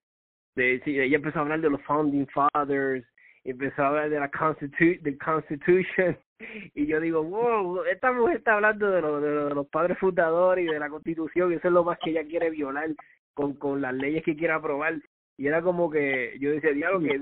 de, 0.54 0.80
sí, 0.86 0.98
ella 0.98 1.16
empezó 1.16 1.40
a 1.40 1.42
hablar 1.42 1.60
de 1.60 1.68
los 1.68 1.82
founding 1.82 2.26
fathers, 2.28 3.06
empezó 3.50 3.82
a 3.82 3.88
hablar 3.88 4.10
de 4.10 4.20
la 4.20 4.30
constitu 4.30 5.02
del 5.02 5.18
constitution, 5.18 6.16
y 6.74 6.86
yo 6.86 7.00
digo, 7.00 7.22
wow, 7.22 7.82
esta 7.84 8.12
mujer 8.12 8.38
está 8.38 8.54
hablando 8.54 8.90
de, 8.90 9.00
lo, 9.00 9.20
de, 9.20 9.30
lo- 9.30 9.48
de 9.48 9.54
los 9.54 9.66
padres 9.68 9.98
fundadores 9.98 10.64
y 10.64 10.72
de 10.72 10.78
la 10.78 10.88
constitución, 10.88 11.52
y 11.52 11.56
eso 11.56 11.68
es 11.68 11.74
lo 11.74 11.84
más 11.84 11.98
que 12.02 12.10
ella 12.10 12.24
quiere 12.26 12.50
violar 12.50 12.88
con, 13.34 13.54
con 13.54 13.80
las 13.80 13.94
leyes 13.94 14.22
que 14.24 14.36
quiere 14.36 14.52
aprobar. 14.54 14.94
Y 15.38 15.46
era 15.46 15.60
como 15.60 15.90
que 15.90 16.36
yo 16.40 16.50
decía, 16.50 16.72
diablo, 16.72 17.00
que, 17.00 17.14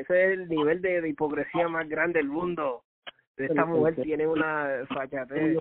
ese 0.00 0.24
es 0.24 0.38
el 0.38 0.48
nivel 0.48 0.82
de, 0.82 1.00
de 1.00 1.08
hipocresía 1.08 1.68
más 1.68 1.88
grande 1.88 2.18
del 2.18 2.28
mundo. 2.28 2.82
Esta 3.36 3.64
mujer 3.64 3.94
tiene 4.02 4.26
una 4.26 4.68
fachatez. 4.88 5.58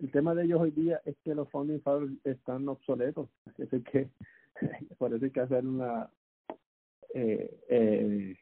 El 0.00 0.10
tema 0.10 0.34
de 0.34 0.44
ellos 0.44 0.60
hoy 0.60 0.70
día 0.70 1.00
es 1.04 1.14
que 1.22 1.34
los 1.34 1.48
founding 1.50 1.80
fathers 1.82 2.10
están 2.24 2.66
obsoletos. 2.68 3.28
Así 3.62 3.82
que 3.82 4.08
por 4.98 5.12
eso 5.14 5.24
hay 5.24 5.30
que 5.30 5.40
hacer 5.40 5.64
una 5.64 6.08
eh, 7.12 7.54
eh, 7.68 8.34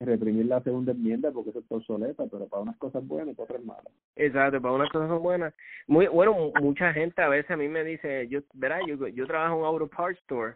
reprimir 0.00 0.46
la 0.46 0.62
segunda 0.62 0.92
enmienda 0.92 1.30
porque 1.30 1.50
eso 1.50 1.58
está 1.60 1.76
obsoleta, 1.76 2.24
pero 2.30 2.48
para 2.48 2.62
unas 2.62 2.76
cosas 2.78 3.06
buenas 3.06 3.32
y 3.32 3.36
para 3.36 3.44
otras 3.44 3.64
malas. 3.64 3.92
Exacto, 4.16 4.60
para 4.60 4.74
unas 4.74 4.90
cosas 4.90 5.08
son 5.08 5.22
buenas. 5.22 5.54
Muy 5.86 6.06
bueno, 6.06 6.32
mu- 6.32 6.52
mucha 6.60 6.92
gente 6.92 7.20
a 7.22 7.28
veces 7.28 7.50
a 7.50 7.56
mí 7.56 7.68
me 7.68 7.84
dice, 7.84 8.26
yo, 8.28 8.40
verá, 8.54 8.80
yo, 8.86 9.06
yo 9.08 9.26
trabajo 9.26 9.54
en 9.54 9.60
un 9.60 9.66
auto 9.66 9.88
parts 9.88 10.18
store 10.20 10.54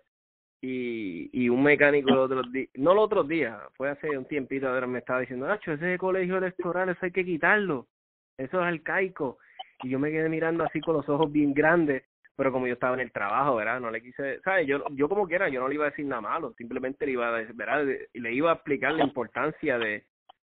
y, 0.62 1.28
y 1.33 1.48
un 1.50 1.62
mecánico 1.62 2.09
el 2.11 2.18
otro 2.18 2.42
día, 2.44 2.68
no 2.74 2.94
los 2.94 3.04
otros 3.04 3.28
días, 3.28 3.59
fue 3.74 3.90
hace 3.90 4.16
un 4.16 4.24
tiempito, 4.24 4.66
ahora 4.68 4.87
me 4.87 5.00
estaba 5.00 5.20
diciendo, 5.20 5.46
Nacho, 5.46 5.72
ese 5.72 5.98
colegio 5.98 6.38
electoral, 6.38 6.88
eso 6.88 7.04
hay 7.04 7.12
que 7.12 7.24
quitarlo, 7.24 7.87
eso 8.38 8.61
es 8.61 8.66
arcaico. 8.66 9.38
Y 9.83 9.90
yo 9.90 9.98
me 9.98 10.11
quedé 10.11 10.28
mirando 10.30 10.64
así 10.64 10.80
con 10.80 10.94
los 10.94 11.07
ojos 11.09 11.30
bien 11.30 11.52
grandes, 11.52 12.04
pero 12.36 12.50
como 12.52 12.66
yo 12.66 12.74
estaba 12.74 12.94
en 12.94 13.00
el 13.00 13.12
trabajo, 13.12 13.56
¿verdad? 13.56 13.80
No 13.80 13.90
le 13.90 14.02
quise, 14.02 14.40
¿sabes? 14.42 14.66
Yo, 14.66 14.84
yo 14.90 15.08
como 15.08 15.26
quiera, 15.26 15.48
yo 15.48 15.60
no 15.60 15.68
le 15.68 15.74
iba 15.76 15.86
a 15.86 15.90
decir 15.90 16.04
nada 16.06 16.20
malo, 16.20 16.52
simplemente 16.54 17.06
le 17.06 17.12
iba 17.12 17.28
a 17.28 17.38
decir, 17.38 17.54
¿verdad? 17.54 17.84
Le 18.12 18.32
iba 18.32 18.50
a 18.50 18.54
explicar 18.54 18.92
la 18.92 19.04
importancia 19.04 19.78
de, 19.78 20.04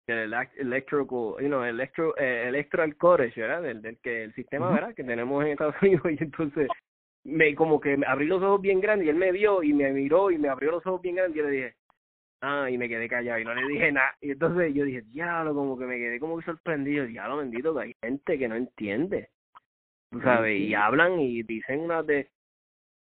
del 0.07 0.31
elec- 0.33 0.53
electrical, 0.57 1.09
you 1.41 1.47
know, 1.49 1.65
electro, 1.65 2.15
eh, 2.19 2.45
electoral 2.49 2.97
college, 2.97 3.41
¿verdad? 3.41 3.63
Del, 3.63 3.83
del 3.83 3.99
que 3.99 4.25
el 4.25 4.35
sistema. 4.35 4.69
¿verdad? 4.75 4.95
Que 4.95 5.05
tenemos 5.05 5.45
en 5.45 5.53
Estados 5.53 5.75
Unidos 5.83 6.05
y 6.11 6.23
entonces 6.23 6.69
me 7.25 7.55
como 7.55 7.81
que 7.81 7.97
me 7.97 8.07
abrí 8.07 8.27
los 8.27 8.43
ojos 8.43 8.61
bien 8.61 8.81
grandes 8.81 9.07
y 9.07 9.11
él 9.11 9.17
me 9.17 9.33
vio 9.33 9.63
y 9.63 9.73
me 9.73 9.91
miró 9.93 10.31
y 10.31 10.37
me 10.39 10.49
abrió 10.49 10.71
los 10.73 10.87
ojos 10.87 11.01
bien 11.01 11.17
grandes 11.17 11.37
y 11.37 11.39
yo 11.39 11.45
le 11.47 11.51
dije, 11.51 11.75
ah, 12.43 12.69
y 12.71 12.77
me 12.77 12.87
quedé 12.89 13.09
callado 13.09 13.41
y 13.41 13.45
no 13.45 13.55
le 13.55 13.67
dije 13.67 13.91
nada. 13.93 14.15
Y 14.21 14.33
entonces 14.33 14.75
yo 14.75 14.85
dye 14.85 15.01
diablo, 15.03 15.55
como 15.55 15.79
que 15.79 15.87
me 15.87 15.97
quedé 15.97 16.21
como 16.21 16.39
que 16.39 16.45
sorprendido, 16.45 17.07
diablo 17.07 17.39
bendito, 17.39 17.75
que 17.75 17.81
hay 17.81 17.95
gente 18.03 18.39
que 18.39 18.47
no 18.49 18.57
entiende, 18.57 19.31
tú 20.15 20.21
sabes, 20.21 20.61
y 20.61 20.75
hablan 20.75 21.19
y 21.19 21.43
dicen 21.43 21.81
una 21.81 22.03
de 22.03 22.31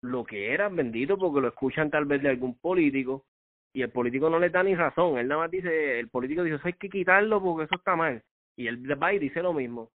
lo 0.00 0.24
que 0.24 0.52
eran 0.52 0.74
bendito 0.74 1.18
porque 1.18 1.40
lo 1.40 1.48
escuchan 1.48 1.90
tal 1.90 2.06
vez 2.06 2.22
de 2.22 2.30
algún 2.30 2.58
político 2.58 3.26
y 3.74 3.82
el 3.82 3.90
político 3.90 4.30
no 4.30 4.38
le 4.38 4.50
da 4.50 4.62
ni 4.62 4.74
razón, 4.74 5.18
él 5.18 5.28
nada 5.28 5.42
más 5.42 5.50
dice, 5.50 5.98
el 5.98 6.08
político 6.08 6.44
dice, 6.44 6.56
eso 6.56 6.66
hay 6.66 6.74
que 6.74 6.88
quitarlo 6.88 7.42
porque 7.42 7.64
eso 7.64 7.74
está 7.74 7.96
mal. 7.96 8.22
Y 8.56 8.68
él 8.68 9.02
va 9.02 9.12
y 9.12 9.18
dice 9.18 9.42
lo 9.42 9.52
mismo. 9.52 9.90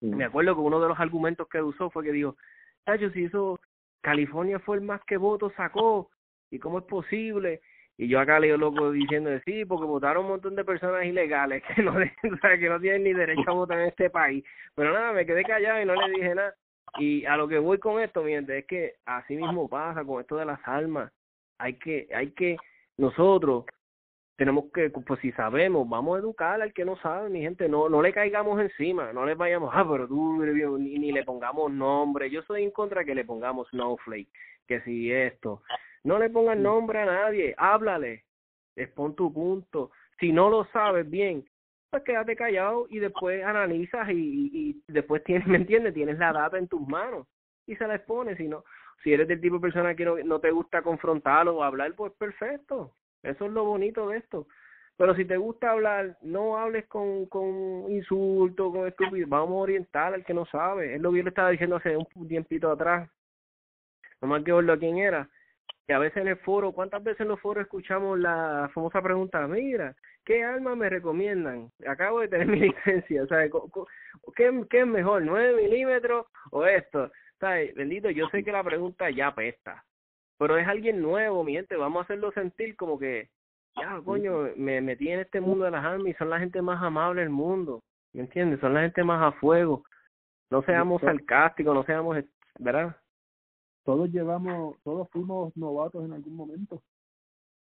Sí. 0.00 0.06
Me 0.06 0.24
acuerdo 0.24 0.54
que 0.54 0.60
uno 0.60 0.80
de 0.80 0.88
los 0.88 1.00
argumentos 1.00 1.48
que 1.48 1.60
usó 1.60 1.90
fue 1.90 2.04
que 2.04 2.12
dijo, 2.12 2.36
Tacho, 2.84 3.10
si 3.10 3.24
eso, 3.24 3.60
California 4.00 4.60
fue 4.60 4.76
el 4.76 4.82
más 4.82 5.02
que 5.06 5.16
votos 5.16 5.52
sacó, 5.56 6.10
¿y 6.50 6.58
cómo 6.58 6.78
es 6.78 6.84
posible? 6.84 7.60
Y 7.96 8.08
yo 8.08 8.18
acá 8.18 8.40
leo 8.40 8.56
loco 8.56 8.90
diciendo, 8.90 9.30
sí, 9.44 9.64
porque 9.64 9.86
votaron 9.86 10.24
un 10.24 10.32
montón 10.32 10.56
de 10.56 10.64
personas 10.64 11.04
ilegales 11.04 11.62
que 11.62 11.82
no, 11.82 11.94
que 12.60 12.68
no 12.68 12.80
tienen 12.80 13.04
ni 13.04 13.12
derecho 13.12 13.50
a 13.50 13.54
votar 13.54 13.80
en 13.80 13.88
este 13.88 14.10
país. 14.10 14.44
Pero 14.74 14.92
nada, 14.92 15.12
me 15.12 15.26
quedé 15.26 15.44
callado 15.44 15.80
y 15.80 15.84
no 15.84 15.94
le 15.94 16.14
dije 16.14 16.34
nada. 16.34 16.54
Y 16.98 17.24
a 17.24 17.36
lo 17.36 17.48
que 17.48 17.58
voy 17.58 17.78
con 17.78 18.00
esto, 18.00 18.22
mi 18.22 18.32
gente, 18.32 18.58
es 18.58 18.66
que 18.66 18.94
así 19.04 19.36
mismo 19.36 19.68
pasa 19.68 20.04
con 20.04 20.20
esto 20.20 20.36
de 20.36 20.44
las 20.44 20.60
armas. 20.64 21.12
Hay 21.58 21.74
que, 21.74 22.08
hay 22.14 22.32
que, 22.32 22.56
nosotros 22.96 23.64
tenemos 24.36 24.64
que, 24.72 24.90
pues 24.90 25.20
si 25.20 25.30
sabemos, 25.32 25.88
vamos 25.88 26.16
a 26.16 26.20
educar 26.20 26.60
al 26.60 26.72
que 26.72 26.84
no 26.84 26.96
sabe, 26.96 27.30
mi 27.30 27.40
gente, 27.40 27.68
no 27.68 27.88
no 27.88 28.02
le 28.02 28.12
caigamos 28.12 28.60
encima, 28.60 29.12
no 29.12 29.24
le 29.24 29.34
vayamos, 29.34 29.70
ah, 29.72 29.86
pero 29.88 30.08
tú, 30.08 30.42
ni, 30.78 30.98
ni 30.98 31.12
le 31.12 31.24
pongamos 31.24 31.70
nombre, 31.72 32.30
yo 32.30 32.42
soy 32.42 32.64
en 32.64 32.72
contra 32.72 33.04
que 33.04 33.14
le 33.14 33.24
pongamos 33.24 33.68
snowflake, 33.68 34.28
que 34.66 34.80
si 34.80 35.12
esto, 35.12 35.62
no 36.04 36.18
le 36.18 36.30
pongas 36.30 36.58
nombre 36.58 37.00
a 37.00 37.06
nadie, 37.06 37.54
háblale, 37.56 38.24
expon 38.76 39.14
tu 39.14 39.32
punto, 39.32 39.90
si 40.20 40.32
no 40.32 40.50
lo 40.50 40.64
sabes 40.66 41.08
bien, 41.08 41.44
pues 41.90 42.02
quédate 42.02 42.36
callado 42.36 42.86
y 42.90 42.98
después 42.98 43.44
analizas 43.44 44.08
y, 44.10 44.12
y, 44.12 44.82
y 44.86 44.92
después 44.92 45.24
tienes, 45.24 45.46
¿me 45.46 45.56
entiendes? 45.56 45.94
Tienes 45.94 46.18
la 46.18 46.32
data 46.32 46.58
en 46.58 46.68
tus 46.68 46.86
manos 46.86 47.26
y 47.66 47.76
se 47.76 47.86
la 47.86 47.96
expones, 47.96 48.36
si 48.36 48.48
no, 48.48 48.64
si 49.02 49.12
eres 49.12 49.28
del 49.28 49.40
tipo 49.40 49.56
de 49.56 49.62
persona 49.62 49.94
que 49.94 50.04
no, 50.04 50.16
no 50.18 50.40
te 50.40 50.50
gusta 50.50 50.82
confrontar 50.82 51.48
o 51.48 51.62
hablar, 51.62 51.94
pues 51.94 52.12
perfecto, 52.12 52.94
eso 53.22 53.46
es 53.46 53.52
lo 53.52 53.64
bonito 53.64 54.08
de 54.08 54.18
esto. 54.18 54.46
Pero 54.96 55.14
si 55.16 55.24
te 55.24 55.36
gusta 55.36 55.72
hablar, 55.72 56.16
no 56.22 56.56
hables 56.56 56.86
con, 56.86 57.26
con 57.26 57.90
insultos, 57.90 58.72
con 58.72 58.86
estúpidos. 58.86 59.28
Vamos 59.28 59.50
a 59.50 59.62
orientar 59.62 60.14
al 60.14 60.24
que 60.24 60.34
no 60.34 60.46
sabe. 60.46 60.94
Es 60.94 61.00
lo 61.00 61.10
que 61.10 61.18
yo 61.18 61.22
le 61.24 61.30
estaba 61.30 61.50
diciendo 61.50 61.76
hace 61.76 61.96
un 61.96 62.28
tiempito 62.28 62.70
atrás. 62.70 63.10
No 64.20 64.28
me 64.28 64.36
acuerdo 64.36 64.78
quién 64.78 64.98
era. 64.98 65.28
Que 65.86 65.92
a 65.92 65.98
veces 65.98 66.18
en 66.22 66.28
el 66.28 66.36
foro, 66.38 66.72
¿cuántas 66.72 67.02
veces 67.02 67.20
en 67.20 67.28
los 67.28 67.40
foros 67.40 67.64
escuchamos 67.64 68.18
la 68.18 68.70
famosa 68.72 69.02
pregunta? 69.02 69.46
Mira, 69.46 69.94
¿qué 70.24 70.42
arma 70.42 70.74
me 70.74 70.88
recomiendan? 70.88 71.70
Acabo 71.86 72.20
de 72.20 72.28
tener 72.28 72.46
mi 72.48 72.60
licencia. 72.60 73.26
¿sabes? 73.26 73.50
¿Qué, 74.34 74.64
¿Qué 74.70 74.80
es 74.80 74.86
mejor, 74.86 75.22
9 75.22 75.62
milímetros 75.62 76.26
o 76.50 76.64
esto? 76.64 77.10
¿Sabes? 77.38 77.74
Bendito, 77.74 78.08
yo 78.10 78.28
sé 78.28 78.42
que 78.42 78.52
la 78.52 78.64
pregunta 78.64 79.10
ya 79.10 79.28
apesta. 79.28 79.84
Pero 80.38 80.56
es 80.56 80.66
alguien 80.66 81.00
nuevo, 81.02 81.44
mi 81.44 81.52
gente. 81.52 81.76
Vamos 81.76 82.00
a 82.00 82.04
hacerlo 82.04 82.32
sentir 82.32 82.76
como 82.76 82.98
que 82.98 83.28
ya, 83.76 84.00
coño, 84.04 84.50
me 84.56 84.80
metí 84.80 85.08
en 85.08 85.20
este 85.20 85.40
mundo 85.40 85.64
de 85.64 85.72
las 85.72 85.84
armas 85.84 86.08
y 86.08 86.14
son 86.14 86.30
la 86.30 86.38
gente 86.38 86.62
más 86.62 86.82
amable 86.82 87.22
del 87.22 87.30
mundo, 87.30 87.82
¿me 88.12 88.22
entiendes? 88.22 88.60
Son 88.60 88.72
la 88.72 88.82
gente 88.82 89.02
más 89.02 89.20
a 89.22 89.36
fuego. 89.38 89.84
No 90.50 90.62
seamos 90.62 91.00
sarcásticos, 91.02 91.74
no 91.74 91.84
seamos, 91.84 92.18
¿verdad? 92.58 92.96
Todos 93.84 94.10
llevamos, 94.10 94.76
todos 94.82 95.08
fuimos 95.10 95.56
novatos 95.56 96.04
en 96.04 96.12
algún 96.12 96.34
momento. 96.34 96.82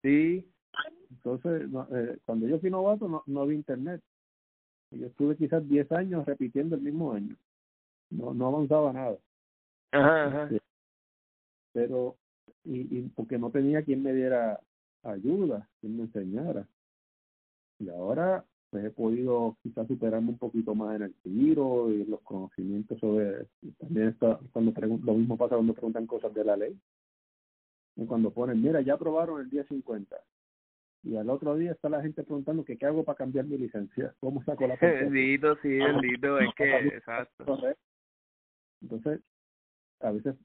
Sí. 0.01 0.47
Entonces, 1.09 1.67
eh, 1.91 2.17
cuando 2.25 2.47
yo 2.47 2.59
fui 2.59 2.69
novato 2.69 3.07
no, 3.07 3.23
no 3.25 3.41
había 3.41 3.55
internet. 3.55 4.01
Yo 4.91 5.07
estuve 5.07 5.35
quizás 5.35 5.67
10 5.67 5.91
años 5.91 6.25
repitiendo 6.25 6.75
el 6.75 6.81
mismo 6.81 7.11
año. 7.11 7.35
No, 8.11 8.33
no 8.33 8.47
avanzaba 8.47 8.93
nada. 8.93 9.17
Ajá, 9.91 10.25
ajá. 10.25 10.43
Este, 10.43 10.61
pero, 11.73 12.15
y, 12.63 12.99
y 12.99 13.01
porque 13.15 13.37
no 13.37 13.49
tenía 13.49 13.83
quien 13.83 14.03
me 14.03 14.13
diera 14.13 14.59
ayuda, 15.03 15.67
quien 15.81 15.97
me 15.97 16.03
enseñara. 16.03 16.67
Y 17.79 17.89
ahora 17.89 18.45
pues 18.75 18.87
he 18.87 18.91
podido 18.91 19.55
quizás 19.63 19.87
superarme 19.87 20.31
un 20.31 20.37
poquito 20.37 20.75
más 20.75 20.97
en 20.97 21.03
el 21.03 21.13
tiro 21.23 21.89
y 21.89 22.03
los 22.03 22.19
conocimientos 22.23 22.99
sobre 22.99 23.47
también 23.77 24.09
está 24.09 24.37
cuando 24.51 24.73
lo 24.81 25.13
mismo 25.13 25.37
pasa 25.37 25.55
cuando 25.55 25.73
preguntan 25.73 26.05
cosas 26.05 26.33
de 26.33 26.43
la 26.43 26.57
ley. 26.57 26.77
Y 27.95 28.05
cuando 28.05 28.31
ponen 28.31 28.61
mira 28.61 28.81
ya 28.81 28.95
aprobaron 28.95 29.39
el 29.39 29.49
día 29.49 29.63
50 29.63 30.13
y 31.03 31.15
al 31.15 31.29
otro 31.29 31.55
día 31.55 31.71
está 31.71 31.87
la 31.87 32.01
gente 32.01 32.23
preguntando 32.23 32.65
que 32.65 32.77
qué 32.77 32.85
hago 32.85 33.05
para 33.05 33.15
cambiar 33.15 33.45
mi 33.45 33.57
licencia 33.57 34.13
cómo 34.19 34.43
saco 34.43 34.67
la 34.67 34.75
bendito 34.81 35.55
sí 35.61 35.69
bendito 35.69 36.37
es 36.39 36.53
que 36.57 36.75
exacto. 36.87 37.57
entonces 38.81 39.21
a 40.01 40.11
veces 40.11 40.35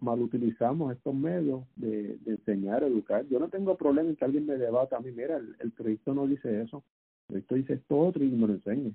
mal 0.00 0.20
utilizamos 0.22 0.94
estos 0.94 1.14
medios 1.14 1.64
de, 1.76 2.18
de 2.18 2.32
enseñar, 2.32 2.82
educar. 2.82 3.24
Yo 3.26 3.38
no 3.38 3.48
tengo 3.48 3.76
problema 3.76 4.10
en 4.10 4.16
que 4.16 4.24
alguien 4.24 4.44
me 4.44 4.56
debata 4.56 4.96
a 4.96 5.00
mí, 5.00 5.12
mira, 5.12 5.36
el, 5.36 5.54
el 5.60 5.70
proyecto 5.70 6.14
no 6.14 6.26
dice 6.26 6.62
eso, 6.62 6.82
proyecto 7.26 7.54
dice 7.54 7.74
esto 7.74 7.98
otro 7.98 8.24
y 8.24 8.28
me 8.28 8.46
lo 8.46 8.54
enseñe. 8.54 8.94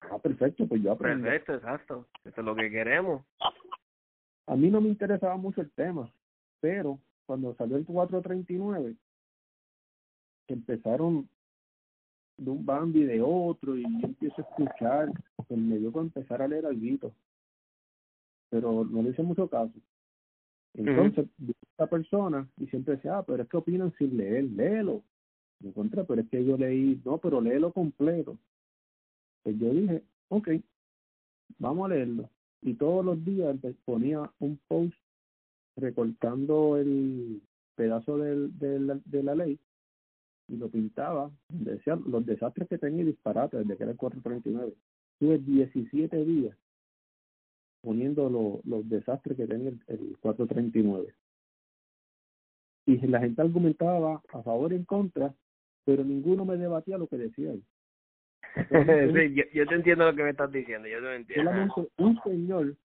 Ah, 0.00 0.18
perfecto, 0.18 0.66
pues 0.66 0.82
yo 0.82 0.92
aprendo. 0.92 1.24
Perfecto, 1.24 1.54
exacto, 1.54 2.08
eso 2.24 2.40
es 2.40 2.44
lo 2.44 2.54
que 2.54 2.70
queremos. 2.70 3.24
A 4.46 4.56
mí 4.56 4.70
no 4.70 4.80
me 4.80 4.88
interesaba 4.88 5.36
mucho 5.36 5.62
el 5.62 5.70
tema, 5.70 6.12
pero 6.60 6.98
cuando 7.26 7.54
salió 7.54 7.76
el 7.76 7.86
439, 7.86 8.96
empezaron 10.48 11.28
de 12.36 12.50
un 12.50 12.66
bambi 12.66 13.04
de 13.04 13.22
otro 13.22 13.76
y 13.76 13.82
yo 13.82 14.08
empiezo 14.08 14.42
a 14.42 14.44
escuchar, 14.44 15.08
pues 15.36 15.58
me 15.58 15.78
dio 15.78 15.92
para 15.92 16.04
empezar 16.04 16.42
a 16.42 16.48
leer 16.48 16.66
algo 16.66 17.14
pero 18.50 18.84
no 18.84 19.02
le 19.02 19.10
hice 19.10 19.22
mucho 19.22 19.48
caso. 19.48 19.72
Entonces, 20.74 21.26
esta 21.70 21.86
persona 21.88 22.48
y 22.56 22.66
siempre 22.66 22.96
decía, 22.96 23.18
ah, 23.18 23.24
pero 23.24 23.42
es 23.42 23.48
que 23.48 23.56
opinan 23.56 23.92
sin 23.98 24.16
leer, 24.16 24.44
léelo. 24.44 25.02
Me 25.60 25.70
encontré, 25.70 26.04
pero 26.04 26.20
es 26.20 26.28
que 26.28 26.44
yo 26.44 26.56
leí, 26.56 27.00
no, 27.04 27.18
pero 27.18 27.40
léelo 27.40 27.72
completo. 27.72 28.38
Pues 29.42 29.58
yo 29.58 29.70
dije, 29.70 30.02
ok, 30.28 30.48
vamos 31.58 31.86
a 31.86 31.94
leerlo. 31.94 32.30
Y 32.62 32.74
todos 32.74 33.04
los 33.04 33.24
días 33.24 33.56
ponía 33.84 34.30
un 34.38 34.58
post 34.68 34.94
recortando 35.76 36.76
el 36.76 37.42
pedazo 37.74 38.18
del, 38.18 38.58
de, 38.58 38.80
la, 38.80 39.00
de 39.04 39.22
la 39.22 39.34
ley 39.34 39.58
y 40.48 40.56
lo 40.56 40.68
pintaba, 40.68 41.30
decía 41.48 41.96
los 41.96 42.24
desastres 42.26 42.68
que 42.68 42.78
tenía 42.78 43.04
disparate 43.04 43.58
desde 43.58 43.76
que 43.76 43.82
era 43.84 43.92
el 43.92 43.98
439. 43.98 44.74
Tuve 45.18 45.38
17 45.38 46.24
días 46.24 46.56
poniendo 47.80 48.60
los 48.64 48.88
desastres 48.88 49.36
que 49.36 49.46
tiene 49.46 49.68
el, 49.68 49.80
el 49.86 50.18
439. 50.20 51.14
Y 52.86 52.98
la 53.06 53.20
gente 53.20 53.40
argumentaba 53.40 54.22
a 54.32 54.42
favor 54.42 54.72
y 54.72 54.76
en 54.76 54.84
contra, 54.84 55.34
pero 55.84 56.04
ninguno 56.04 56.44
me 56.44 56.56
debatía 56.56 56.98
lo 56.98 57.06
que 57.06 57.16
decía 57.16 57.52
él. 57.52 57.64
sí, 58.54 59.42
yo, 59.52 59.66
te 59.66 59.74
entiendo 59.74 60.04
lo 60.04 60.14
que 60.14 60.22
me 60.22 60.30
estás 60.30 60.52
diciendo, 60.52 60.88
yo 60.88 61.00
te 61.00 61.16
entiendo. 61.16 61.50
Solamente 61.50 61.92
un 61.98 62.20
señor, 62.22 62.76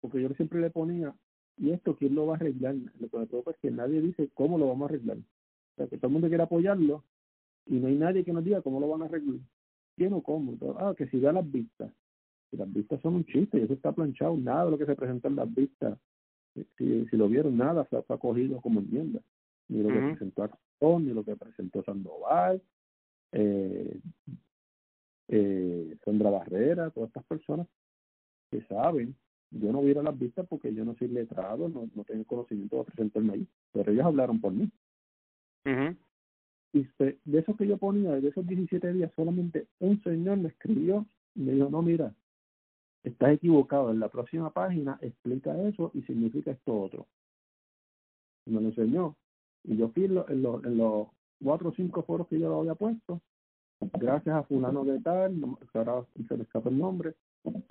porque 0.00 0.22
yo 0.22 0.28
siempre 0.30 0.60
le 0.60 0.70
ponía, 0.70 1.14
¿y 1.56 1.70
esto 1.72 1.96
quién 1.96 2.14
lo 2.14 2.26
va 2.26 2.34
a 2.34 2.36
arreglar? 2.36 2.74
Lo 3.00 3.08
que 3.08 3.18
me 3.18 3.26
preocupa 3.26 3.50
es 3.52 3.58
que 3.58 3.70
nadie 3.70 4.00
dice 4.00 4.30
cómo 4.34 4.58
lo 4.58 4.68
vamos 4.68 4.90
a 4.90 4.94
arreglar. 4.94 5.16
O 5.16 5.76
sea, 5.76 5.86
que 5.88 5.96
todo 5.96 6.08
el 6.08 6.12
mundo 6.12 6.28
quiere 6.28 6.42
apoyarlo 6.42 7.04
y 7.66 7.74
no 7.76 7.88
hay 7.88 7.96
nadie 7.96 8.24
que 8.24 8.32
nos 8.32 8.44
diga 8.44 8.62
cómo 8.62 8.80
lo 8.80 8.88
van 8.88 9.02
a 9.02 9.04
arreglar. 9.06 9.40
¿Quién 9.96 10.12
o 10.12 10.22
cómo? 10.22 10.56
Ah, 10.78 10.94
que 10.96 11.06
si 11.08 11.20
da 11.20 11.32
las 11.32 11.50
vistas 11.50 11.90
las 12.56 12.72
vistas 12.72 13.00
son 13.00 13.16
un 13.16 13.24
chiste 13.24 13.58
y 13.58 13.62
eso 13.62 13.74
está 13.74 13.92
planchado, 13.92 14.36
nada 14.36 14.66
de 14.66 14.70
lo 14.72 14.78
que 14.78 14.86
se 14.86 14.94
presenta 14.94 15.28
en 15.28 15.36
las 15.36 15.52
vistas, 15.54 15.98
si, 16.54 17.06
si 17.06 17.16
lo 17.16 17.28
vieron, 17.28 17.56
nada 17.56 17.86
se 17.90 17.96
ha, 17.96 18.02
cogido 18.02 18.60
como 18.60 18.80
enmienda, 18.80 19.20
ni 19.68 19.82
lo 19.82 19.88
que 19.88 20.00
presentó 20.00 20.42
Acción, 20.44 21.04
ni 21.04 21.12
lo 21.12 21.24
que 21.24 21.36
presentó 21.36 21.82
Sandoval, 21.82 22.62
eh, 23.32 24.00
eh, 25.28 25.96
Sandra 26.04 26.30
Barrera, 26.30 26.90
todas 26.90 27.08
estas 27.08 27.24
personas 27.24 27.66
que 28.50 28.62
saben, 28.62 29.16
yo 29.50 29.72
no 29.72 29.82
viera 29.82 30.02
las 30.02 30.18
vistas 30.18 30.46
porque 30.48 30.72
yo 30.72 30.84
no 30.84 30.94
soy 30.96 31.08
letrado, 31.08 31.68
no, 31.68 31.88
no 31.94 32.04
tengo 32.04 32.24
conocimiento 32.24 32.78
de 32.78 32.84
presentarme 32.84 33.32
ahí, 33.34 33.48
pero 33.72 33.92
ellos 33.92 34.06
hablaron 34.06 34.40
por 34.40 34.52
mí. 34.52 34.70
Y 36.72 36.86
de 36.98 37.38
eso 37.38 37.56
que 37.56 37.66
yo 37.66 37.78
ponía, 37.78 38.12
de 38.12 38.28
esos 38.28 38.46
17 38.46 38.92
días, 38.92 39.10
solamente 39.16 39.66
un 39.78 40.02
señor 40.02 40.38
me 40.38 40.48
escribió 40.48 41.06
y 41.34 41.40
me 41.40 41.52
dijo, 41.52 41.70
no, 41.70 41.82
mira, 41.82 42.14
estás 43.02 43.32
equivocado. 43.32 43.90
En 43.90 44.00
la 44.00 44.08
próxima 44.08 44.50
página 44.52 44.98
explica 45.00 45.56
eso 45.62 45.90
y 45.94 46.02
significa 46.02 46.50
esto 46.50 46.80
otro. 46.80 47.06
Me 48.46 48.60
lo 48.60 48.68
enseñó. 48.68 49.16
Y 49.66 49.76
yo 49.76 49.88
fui 49.90 50.04
en, 50.04 50.14
los, 50.14 50.28
en 50.30 50.42
los 50.76 51.08
cuatro 51.42 51.70
o 51.70 51.74
cinco 51.74 52.02
foros 52.02 52.28
que 52.28 52.38
yo 52.38 52.48
lo 52.48 52.60
había 52.60 52.74
puesto, 52.74 53.20
gracias 53.98 54.34
a 54.34 54.42
fulano 54.44 54.84
de 54.84 55.00
tal, 55.00 55.34
ahora 55.74 56.06
se 56.28 56.36
me 56.36 56.44
escapa 56.44 56.70
el 56.70 56.78
nombre, 56.78 57.14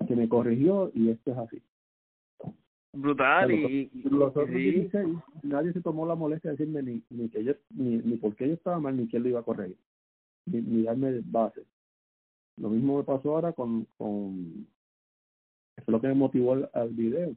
que 0.07 0.15
me 0.15 0.29
corrigió 0.29 0.91
y 0.93 1.09
esto 1.09 1.31
es 1.31 1.37
así. 1.37 1.61
Brutal 2.93 3.51
y, 3.51 3.89
los 4.05 4.29
otros 4.29 4.49
16, 4.49 5.17
nadie 5.43 5.73
se 5.73 5.81
tomó 5.81 6.05
la 6.05 6.15
molestia 6.15 6.51
de 6.51 6.57
decirme 6.57 6.81
ni, 6.81 7.03
ni 7.09 7.29
que 7.29 7.43
yo, 7.43 7.53
ni, 7.71 7.97
ni 7.97 8.15
por 8.17 8.35
qué 8.35 8.47
yo 8.47 8.53
estaba 8.53 8.79
mal, 8.79 8.95
ni 8.95 9.07
quién 9.07 9.23
lo 9.23 9.29
iba 9.29 9.39
a 9.41 9.43
corregir, 9.43 9.77
ni, 10.45 10.61
ni 10.61 10.83
darme 10.83 11.21
base. 11.25 11.65
Lo 12.57 12.69
mismo 12.69 12.97
me 12.97 13.03
pasó 13.03 13.35
ahora 13.35 13.51
con, 13.51 13.85
con 13.97 14.65
eso 15.75 15.83
es 15.87 15.91
lo 15.91 15.99
que 15.99 16.07
me 16.07 16.13
motivó 16.13 16.53
al, 16.53 16.89
video. 16.89 17.35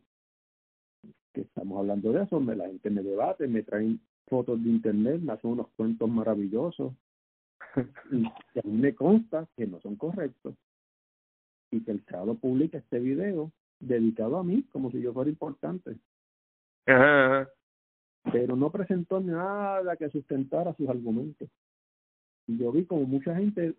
Que 1.33 1.41
estamos 1.43 1.79
hablando 1.79 2.13
de 2.13 2.23
eso, 2.23 2.39
me, 2.41 2.55
la 2.55 2.67
gente 2.67 2.91
me 2.91 3.03
debate, 3.03 3.49
me 3.49 3.63
traen 3.63 4.01
fotos 4.29 4.63
de 4.63 4.71
internet, 4.71 5.21
me 5.21 5.33
hacen 5.33 5.51
unos 5.51 5.69
cuentos 5.77 6.09
maravillosos. 6.09 6.93
y 8.13 8.27
a 8.27 8.63
mí 8.65 8.79
me 8.79 8.95
consta 8.95 9.47
que 9.57 9.67
no 9.67 9.81
son 9.81 9.97
correctos. 9.97 10.55
Y 11.71 11.83
que 11.83 11.91
el 11.91 11.99
Estado 11.99 12.35
publica 12.35 12.79
este 12.79 12.99
video 12.99 13.53
dedicado 13.81 14.39
a 14.39 14.45
mí, 14.45 14.65
como 14.73 14.91
si 14.91 15.01
yo 15.01 15.13
fuera 15.13 15.31
importante. 15.31 15.97
Pero 16.85 18.57
no 18.57 18.71
presentó 18.71 19.21
nada 19.21 19.97
que 19.97 20.09
sustentara 20.11 20.75
sus 20.75 20.89
argumentos. 20.89 21.49
Y 22.47 22.59
yo 22.59 22.73
vi 22.73 22.85
como 22.85 23.03
mucha 23.03 23.35
gente 23.37 23.75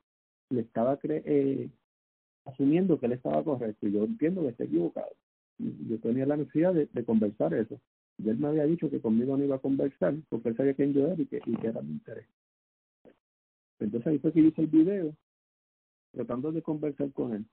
le 0.50 0.62
estaba 0.62 0.97
cre 0.97 1.22
eh, 1.26 1.70
asumiendo 2.45 3.00
que 3.00 3.06
él 3.06 3.14
estaba 3.14 3.43
correcto 3.43 3.88
y 3.88 3.91
yo 3.91 4.04
entiendo 4.04 4.41
que 4.41 4.50
está 4.50 4.64
equivocado. 4.64 5.12
Yo 5.58 6.00
tenía 6.00 6.26
la 6.26 6.38
necesidad 6.38 6.74
de, 6.74 6.88
conversar 7.06 7.54
eso. 7.54 7.80
Y 8.22 8.30
él 8.30 8.38
me 8.38 8.49
había 8.49 8.65
dicho 8.65 8.89
que 8.89 8.99
conmigo 8.99 9.38
no 9.38 9.45
iba 9.45 9.55
a 9.55 9.59
conversar 9.59 10.13
porque 10.28 10.49
él 10.49 10.57
sabía 10.57 10.74
quién 10.74 10.93
yo 10.93 11.07
era 11.07 11.22
y 11.22 11.26
que, 11.26 11.41
y 11.45 11.55
que 11.55 11.67
era 11.67 11.82
mi 11.82 11.91
interés. 11.91 12.28
Entonces 13.80 14.07
ahí 14.07 14.20
fue 14.20 14.34
que 14.34 14.41
hice 14.41 14.61
el 14.61 14.67
video 14.67 15.15
tratando 16.11 16.51
de 16.51 16.61
conversar 16.61 17.11
con 17.13 17.34
él. 17.34 17.45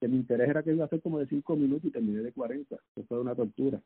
Que 0.00 0.08
mi 0.08 0.16
interés 0.16 0.48
era 0.48 0.62
que 0.62 0.72
iba 0.72 0.86
a 0.86 0.88
ser 0.88 1.02
como 1.02 1.18
de 1.18 1.26
cinco 1.26 1.56
minutos 1.56 1.84
y 1.84 1.90
terminé 1.90 2.20
de 2.20 2.32
40. 2.32 2.74
Eso 2.74 3.06
fue 3.06 3.20
una 3.20 3.34
tortura. 3.34 3.80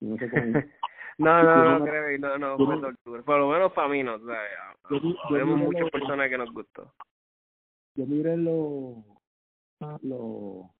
No 0.00 0.16
sé 0.18 0.30
cómo... 0.30 0.42
no, 1.18 1.42
no, 1.42 1.78
no, 1.78 1.84
creo, 1.84 2.18
no, 2.18 2.38
no, 2.38 2.56
fue 2.56 2.80
tortura. 2.80 3.22
Por 3.22 3.38
lo 3.40 3.50
menos 3.50 3.72
para 3.72 3.88
mí 3.88 4.04
no. 4.04 4.14
O 4.14 4.20
sea, 4.24 5.46
muchas 5.46 5.90
personas 5.90 6.30
que 6.30 6.38
nos 6.38 6.52
gustó. 6.52 6.92
Yo 7.96 8.06
miré 8.06 8.36
lo, 8.36 9.04
lo, 10.02 10.70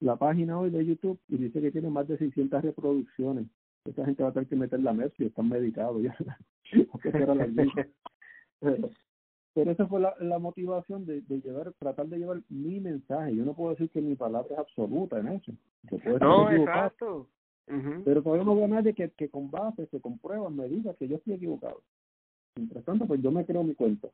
la 0.00 0.16
página 0.16 0.58
hoy 0.58 0.70
de 0.70 0.86
YouTube 0.86 1.20
y 1.28 1.36
dice 1.36 1.60
que 1.60 1.72
tiene 1.72 1.90
más 1.90 2.06
de 2.06 2.16
600 2.16 2.62
reproducciones. 2.62 3.48
Esta 3.84 4.04
gente 4.04 4.22
va 4.22 4.28
a 4.28 4.32
tener 4.32 4.48
que 4.48 4.56
meter 4.56 4.80
la 4.80 4.94
y 5.18 5.24
están 5.24 5.48
medicados 5.48 6.02
ya. 6.02 6.16
pero 9.54 9.70
esa 9.70 9.86
fue 9.86 10.00
la, 10.00 10.14
la 10.20 10.38
motivación 10.38 11.04
de, 11.04 11.20
de, 11.22 11.40
llevar, 11.40 11.72
tratar 11.78 12.06
de 12.06 12.18
llevar 12.18 12.40
mi 12.48 12.80
mensaje. 12.80 13.34
Yo 13.34 13.44
no 13.44 13.54
puedo 13.54 13.70
decir 13.70 13.90
que 13.90 14.00
mi 14.00 14.14
palabra 14.14 14.48
es 14.52 14.58
absoluta 14.58 15.18
en 15.18 15.28
eso. 15.28 15.52
no, 16.20 16.50
exacto. 16.50 17.28
Pero 18.04 18.22
todavía 18.22 18.44
no 18.44 18.54
veo 18.54 18.64
a 18.66 18.68
nadie 18.68 18.94
que, 18.94 19.10
que 19.10 19.28
con 19.28 19.50
base, 19.50 19.88
que 19.88 20.00
con 20.00 20.18
pruebas 20.18 20.52
me 20.52 20.68
diga 20.68 20.94
que 20.94 21.08
yo 21.08 21.16
estoy 21.16 21.34
equivocado. 21.34 21.82
Mientras 22.56 22.84
tanto, 22.84 23.06
pues 23.06 23.22
yo 23.22 23.30
me 23.30 23.46
creo 23.46 23.62
mi 23.64 23.74
cuento. 23.74 24.12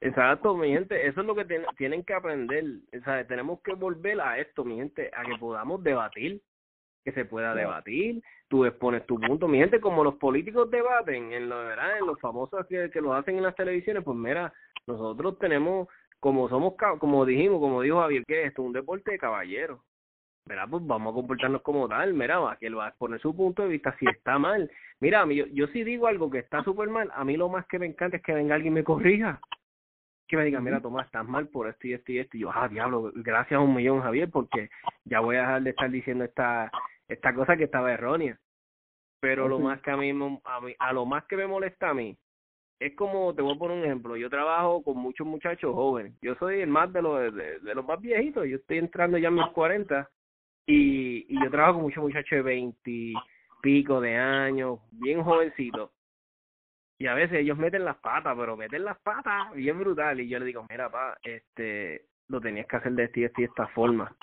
Exacto, 0.00 0.54
mi 0.54 0.68
gente, 0.68 1.06
eso 1.06 1.22
es 1.22 1.26
lo 1.26 1.34
que 1.34 1.46
tienen 1.76 2.04
que 2.04 2.14
aprender. 2.14 2.64
O 3.00 3.04
sea, 3.04 3.26
tenemos 3.26 3.60
que 3.60 3.72
volver 3.72 4.20
a 4.20 4.38
esto, 4.38 4.64
mi 4.64 4.76
gente, 4.76 5.10
a 5.16 5.24
que 5.24 5.36
podamos 5.38 5.82
debatir, 5.82 6.40
que 7.04 7.12
se 7.12 7.24
pueda 7.24 7.54
debatir, 7.54 8.22
tú 8.48 8.64
expones 8.64 9.06
tu 9.06 9.20
punto. 9.20 9.46
Mi 9.46 9.58
gente, 9.58 9.80
como 9.80 10.02
los 10.02 10.14
políticos 10.16 10.70
debaten, 10.70 11.32
en 11.32 11.48
lo 11.48 11.58
¿verdad? 11.58 11.98
en 11.98 12.06
los 12.06 12.18
famosos 12.20 12.66
que, 12.66 12.90
que 12.90 13.00
lo 13.00 13.14
hacen 13.14 13.36
en 13.36 13.42
las 13.42 13.54
televisiones, 13.54 14.02
pues 14.02 14.16
mira, 14.16 14.52
nosotros 14.86 15.38
tenemos, 15.38 15.88
como 16.18 16.48
somos, 16.48 16.74
como 16.98 17.26
dijimos, 17.26 17.60
como 17.60 17.82
dijo 17.82 18.00
Javier, 18.00 18.24
que 18.26 18.44
esto 18.44 18.62
es 18.62 18.66
un 18.66 18.72
deporte 18.72 19.12
de 19.12 19.18
caballeros. 19.18 19.80
Mira, 20.46 20.66
pues 20.66 20.86
vamos 20.86 21.12
a 21.12 21.14
comportarnos 21.14 21.62
como 21.62 21.88
tal, 21.88 22.12
mira, 22.12 22.56
que 22.60 22.66
él 22.66 22.78
va 22.78 22.86
a 22.86 22.88
exponer 22.88 23.20
su 23.20 23.34
punto 23.34 23.62
de 23.62 23.68
vista 23.68 23.96
si 23.98 24.06
está 24.06 24.38
mal. 24.38 24.70
Mira, 25.00 25.24
yo, 25.26 25.46
yo 25.46 25.66
sí 25.68 25.84
digo 25.84 26.06
algo 26.06 26.30
que 26.30 26.38
está 26.38 26.62
súper 26.64 26.88
mal, 26.88 27.10
a 27.14 27.24
mí 27.24 27.36
lo 27.36 27.48
más 27.48 27.66
que 27.66 27.78
me 27.78 27.86
encanta 27.86 28.18
es 28.18 28.22
que 28.22 28.34
venga 28.34 28.54
alguien 28.54 28.74
y 28.74 28.76
me 28.76 28.84
corrija 28.84 29.40
que 30.26 30.36
me 30.36 30.44
diga, 30.44 30.60
mira, 30.60 30.80
Tomás, 30.80 31.06
estás 31.06 31.26
mal 31.26 31.48
por 31.48 31.68
esto 31.68 31.86
y 31.86 31.92
esto 31.92 32.12
y 32.12 32.18
esto. 32.18 32.36
Y 32.36 32.40
yo, 32.40 32.50
ah, 32.52 32.68
diablo, 32.68 33.12
gracias 33.14 33.58
a 33.58 33.62
un 33.62 33.74
millón, 33.74 34.02
Javier, 34.02 34.30
porque 34.30 34.70
ya 35.04 35.20
voy 35.20 35.36
a 35.36 35.40
dejar 35.40 35.62
de 35.62 35.70
estar 35.70 35.90
diciendo 35.90 36.24
esta, 36.24 36.70
esta 37.08 37.34
cosa 37.34 37.56
que 37.56 37.64
estaba 37.64 37.92
errónea. 37.92 38.38
Pero 39.20 39.48
lo 39.48 39.58
más 39.58 39.80
que 39.80 39.90
a 39.90 39.96
mí, 39.96 40.10
a 40.10 40.60
mí, 40.60 40.74
a 40.78 40.92
lo 40.92 41.06
más 41.06 41.24
que 41.24 41.36
me 41.36 41.46
molesta 41.46 41.90
a 41.90 41.94
mí, 41.94 42.16
es 42.78 42.94
como, 42.94 43.34
te 43.34 43.40
voy 43.40 43.54
a 43.54 43.58
poner 43.58 43.78
un 43.78 43.84
ejemplo, 43.84 44.16
yo 44.16 44.28
trabajo 44.28 44.82
con 44.82 44.98
muchos 44.98 45.26
muchachos 45.26 45.74
jóvenes. 45.74 46.14
Yo 46.20 46.34
soy 46.34 46.60
el 46.60 46.68
más 46.68 46.92
de 46.92 47.00
los, 47.00 47.34
de, 47.34 47.58
de 47.60 47.74
los 47.74 47.86
más 47.86 48.00
viejitos, 48.00 48.46
yo 48.46 48.56
estoy 48.56 48.78
entrando 48.78 49.16
ya 49.16 49.28
en 49.28 49.34
mis 49.34 49.46
40 49.48 50.10
y, 50.66 51.24
y 51.28 51.42
yo 51.42 51.50
trabajo 51.50 51.74
con 51.74 51.82
muchos 51.84 52.02
muchachos 52.02 52.30
de 52.30 52.42
20 52.42 53.12
pico 53.62 54.00
de 54.00 54.14
años, 54.16 54.80
bien 54.90 55.22
jovencitos 55.22 55.90
y 56.98 57.06
a 57.06 57.14
veces 57.14 57.40
ellos 57.40 57.58
meten 57.58 57.84
las 57.84 57.96
patas, 57.96 58.36
pero 58.36 58.56
meten 58.56 58.84
las 58.84 58.98
patas 59.00 59.52
bien 59.54 59.78
brutal. 59.78 60.20
Y 60.20 60.28
yo 60.28 60.38
le 60.38 60.46
digo, 60.46 60.64
mira, 60.70 60.90
pa, 60.90 61.18
este, 61.22 62.06
lo 62.28 62.40
tenías 62.40 62.66
que 62.66 62.76
hacer 62.76 62.92
de 62.92 63.04
esta 63.04 63.20
y 63.20 63.22
de 63.22 63.44
esta 63.44 63.66
forma. 63.68 64.14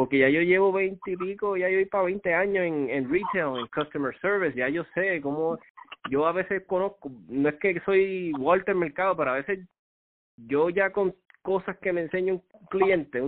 Porque 0.00 0.16
ya 0.16 0.30
yo 0.30 0.40
llevo 0.40 0.72
veinte 0.72 1.10
y 1.10 1.16
pico, 1.18 1.58
ya 1.58 1.68
yo 1.68 1.76
voy 1.76 1.84
para 1.84 2.04
veinte 2.04 2.32
años 2.32 2.64
en, 2.64 2.88
en 2.88 3.12
retail, 3.12 3.60
en 3.60 3.66
customer 3.66 4.18
service, 4.20 4.56
ya 4.56 4.66
yo 4.70 4.82
sé 4.94 5.20
cómo, 5.20 5.58
yo 6.08 6.26
a 6.26 6.32
veces 6.32 6.62
conozco, 6.66 7.10
no 7.28 7.50
es 7.50 7.56
que 7.56 7.78
soy 7.80 8.32
Walter 8.38 8.74
Mercado, 8.74 9.14
pero 9.14 9.32
a 9.32 9.34
veces 9.34 9.58
yo 10.38 10.70
ya 10.70 10.90
con 10.90 11.14
cosas 11.42 11.76
que 11.80 11.92
me 11.92 12.00
enseña 12.00 12.32
un 12.32 12.42
cliente, 12.70 13.22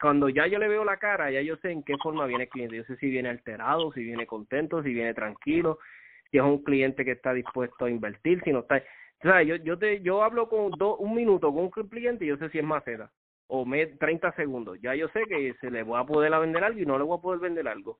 cuando 0.00 0.30
ya 0.30 0.46
yo 0.46 0.58
le 0.58 0.68
veo 0.68 0.82
la 0.82 0.96
cara, 0.96 1.30
ya 1.30 1.42
yo 1.42 1.58
sé 1.58 1.72
en 1.72 1.82
qué 1.82 1.94
forma 2.02 2.24
viene 2.24 2.44
el 2.44 2.48
cliente, 2.48 2.76
yo 2.76 2.84
sé 2.84 2.96
si 2.96 3.10
viene 3.10 3.28
alterado, 3.28 3.92
si 3.92 4.02
viene 4.02 4.26
contento, 4.26 4.82
si 4.82 4.94
viene 4.94 5.12
tranquilo, 5.12 5.78
si 6.30 6.38
es 6.38 6.42
un 6.42 6.64
cliente 6.64 7.04
que 7.04 7.12
está 7.12 7.34
dispuesto 7.34 7.84
a 7.84 7.90
invertir, 7.90 8.42
si 8.44 8.50
no 8.50 8.60
está... 8.60 8.76
O 8.76 9.28
sea, 9.28 9.42
yo, 9.42 9.56
yo, 9.56 9.78
te, 9.78 10.00
yo 10.00 10.24
hablo 10.24 10.48
con 10.48 10.70
do, 10.70 10.96
un 10.96 11.14
minuto 11.14 11.52
con 11.52 11.64
un 11.64 11.70
cliente 11.70 12.24
y 12.24 12.28
yo 12.28 12.38
sé 12.38 12.48
si 12.48 12.58
es 12.60 12.64
maceta 12.64 13.10
o 13.48 13.64
me, 13.64 13.86
30 13.86 14.32
segundos. 14.32 14.78
Ya 14.80 14.94
yo 14.94 15.08
sé 15.08 15.24
que 15.28 15.54
se 15.60 15.70
le 15.70 15.82
voy 15.82 16.00
a 16.00 16.04
poder 16.04 16.30
vender 16.38 16.62
algo 16.62 16.78
y 16.78 16.86
no 16.86 16.98
le 16.98 17.04
voy 17.04 17.18
a 17.18 17.22
poder 17.22 17.40
vender 17.40 17.66
algo. 17.66 17.98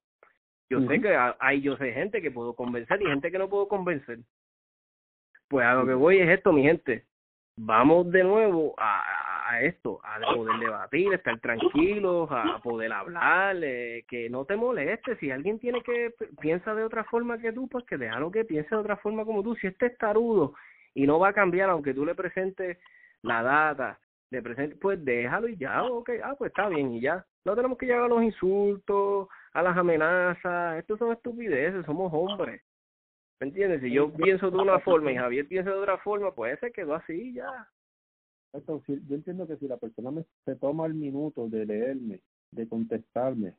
Yo 0.70 0.86
sé 0.86 1.00
que 1.00 1.16
hay, 1.40 1.62
yo 1.62 1.76
sé 1.78 1.92
gente 1.92 2.20
que 2.20 2.30
puedo 2.30 2.54
convencer 2.54 3.00
y 3.00 3.06
gente 3.06 3.32
que 3.32 3.38
no 3.38 3.48
puedo 3.48 3.68
convencer. 3.68 4.18
Pues 5.48 5.66
a 5.66 5.74
lo 5.74 5.86
que 5.86 5.94
voy 5.94 6.18
es 6.18 6.28
esto, 6.28 6.52
mi 6.52 6.62
gente. 6.62 7.06
Vamos 7.56 8.10
de 8.12 8.22
nuevo 8.22 8.74
a, 8.76 9.02
a 9.48 9.62
esto, 9.62 9.98
a 10.04 10.20
poder 10.34 10.58
debatir, 10.60 11.12
estar 11.14 11.40
tranquilos, 11.40 12.28
a 12.30 12.60
poder 12.62 12.92
hablar, 12.92 13.56
eh, 13.62 14.04
que 14.06 14.28
no 14.28 14.44
te 14.44 14.56
moleste. 14.56 15.16
Si 15.16 15.30
alguien 15.30 15.58
tiene 15.58 15.80
que 15.82 16.12
piensa 16.38 16.74
de 16.74 16.84
otra 16.84 17.04
forma 17.04 17.38
que 17.38 17.52
tú, 17.52 17.66
pues 17.66 17.84
que 17.86 17.96
déjalo 17.96 18.30
que 18.30 18.44
piense 18.44 18.68
de 18.68 18.80
otra 18.80 18.96
forma 18.98 19.24
como 19.24 19.42
tú. 19.42 19.56
Si 19.56 19.66
este 19.66 19.86
es 19.86 19.98
tarudo 19.98 20.54
y 20.92 21.06
no 21.06 21.18
va 21.18 21.28
a 21.28 21.32
cambiar, 21.32 21.70
aunque 21.70 21.94
tú 21.94 22.04
le 22.04 22.14
presentes 22.14 22.78
la 23.22 23.42
data, 23.42 23.98
le 24.30 24.42
presentes, 24.42 24.78
pues 24.80 25.02
déjalo 25.04 25.48
y 25.48 25.56
ya, 25.56 25.82
ok, 25.84 26.10
ah, 26.22 26.34
pues 26.36 26.50
está 26.50 26.68
bien 26.68 26.92
y 26.92 27.00
ya. 27.00 27.24
No 27.44 27.56
tenemos 27.56 27.78
que 27.78 27.86
llegar 27.86 28.04
a 28.04 28.08
los 28.08 28.22
insultos, 28.22 29.28
a 29.52 29.62
las 29.62 29.76
amenazas, 29.76 30.78
estos 30.78 30.98
son 30.98 31.12
estupideces, 31.12 31.86
somos 31.86 32.12
hombres. 32.12 32.62
¿Me 33.40 33.48
entiendes? 33.48 33.80
Si 33.80 33.92
yo 33.92 34.12
pienso 34.12 34.50
de 34.50 34.58
una 34.58 34.80
forma 34.80 35.12
y 35.12 35.16
Javier 35.16 35.46
piensa 35.46 35.70
de 35.70 35.76
otra 35.76 35.98
forma, 35.98 36.34
pues 36.34 36.58
se 36.60 36.72
quedó 36.72 36.94
así 36.94 37.32
ya 37.32 37.68
yo 38.66 39.14
entiendo 39.14 39.46
que 39.46 39.56
si 39.56 39.68
la 39.68 39.76
persona 39.76 40.10
me, 40.10 40.24
se 40.44 40.56
toma 40.56 40.86
el 40.86 40.94
minuto 40.94 41.48
de 41.48 41.66
leerme, 41.66 42.20
de 42.50 42.68
contestarme, 42.68 43.54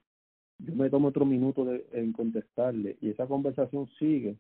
yo 0.58 0.76
me 0.76 0.90
tomo 0.90 1.10
otro 1.10 1.26
minuto 1.26 1.64
de, 1.64 1.86
en 1.92 2.12
contestarle 2.12 2.98
y 3.02 3.12
esa 3.12 3.28
conversación 3.28 3.88
sigue, 4.00 4.38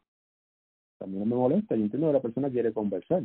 también 0.97 1.21
no 1.21 1.25
me 1.25 1.35
molesta. 1.35 1.75
Yo 1.75 1.83
entiendo 1.83 2.07
que 2.07 2.13
la 2.13 2.21
persona 2.21 2.49
quiere 2.49 2.73
conversar. 2.73 3.23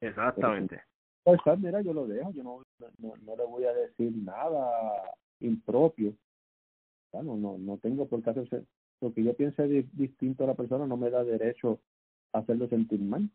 Exactamente. 0.00 0.82
Conversar, 1.26 1.58
mira, 1.58 1.80
yo 1.80 1.92
lo 1.92 2.06
dejo, 2.06 2.30
yo 2.30 2.44
no, 2.44 2.62
no, 2.98 3.14
no 3.16 3.36
le 3.36 3.44
voy 3.46 3.64
a 3.64 3.72
decir 3.72 4.16
nada 4.16 4.70
impropio. 5.40 6.14
no, 7.12 7.36
no, 7.36 7.58
no 7.58 7.78
tengo 7.78 8.06
por 8.06 8.22
qué 8.22 8.30
hacerse. 8.30 8.64
Lo 9.00 9.12
que 9.12 9.24
yo 9.24 9.34
piense 9.34 9.66
distinto 9.92 10.44
a 10.44 10.46
la 10.46 10.54
persona 10.54 10.86
no 10.86 10.96
me 10.96 11.10
da 11.10 11.24
derecho 11.24 11.80
a 12.32 12.38
hacerlo 12.38 12.68
sentir 12.68 13.00
mal 13.00 13.28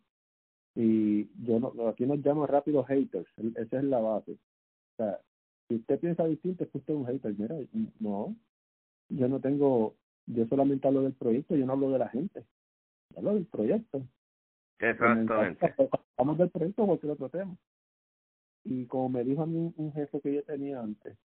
y 0.74 1.30
yo 1.46 1.60
no, 1.60 1.90
aquí 1.90 2.06
nos 2.06 2.20
llamo 2.20 2.48
rápido 2.48 2.86
haters, 2.86 3.28
esa 3.56 3.78
es 3.80 3.84
la 3.84 4.00
base. 4.00 4.32
O 4.32 4.96
sea, 4.96 5.20
si 5.68 5.76
usted 5.76 6.00
piensa 6.00 6.26
distinto, 6.26 6.64
es 6.64 6.70
que 6.70 6.78
usted 6.78 6.94
es 6.94 7.00
un 7.02 7.08
hater. 7.08 7.36
Mira, 7.38 7.58
no, 8.00 8.34
yo 9.10 9.28
no 9.28 9.42
tengo, 9.42 9.96
yo 10.28 10.48
solamente 10.48 10.88
hablo 10.88 11.02
del 11.02 11.14
proyecto, 11.14 11.58
yo 11.58 11.66
no 11.66 11.74
hablo 11.74 11.92
de 11.92 12.00
la 12.00 12.08
gente, 12.08 12.46
yo 13.10 13.18
hablo 13.18 13.34
del 13.34 13.48
proyecto. 13.48 14.02
Exactamente. 14.80 15.76
Hablamos 16.16 16.38
del 16.38 16.50
proyecto 16.50 16.84
o 16.84 16.88
cualquier 16.88 17.12
otro 17.12 17.30
tema. 17.30 17.58
Y 18.64 18.86
como 18.86 19.10
me 19.10 19.24
dijo 19.24 19.42
a 19.42 19.48
mí 19.48 19.74
un 19.76 19.94
jefe 19.94 20.22
que 20.22 20.34
yo 20.34 20.44
tenía 20.44 20.80
antes, 20.80 21.18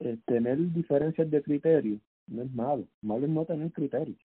eh, 0.00 0.18
tener 0.26 0.58
diferencias 0.72 1.30
de 1.30 1.42
criterio 1.42 2.00
no 2.26 2.42
es 2.42 2.52
malo, 2.52 2.86
malo 3.02 3.26
es 3.26 3.30
no 3.30 3.44
tener 3.44 3.70
criterios. 3.72 4.18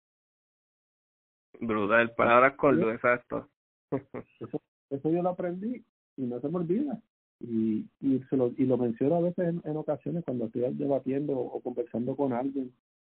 Brutal, 1.60 2.14
palabras 2.14 2.55
con 2.55 2.80
lo 2.80 2.91
exacto. 2.91 3.47
Eso, 4.39 4.62
eso 4.89 5.10
yo 5.10 5.24
lo 5.24 5.30
aprendí 5.30 5.84
y 6.18 6.22
no 6.24 6.39
se 6.39 6.49
me 6.49 6.58
olvida. 6.58 7.01
Y, 7.39 7.86
y, 7.99 8.20
se 8.30 8.36
lo, 8.36 8.51
y 8.58 8.66
lo 8.66 8.78
menciono 8.78 9.16
a 9.16 9.22
veces 9.22 9.55
en, 9.64 9.78
ocasiones 9.78 10.24
cuando 10.26 10.45
estoy 10.45 10.74
debatiendo 10.74 11.38
o 11.38 11.62
conversando 11.62 12.16
con 12.16 12.34
alguien 12.34 12.74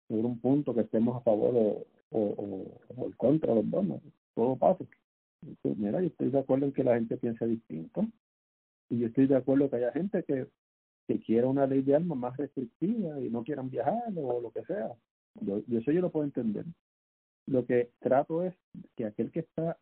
sobre 0.08 0.22
un 0.22 0.40
punto 0.40 0.76
que 0.76 0.82
estemos 0.82 1.18
a 1.18 1.22
favor 1.22 1.54
o, 1.56 1.86
o, 2.12 2.78
o, 2.98 3.06
en 3.06 3.12
contra 3.14 3.56
los 3.56 3.70
dos, 3.70 3.86
todo 4.36 4.56
pasa. 4.58 4.86
mira, 5.64 6.02
yo 6.02 6.08
estoy 6.08 6.30
de 6.30 6.40
acuerdo 6.40 6.66
en 6.68 6.74
que 6.74 6.84
la 6.84 6.96
gente 6.96 7.18
piense 7.18 7.48
distinto 7.48 8.06
y 8.92 9.00
yo 9.00 9.08
estoy 9.08 9.26
de 9.28 9.38
acuerdo 9.38 9.70
que 9.70 9.78
haya 9.78 9.92
gente 9.94 10.24
que, 10.24 10.48
que 11.08 11.20
quiera 11.22 11.48
una 11.48 11.66
ley 11.66 11.82
de 11.82 11.96
armas 11.96 12.18
más 12.18 12.38
restrictiva 12.38 13.20
y 13.20 13.30
no 13.30 13.44
quieran 13.44 13.70
viajar 13.70 14.04
o 14.16 14.42
lo 14.42 14.52
que 14.52 14.64
sea. 14.66 14.92
Yo, 15.40 15.64
yo 15.66 15.80
eso 15.80 15.92
yo 15.92 16.02
lo 16.02 16.12
puedo 16.12 16.26
entender. 16.26 16.66
Lo 17.48 17.66
que 17.66 17.92
trato 18.00 18.44
es 18.44 18.54
que 18.96 19.06
aquel 19.06 19.32
que 19.32 19.40
está 19.40 19.78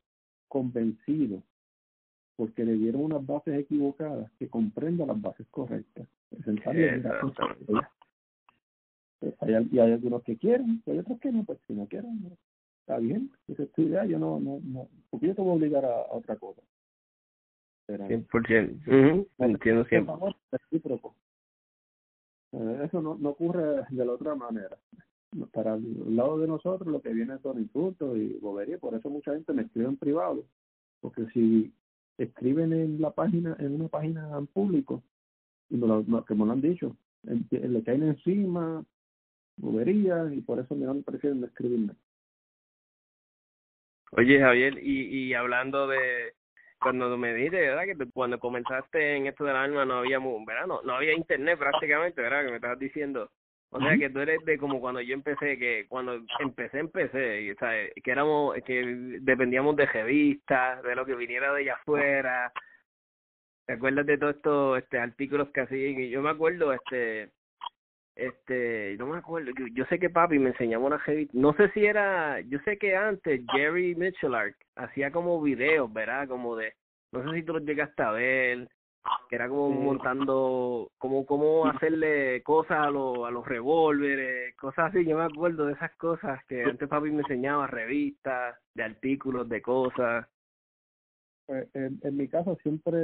convencido 0.48 1.44
porque 2.36 2.64
le 2.64 2.74
dieron 2.74 3.02
unas 3.02 3.26
bases 3.26 3.60
equivocadas 3.60 4.32
que 4.40 4.48
comprenda 4.48 5.06
las 5.06 5.20
bases 5.20 5.46
correctas. 5.50 6.08
hay, 9.40 9.70
y 9.72 9.80
hay 9.80 9.92
algunos 9.92 10.24
que 10.24 10.38
quieren, 10.38 10.82
y 10.86 10.92
hay 10.92 11.00
otros 11.00 11.20
que 11.20 11.32
no, 11.32 11.44
pues 11.44 11.60
si 11.68 11.74
no 11.74 11.88
quieren, 11.88 12.38
está 12.80 12.98
bien, 12.98 13.32
esa 13.48 13.64
es 13.64 13.72
tu 13.74 13.82
idea, 13.82 14.06
yo 14.06 14.20
no, 14.20 14.40
no, 14.40 14.62
no, 14.64 14.88
porque 15.10 15.28
yo 15.28 15.36
te 15.36 15.42
voy 15.42 15.52
a 15.52 15.56
obligar 15.56 15.84
a, 15.84 16.06
otra 16.12 16.38
cosa. 16.38 16.62
Pero, 17.90 18.06
100%, 18.08 19.28
entiendo 19.40 19.84
siempre. 19.86 20.14
Eh, 22.52 22.82
eso 22.84 23.02
no, 23.02 23.18
no 23.20 23.30
ocurre 23.30 23.84
de 23.90 24.06
la 24.06 24.12
otra 24.12 24.36
manera. 24.36 24.78
Para 25.52 25.74
el 25.74 26.16
lado 26.16 26.38
de 26.38 26.48
nosotros 26.48 26.88
lo 26.88 27.02
que 27.02 27.12
viene 27.12 27.40
son 27.40 27.60
insultos 27.60 28.16
y 28.16 28.34
bobería, 28.34 28.78
por 28.78 28.94
eso 28.94 29.10
mucha 29.10 29.34
gente 29.34 29.54
me 29.54 29.64
escribe 29.64 29.88
en 29.88 29.98
privado, 29.98 30.44
porque 31.02 31.26
si 31.34 31.74
escriben 32.20 32.74
en 32.74 33.02
la 33.02 33.10
página, 33.10 33.56
en 33.58 33.74
una 33.74 33.88
página 33.88 34.38
en 34.38 34.46
público, 34.46 35.02
y 35.72 35.78
me 35.78 35.88
lo, 35.88 36.26
que 36.26 36.36
me 36.36 36.46
lo 36.46 36.52
han 36.52 36.62
dicho, 36.62 36.96
le 37.24 37.84
caen 37.84 38.04
encima, 38.04 38.86
bobería, 39.58 40.32
y 40.32 40.42
por 40.42 40.60
eso 40.60 40.76
me 40.76 41.02
prefieren 41.02 41.44
escribirme. 41.44 41.96
Oye 44.12 44.40
Javier, 44.40 44.78
y, 44.78 45.28
y 45.28 45.34
hablando 45.34 45.88
de 45.88 46.39
cuando 46.80 47.18
me 47.18 47.34
dijiste, 47.34 47.60
¿verdad? 47.60 47.84
Que 47.86 48.12
cuando 48.12 48.40
comenzaste 48.40 49.16
en 49.16 49.28
esto 49.28 49.44
del 49.44 49.56
alma 49.56 49.86
no 49.86 50.00
había, 50.00 50.20
¿verdad? 50.20 50.68
No, 50.68 50.82
no 50.84 50.96
había 50.96 51.14
internet 51.14 51.60
prácticamente, 51.60 52.22
¿verdad? 52.22 52.46
Que 52.46 52.50
me 52.50 52.56
estabas 52.56 52.80
diciendo 52.80 53.30
O 53.70 53.80
sea 53.80 53.98
que 53.98 54.10
tú 54.10 54.20
eres 54.20 54.44
de 54.46 54.58
como 54.58 54.80
cuando 54.80 55.02
yo 55.02 55.14
empecé, 55.14 55.58
que 55.58 55.86
cuando 55.88 56.20
empecé, 56.40 56.80
empecé, 56.80 57.42
y, 57.42 57.56
¿sabes? 57.56 57.92
que 58.04 58.12
éramos, 58.12 58.56
que 58.66 58.84
dependíamos 59.22 59.76
de 59.76 59.86
revistas, 59.86 60.82
de 60.84 60.96
lo 60.96 61.06
que 61.06 61.16
viniera 61.16 61.54
de 61.54 61.62
allá 61.62 61.76
afuera. 61.76 62.52
¿Te 63.66 63.74
acuerdas 63.74 64.06
de 64.06 64.18
todos 64.18 64.36
estos 64.36 64.80
este, 64.80 64.98
artículos 64.98 65.50
que 65.52 65.62
hacían? 65.62 66.02
Y 66.02 66.10
yo 66.10 66.22
me 66.22 66.32
acuerdo, 66.32 66.74
este, 66.74 67.30
este, 68.16 68.96
no 68.98 69.08
me 69.08 69.18
acuerdo, 69.18 69.52
yo, 69.58 69.68
yo 69.74 69.86
sé 69.86 70.00
que 70.00 70.10
papi 70.10 70.40
me 70.40 70.50
enseñaba 70.50 70.86
una 70.86 70.98
revista, 70.98 71.34
no 71.38 71.54
sé 71.54 71.70
si 71.72 71.86
era, 71.86 72.42
yo 72.42 72.60
sé 72.66 72.78
que 72.78 72.96
antes 72.96 73.42
Jerry 73.54 73.96
Mitchell 73.96 74.34
hacía 74.76 75.12
como 75.12 75.42
videos, 75.42 75.92
¿verdad? 75.92 76.28
Como 76.28 76.56
de, 76.56 76.74
no 77.12 77.24
sé 77.24 77.38
si 77.38 77.44
tú 77.44 77.54
los 77.54 77.64
llegaste 77.64 78.04
a 78.04 78.12
ver, 78.12 78.70
que 79.30 79.36
era 79.36 79.48
como 79.48 79.70
montando, 79.70 80.92
como 80.98 81.26
cómo 81.26 81.66
hacerle 81.66 82.44
cosas 82.44 82.88
a, 82.88 82.90
los 82.90 83.26
a 83.26 83.32
los 83.32 83.48
revólveres, 83.48 84.56
cosas 84.58 84.90
así, 84.90 85.06
yo 85.06 85.18
me 85.18 85.24
acuerdo 85.24 85.66
de 85.66 85.74
esas 85.74 85.96
cosas 85.96 86.44
que 86.46 86.64
antes 86.64 86.90
papi 86.90 87.12
me 87.12 87.22
enseñaba, 87.22 87.68
revistas, 87.68 88.58
de 88.74 88.84
artículos, 88.84 89.48
de 89.48 89.62
cosas. 89.62 90.28
Pues, 91.46 91.68
en, 91.74 92.00
en 92.04 92.18
mi 92.18 92.28
casa 92.28 92.56
siempre 92.58 92.98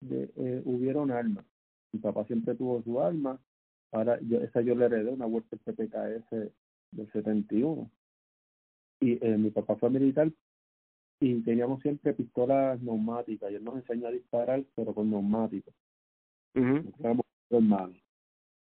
de, 0.00 0.30
eh, 0.36 0.62
hubieron 0.64 1.10
armas. 1.10 1.44
Mi 1.92 2.00
papá 2.00 2.24
siempre 2.24 2.54
tuvo 2.54 2.82
su 2.82 3.00
arma. 3.00 3.38
Ahora, 3.92 4.18
yo, 4.20 4.38
esa 4.40 4.60
yo 4.60 4.74
le 4.74 4.86
heredé, 4.86 5.10
una 5.10 5.26
Walter 5.26 5.58
PPKS 5.58 6.30
del 6.92 7.12
71. 7.12 7.90
Y 9.00 9.24
eh, 9.24 9.38
mi 9.38 9.50
papá 9.50 9.76
fue 9.76 9.90
militar, 9.90 10.30
y 11.20 11.40
teníamos 11.42 11.82
siempre 11.82 12.14
pistolas 12.14 12.80
neumáticas. 12.80 13.50
Y 13.50 13.56
él 13.56 13.64
nos 13.64 13.76
enseñó 13.76 14.08
a 14.08 14.12
disparar 14.12 14.64
pero 14.74 14.94
con 14.94 15.10
neumáticos. 15.10 15.74
Uh 16.54 16.82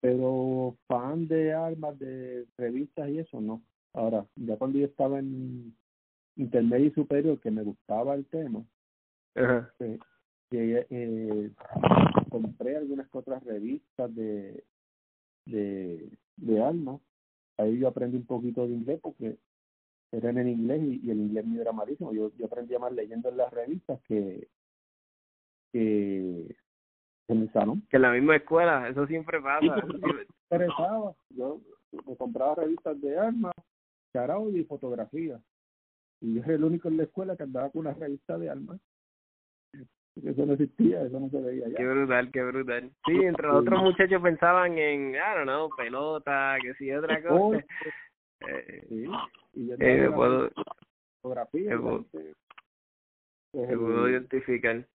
pero 0.01 0.77
fan 0.87 1.27
de 1.27 1.53
armas 1.53 1.99
de 1.99 2.47
revistas 2.57 3.09
y 3.09 3.19
eso 3.19 3.41
no. 3.41 3.63
Ahora 3.93 4.25
ya 4.37 4.57
cuando 4.57 4.79
yo 4.79 4.87
estaba 4.87 5.19
en 5.19 5.77
intermedio 6.37 6.87
y 6.87 6.93
superior 6.93 7.41
que 7.41 7.51
me 7.51 7.65
gustaba 7.65 8.15
el 8.15 8.25
tema 8.27 8.65
uh 9.35 9.67
eh, 10.51 11.51
compré 12.31 12.77
algunas 12.77 13.13
otras 13.13 13.43
revistas 13.43 14.15
de 14.15 14.63
de 15.51 16.11
de 16.37 16.63
armas 16.63 17.01
ahí 17.59 17.79
yo 17.79 17.89
aprendí 17.89 18.17
un 18.17 18.27
poquito 18.27 18.67
de 18.67 18.75
inglés 18.75 19.01
porque 19.03 19.37
eran 20.13 20.39
en 20.39 20.49
inglés 20.49 20.81
y, 20.83 21.11
el 21.11 21.19
inglés 21.19 21.45
mío 21.45 21.61
era 21.61 21.73
malísimo. 21.73 22.15
Yo, 22.15 22.33
yo 22.37 22.47
aprendía 22.47 22.79
más 22.79 22.93
leyendo 22.93 23.29
en 23.29 23.37
las 23.37 23.53
revistas 23.53 24.01
que, 24.03 24.49
que 25.71 26.57
en 27.29 27.43
el 27.43 27.53
salón. 27.53 27.83
Que 27.91 27.97
en 27.97 28.03
la 28.03 28.13
misma 28.13 28.37
escuela, 28.37 28.89
eso 28.89 29.07
siempre 29.07 29.41
pasa. 29.41 29.67
interesaba. 30.51 31.15
Yo 31.31 31.61
me 32.07 32.17
compraba 32.17 32.55
revistas 32.55 32.99
de 33.01 33.19
armas, 33.19 33.53
charao 34.13 34.51
y 34.51 34.65
fotografía. 34.65 35.41
Y 36.21 36.35
yo 36.35 36.43
era 36.43 36.55
el 36.55 36.65
único 36.65 36.89
en 36.89 36.97
la 36.97 37.03
escuela 37.03 37.37
que 37.37 37.43
andaba 37.43 37.71
con 37.71 37.81
una 37.81 37.93
revista 37.93 38.39
de 38.39 38.49
armas. 38.49 38.81
Eso 40.25 40.47
no 40.47 40.55
existía, 40.55 41.03
eso 41.03 41.21
no 41.21 41.29
se 41.31 41.41
veía 41.41 41.69
ya. 41.69 41.77
Qué 41.77 41.87
brutal, 41.87 42.31
qué 42.33 42.43
brutal. 42.43 42.91
Sí, 43.07 43.13
entre 43.23 43.47
los 43.47 43.57
otros 43.57 43.83
muchachos 43.83 44.23
pensaban 44.23 44.79
en, 44.79 45.15
I 45.15 45.19
don't 45.37 45.45
know, 45.45 45.69
pelota, 45.77 46.57
que 46.63 46.75
si 46.75 46.91
otra 46.93 47.23
cosa. 47.23 47.65
Eh, 48.49 48.87
sí, 48.89 49.05
y 49.55 49.67
yo 49.67 49.75
eh, 49.79 50.11
puedo, 50.15 50.51
fotografía. 51.21 51.77
puedo, 51.79 52.05
puedo 53.53 54.09
identificar. 54.09 54.87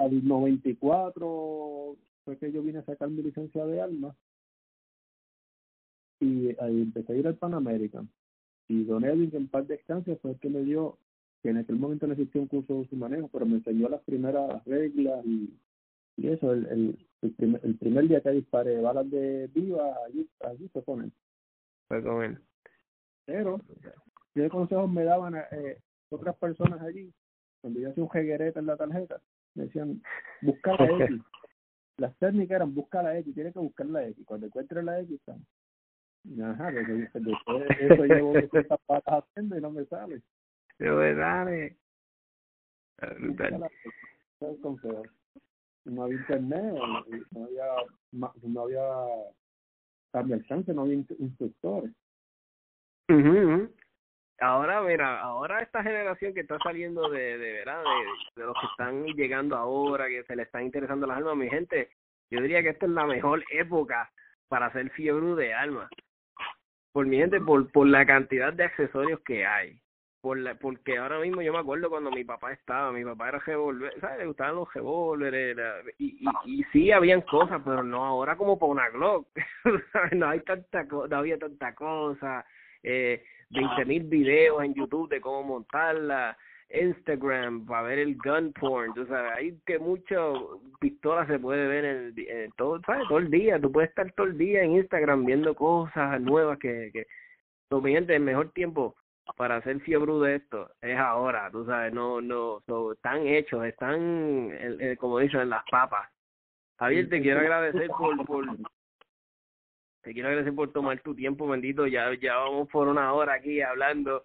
Al 0.00 0.26
94 0.26 1.96
fue 2.24 2.38
que 2.38 2.50
yo 2.50 2.62
vine 2.62 2.80
a 2.80 2.84
sacar 2.84 3.08
mi 3.08 3.22
licencia 3.22 3.64
de 3.64 3.80
armas 3.80 4.16
y 6.20 6.48
ahí 6.60 6.82
empecé 6.82 7.12
a 7.12 7.16
ir 7.16 7.26
al 7.26 7.36
Pan 7.36 7.54
American. 7.54 8.08
Y 8.68 8.84
Don 8.84 9.04
Edwin, 9.04 9.30
en 9.32 9.48
par 9.48 9.66
de 9.66 9.76
estancias, 9.76 10.18
fue 10.20 10.32
el 10.32 10.40
que 10.40 10.50
me 10.50 10.60
dio, 10.60 10.98
que 11.42 11.50
en 11.50 11.58
aquel 11.58 11.76
momento 11.76 12.06
no 12.06 12.14
existía 12.14 12.42
un 12.42 12.48
curso 12.48 12.80
de 12.80 12.88
su 12.88 12.96
manejo, 12.96 13.28
pero 13.28 13.46
me 13.46 13.56
enseñó 13.56 13.88
las 13.88 14.02
primeras 14.02 14.64
reglas 14.64 15.24
y, 15.24 15.54
y 16.16 16.28
eso, 16.28 16.52
el, 16.52 16.66
el, 16.66 17.06
el, 17.22 17.30
primer, 17.32 17.60
el 17.64 17.76
primer 17.76 18.08
día 18.08 18.20
que 18.20 18.30
disparé 18.30 18.80
balas 18.80 19.08
de 19.10 19.48
viva, 19.48 19.94
allí, 20.06 20.28
allí 20.40 20.68
con 20.84 21.02
él. 21.02 21.12
Fue 21.88 22.02
con 22.02 22.24
él. 22.24 22.38
Pero, 23.24 23.60
¿qué 24.34 24.48
consejos 24.48 24.90
me 24.90 25.04
daban 25.04 25.36
eh, 25.36 25.78
otras 26.10 26.36
personas 26.36 26.80
allí? 26.80 27.12
Cuando 27.60 27.80
yo 27.80 27.90
hacía 27.90 28.02
un 28.02 28.10
jeguereta 28.10 28.60
en 28.60 28.66
la 28.66 28.76
tarjeta, 28.76 29.20
me 29.54 29.64
decían, 29.64 30.02
busca 30.42 30.76
la 30.76 31.04
X. 31.04 31.20
Las 31.98 32.16
técnicas 32.18 32.56
eran, 32.56 32.74
busca 32.74 33.02
la 33.02 33.18
X, 33.18 33.34
tienes 33.34 33.52
que 33.52 33.58
buscar 33.58 33.86
la 33.86 34.06
X. 34.06 34.24
Cuando 34.24 34.46
encuentres 34.46 34.84
la 34.84 35.00
X. 35.00 35.20
Ajá, 36.42 36.70
después, 36.70 37.12
después 37.12 37.70
eso 37.80 38.04
llevo 38.04 38.36
estas 38.52 38.80
patas 38.86 39.24
haciendo 39.24 39.56
y 39.56 39.60
no 39.60 39.70
me 39.70 39.84
sale. 39.86 40.22
No 40.78 40.96
me 40.96 41.14
sale. 41.14 41.76
No 45.84 46.02
había 46.02 46.18
internet, 46.18 46.74
no 47.30 47.44
había, 47.44 47.64
no 48.42 48.62
había 48.62 48.82
cambio 50.12 50.36
alcance, 50.36 50.74
no 50.74 50.82
había 50.82 50.94
instructores. 51.18 51.90
Ahora, 54.40 54.82
mira, 54.82 55.20
ahora 55.20 55.62
esta 55.62 55.82
generación 55.82 56.32
que 56.32 56.40
está 56.40 56.58
saliendo 56.62 57.08
de, 57.08 57.38
de 57.38 57.52
verdad, 57.54 57.82
de, 58.36 58.44
los 58.44 58.54
que 58.60 58.66
están 58.66 59.04
llegando 59.16 59.56
ahora, 59.56 60.06
que 60.08 60.22
se 60.24 60.36
le 60.36 60.42
están 60.42 60.64
interesando 60.64 61.06
las 61.06 61.16
almas, 61.16 61.36
mi 61.36 61.48
gente, 61.48 61.90
yo 62.30 62.40
diría 62.40 62.62
que 62.62 62.68
esta 62.68 62.86
es 62.86 62.92
la 62.92 63.06
mejor 63.06 63.42
época 63.50 64.12
para 64.46 64.66
hacer 64.66 64.90
fiebre 64.90 65.34
de 65.34 65.54
alma. 65.54 65.88
Por 66.92 67.06
mi 67.06 67.16
gente, 67.16 67.40
por, 67.40 67.70
por 67.72 67.88
la 67.88 68.06
cantidad 68.06 68.52
de 68.52 68.64
accesorios 68.64 69.20
que 69.20 69.44
hay. 69.44 69.80
Por 70.28 70.38
la, 70.40 70.56
porque 70.56 70.98
ahora 70.98 71.20
mismo 71.20 71.40
yo 71.40 71.54
me 71.54 71.58
acuerdo 71.60 71.88
cuando 71.88 72.10
mi 72.10 72.22
papá 72.22 72.52
estaba, 72.52 72.92
mi 72.92 73.02
papá 73.02 73.30
era 73.30 73.38
revólver, 73.38 73.98
¿sabes? 73.98 74.18
Le 74.18 74.26
gustaban 74.26 74.56
los 74.56 74.74
revólveres, 74.74 75.56
y, 75.96 76.18
y, 76.20 76.60
y 76.60 76.64
sí 76.64 76.92
habían 76.92 77.22
cosas, 77.22 77.62
pero 77.64 77.82
no 77.82 78.04
ahora 78.04 78.36
como 78.36 78.58
por 78.58 78.68
una 78.68 78.90
Glock, 78.90 79.26
no 80.12 80.28
hay 80.28 80.40
tanta 80.40 80.82
no 80.84 81.16
había 81.16 81.38
tanta 81.38 81.74
cosa, 81.74 82.44
eh, 82.82 83.24
20 83.48 83.84
mil 83.86 84.02
videos 84.02 84.62
en 84.62 84.74
YouTube 84.74 85.08
de 85.08 85.18
cómo 85.18 85.44
montarla, 85.44 86.36
Instagram 86.68 87.64
para 87.64 87.88
ver 87.88 88.00
el 88.00 88.18
gun 88.18 88.52
porn, 88.52 88.92
tú 88.92 89.06
sabes, 89.06 89.32
hay 89.34 89.58
que 89.64 89.78
mucho 89.78 90.60
pistola 90.78 91.26
se 91.26 91.38
puede 91.38 91.66
ver 91.66 91.84
en, 91.86 92.52
todo, 92.58 92.82
¿sabes? 92.82 93.08
todo 93.08 93.16
el 93.16 93.30
día, 93.30 93.58
tú 93.58 93.72
puedes 93.72 93.88
estar 93.88 94.12
todo 94.12 94.26
el 94.26 94.36
día 94.36 94.62
en 94.62 94.72
Instagram 94.72 95.24
viendo 95.24 95.54
cosas 95.54 96.20
nuevas 96.20 96.58
que, 96.58 96.90
que 96.92 97.06
lo 97.70 97.82
el 97.86 98.20
mejor 98.20 98.52
tiempo 98.52 98.94
para 99.36 99.56
hacer 99.56 99.80
fiebre 99.80 100.12
de 100.14 100.36
esto 100.36 100.70
es 100.80 100.98
ahora, 100.98 101.50
tú 101.50 101.64
sabes, 101.64 101.92
no, 101.92 102.20
no, 102.20 102.62
están 102.92 103.26
hechos, 103.26 103.64
están, 103.64 104.50
como 104.98 105.18
dicen, 105.18 105.48
las 105.48 105.64
papas. 105.70 106.08
Javier, 106.78 107.08
te 107.08 107.20
quiero 107.20 107.40
agradecer 107.40 107.88
por, 107.88 108.24
por, 108.24 108.44
te 110.02 110.12
quiero 110.12 110.28
agradecer 110.28 110.54
por 110.54 110.72
tomar 110.72 111.00
tu 111.00 111.14
tiempo, 111.14 111.46
bendito. 111.48 111.86
Ya, 111.86 112.14
ya 112.14 112.36
vamos 112.36 112.68
por 112.68 112.88
una 112.88 113.12
hora 113.12 113.34
aquí 113.34 113.60
hablando. 113.60 114.24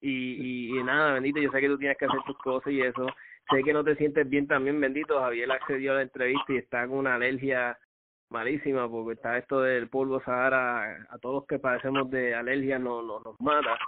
Y, 0.00 0.78
y, 0.78 0.82
nada, 0.84 1.14
bendito, 1.14 1.40
yo 1.40 1.50
sé 1.50 1.60
que 1.60 1.68
tú 1.68 1.78
tienes 1.78 1.96
que 1.98 2.04
hacer 2.04 2.20
tus 2.26 2.38
cosas 2.38 2.72
y 2.72 2.82
eso. 2.82 3.06
Sé 3.50 3.62
que 3.62 3.72
no 3.72 3.82
te 3.82 3.96
sientes 3.96 4.28
bien 4.28 4.46
también, 4.46 4.80
bendito. 4.80 5.20
Javier 5.20 5.50
accedió 5.50 5.92
a 5.92 5.96
la 5.96 6.02
entrevista 6.02 6.52
y 6.52 6.58
está 6.58 6.86
con 6.86 6.98
una 6.98 7.14
alergia 7.14 7.78
malísima 8.28 8.88
porque 8.88 9.14
está 9.14 9.38
esto 9.38 9.62
del 9.62 9.88
polvo 9.88 10.20
Sahara. 10.20 11.06
A 11.08 11.18
todos 11.18 11.36
los 11.36 11.46
que 11.46 11.58
padecemos 11.58 12.10
de 12.10 12.34
alergia 12.34 12.78
no, 12.78 13.02
no, 13.02 13.20
nos 13.20 13.40
mata. 13.40 13.78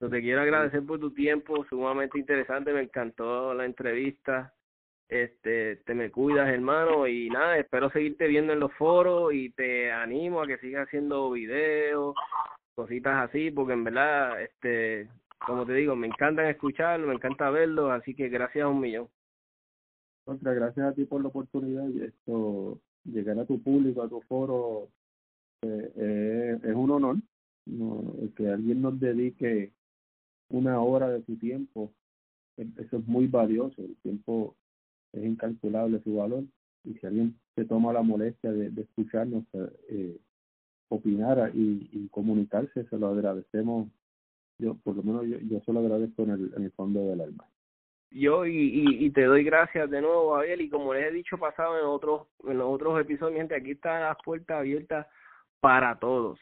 Entonces, 0.00 0.18
te 0.18 0.22
quiero 0.22 0.42
agradecer 0.42 0.84
por 0.84 1.00
tu 1.00 1.12
tiempo, 1.12 1.64
sumamente 1.68 2.18
interesante. 2.18 2.72
Me 2.72 2.82
encantó 2.82 3.52
la 3.54 3.64
entrevista 3.64 4.54
este 5.08 5.76
te 5.76 5.94
me 5.94 6.10
cuidas 6.10 6.48
hermano 6.48 7.06
y 7.06 7.30
nada 7.30 7.56
espero 7.56 7.90
seguirte 7.90 8.26
viendo 8.26 8.52
en 8.52 8.60
los 8.60 8.72
foros 8.74 9.32
y 9.32 9.50
te 9.50 9.90
animo 9.90 10.42
a 10.42 10.46
que 10.46 10.58
sigas 10.58 10.86
haciendo 10.86 11.30
videos 11.30 12.14
cositas 12.74 13.28
así 13.28 13.50
porque 13.50 13.72
en 13.72 13.84
verdad 13.84 14.42
este 14.42 15.08
como 15.38 15.64
te 15.64 15.72
digo 15.72 15.96
me 15.96 16.08
encantan 16.08 16.46
escucharlo 16.46 17.06
me 17.08 17.14
encanta 17.14 17.48
verlo 17.48 17.90
así 17.90 18.14
que 18.14 18.28
gracias 18.28 18.64
a 18.64 18.68
un 18.68 18.80
millón 18.80 19.08
contra 20.24 20.52
gracias 20.52 20.86
a 20.86 20.92
ti 20.92 21.06
por 21.06 21.22
la 21.22 21.28
oportunidad 21.28 21.88
y 21.88 22.02
esto 22.02 22.78
llegar 23.04 23.38
a 23.38 23.46
tu 23.46 23.62
público 23.62 24.02
a 24.02 24.10
tu 24.10 24.20
foro 24.22 24.88
eh, 25.62 25.92
eh, 25.96 26.58
es 26.64 26.74
un 26.74 26.90
honor 26.90 27.16
no, 27.64 28.12
que 28.36 28.50
alguien 28.50 28.82
nos 28.82 29.00
dedique 29.00 29.72
una 30.50 30.80
hora 30.80 31.08
de 31.08 31.22
su 31.24 31.36
tiempo 31.36 31.92
eso 32.56 32.96
es 32.96 33.06
muy 33.06 33.26
valioso 33.26 33.82
el 33.82 33.96
tiempo 34.02 34.56
es 35.12 35.24
incalculable 35.24 36.00
su 36.02 36.16
valor 36.16 36.44
y 36.84 36.94
si 36.94 37.06
alguien 37.06 37.38
se 37.54 37.64
toma 37.64 37.92
la 37.92 38.02
molestia 38.02 38.52
de, 38.52 38.68
escucharnos 38.80 39.44
eh, 39.88 40.16
opinar 40.88 41.50
y, 41.54 41.88
y, 41.92 42.08
comunicarse, 42.08 42.84
se 42.84 42.98
lo 42.98 43.08
agradecemos. 43.08 43.88
Yo, 44.58 44.74
por 44.82 44.96
lo 44.96 45.02
menos, 45.02 45.26
yo, 45.26 45.38
yo 45.38 45.60
se 45.60 45.72
lo 45.72 45.80
agradezco 45.80 46.22
en 46.22 46.30
el, 46.30 46.52
en 46.56 46.64
el 46.64 46.72
fondo 46.72 47.00
del 47.08 47.20
alma. 47.20 47.44
Yo 48.10 48.46
y, 48.46 48.56
y, 48.56 49.04
y 49.04 49.10
te 49.10 49.24
doy 49.24 49.44
gracias 49.44 49.90
de 49.90 50.00
nuevo, 50.00 50.34
Abel, 50.34 50.62
y 50.62 50.70
como 50.70 50.94
les 50.94 51.06
he 51.06 51.12
dicho 51.12 51.36
pasado 51.36 51.78
en 51.78 51.84
otros 51.84 52.26
en 52.44 52.56
los 52.56 52.68
otros 52.68 52.98
episodios, 52.98 53.38
gente, 53.38 53.54
aquí 53.54 53.72
están 53.72 54.00
las 54.00 54.16
puertas 54.24 54.58
abiertas 54.58 55.06
para 55.60 55.98
todos. 55.98 56.38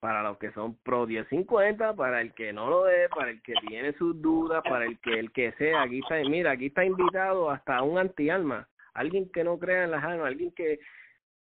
Para 0.00 0.22
los 0.22 0.38
que 0.38 0.52
son 0.52 0.76
pro 0.76 1.06
1050, 1.06 1.94
para 1.94 2.20
el 2.20 2.32
que 2.34 2.52
no 2.52 2.70
lo 2.70 2.88
es, 2.88 3.08
para 3.10 3.30
el 3.30 3.42
que 3.42 3.54
tiene 3.66 3.92
sus 3.94 4.20
dudas, 4.22 4.62
para 4.62 4.84
el 4.84 4.98
que 5.00 5.18
el 5.18 5.32
que 5.32 5.52
sea. 5.52 5.82
Aquí 5.82 5.98
está, 5.98 6.16
mira, 6.28 6.52
aquí 6.52 6.66
está 6.66 6.84
invitado 6.84 7.50
hasta 7.50 7.82
un 7.82 7.98
anti-alma. 7.98 8.68
Alguien 8.94 9.28
que 9.30 9.42
no 9.42 9.58
crea 9.58 9.84
en 9.84 9.90
las 9.90 10.04
almas, 10.04 10.28
alguien 10.28 10.52
que, 10.52 10.78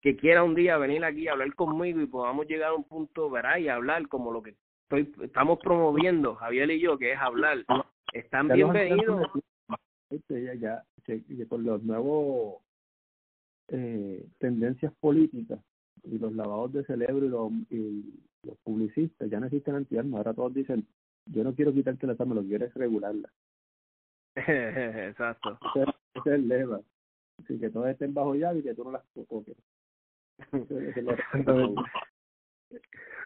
que 0.01 0.17
quiera 0.17 0.43
un 0.43 0.55
día 0.55 0.79
venir 0.79 1.05
aquí 1.05 1.29
a 1.29 1.33
hablar 1.33 1.55
conmigo 1.55 2.01
y 2.01 2.07
podamos 2.07 2.47
llegar 2.47 2.71
a 2.71 2.75
un 2.75 2.85
punto, 2.85 3.31
verá, 3.31 3.59
y 3.59 3.69
hablar 3.69 4.09
como 4.09 4.33
lo 4.33 4.43
que 4.43 4.57
estoy, 4.83 5.13
estamos 5.23 5.59
promoviendo, 5.61 6.35
Javier 6.35 6.71
y 6.71 6.81
yo, 6.81 6.99
que 6.99 7.13
es 7.13 7.19
hablar. 7.19 7.59
Están 8.13 8.49
bienvenidos. 8.49 9.29
Ya, 10.29 10.55
ya, 10.55 10.85
ya, 11.07 11.47
con 11.49 11.65
los 11.65 11.83
nuevos 11.85 12.63
eh, 13.69 14.27
tendencias 14.39 14.93
políticas 14.95 15.61
y 16.05 16.19
los 16.19 16.33
lavados 16.35 16.73
de 16.73 16.85
cerebro 16.85 17.27
y 17.27 17.29
los, 17.29 17.53
y 17.71 18.15
los 18.43 18.57
publicistas, 18.59 19.29
ya 19.31 19.41
no 19.41 19.47
existen 19.47 19.75
antiarmas, 19.75 20.19
ahora 20.19 20.35
todos 20.35 20.55
dicen, 20.55 20.87
yo 21.27 21.45
no 21.45 21.55
quiero 21.55 21.73
quitarte 21.73 22.07
la 22.07 22.17
arma, 22.19 22.35
lo 22.35 22.43
quiero 22.43 22.67
es 22.67 22.75
regularla. 22.75 23.31
Exacto. 24.37 25.59
Ese, 25.75 25.91
es 26.15 26.27
el 26.27 26.49
leva. 26.49 26.81
Así 27.43 27.59
que 27.59 27.71
todos 27.71 27.89
estén 27.89 28.15
bajo 28.15 28.35
llave 28.35 28.61
y 28.61 28.63
que 28.63 28.75
tú 28.75 28.85
no 28.85 28.93
las 28.93 29.05
toques. 29.29 29.57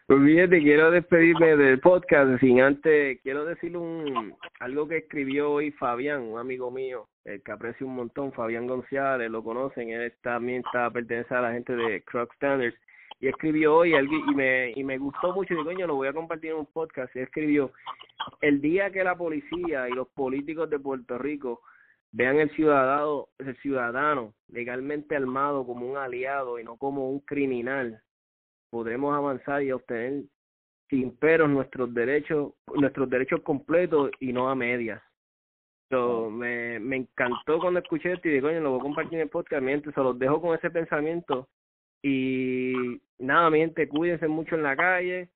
Pues 0.07 0.19
fíjate, 0.23 0.61
quiero 0.61 0.91
despedirme 0.91 1.55
del 1.57 1.79
podcast 1.79 2.39
sin 2.39 2.61
antes, 2.61 3.19
quiero 3.23 3.43
decir 3.43 3.75
un 3.75 4.35
algo 4.59 4.87
que 4.87 4.97
escribió 4.97 5.51
hoy 5.51 5.71
Fabián, 5.71 6.21
un 6.21 6.37
amigo 6.37 6.69
mío, 6.69 7.07
el 7.23 7.41
que 7.41 7.51
aprecio 7.51 7.87
un 7.87 7.95
montón, 7.95 8.31
Fabián 8.31 8.67
González, 8.67 9.31
lo 9.31 9.43
conocen, 9.43 9.89
él 9.89 10.13
también 10.21 10.61
está 10.63 10.91
pertenece 10.91 11.33
a 11.33 11.41
la 11.41 11.53
gente 11.53 11.75
de 11.75 12.03
Croc 12.03 12.31
Standards 12.35 12.77
y 13.19 13.27
escribió 13.27 13.77
hoy 13.77 13.95
y 13.95 14.35
me 14.35 14.73
y 14.75 14.83
me 14.83 14.99
gustó 14.99 15.33
mucho 15.33 15.55
y 15.55 15.57
digo, 15.57 15.87
lo 15.87 15.95
voy 15.95 16.07
a 16.07 16.13
compartir 16.13 16.51
en 16.51 16.57
un 16.57 16.67
podcast 16.67 17.15
y 17.15 17.21
escribió 17.21 17.71
el 18.41 18.61
día 18.61 18.91
que 18.91 19.03
la 19.03 19.15
policía 19.15 19.89
y 19.89 19.93
los 19.93 20.07
políticos 20.09 20.69
de 20.69 20.79
Puerto 20.79 21.17
Rico 21.17 21.61
vean 22.11 22.37
el 22.37 22.51
ciudadano 22.51 23.29
el 23.39 23.55
ciudadano 23.57 24.35
legalmente 24.49 25.15
armado 25.15 25.65
como 25.65 25.89
un 25.89 25.97
aliado 25.97 26.59
y 26.59 26.63
no 26.63 26.77
como 26.77 27.09
un 27.09 27.21
criminal 27.21 28.01
podremos 28.75 29.15
avanzar 29.15 29.63
y 29.63 29.71
obtener 29.71 30.23
sin 30.89 31.15
peros 31.15 31.49
nuestros 31.49 31.93
derechos 31.93 32.53
nuestros 32.75 33.09
derechos 33.09 33.41
completos 33.41 34.11
y 34.19 34.33
no 34.33 34.49
a 34.49 34.55
medias 34.55 35.01
So, 35.89 36.29
me, 36.31 36.79
me 36.79 36.95
encantó 36.97 37.59
cuando 37.59 37.79
escuché 37.79 38.13
esto 38.13 38.27
y 38.27 38.31
digo, 38.31 38.47
coño, 38.47 38.59
lo 38.59 38.71
voy 38.71 38.79
a 38.79 38.83
compartir 38.83 39.13
en 39.13 39.21
el 39.21 39.29
podcast, 39.29 39.61
mi 39.61 39.79
se 39.79 40.01
los 40.01 40.17
dejo 40.17 40.41
con 40.41 40.57
ese 40.57 40.71
pensamiento 40.71 41.47
y 42.01 42.99
nada, 43.19 43.49
mi 43.49 43.59
gente, 43.59 43.87
cuídense 43.87 44.27
mucho 44.27 44.55
en 44.55 44.63
la 44.63 44.75
calle. 44.75 45.29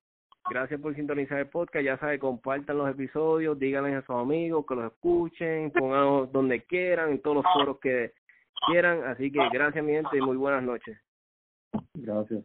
Gracias 0.50 0.80
por 0.80 0.94
sintonizar 0.94 1.38
el 1.38 1.48
podcast. 1.48 1.84
Ya 1.84 1.98
saben, 1.98 2.18
compartan 2.18 2.78
los 2.78 2.90
episodios, 2.90 3.58
díganles 3.58 3.94
a 3.94 4.06
sus 4.06 4.16
amigos 4.16 4.66
que 4.66 4.74
los 4.74 4.92
escuchen, 4.92 5.70
pónganlos 5.70 6.32
donde 6.32 6.62
quieran, 6.64 7.10
en 7.10 7.22
todos 7.22 7.36
los 7.36 7.52
foros 7.54 7.78
que 7.78 8.12
quieran. 8.66 9.04
Así 9.04 9.30
que 9.30 9.40
gracias, 9.52 9.84
mi 9.84 9.92
gente, 9.92 10.16
y 10.16 10.20
muy 10.20 10.36
buenas 10.36 10.64
noches. 10.64 10.98
Gracias. 11.94 12.44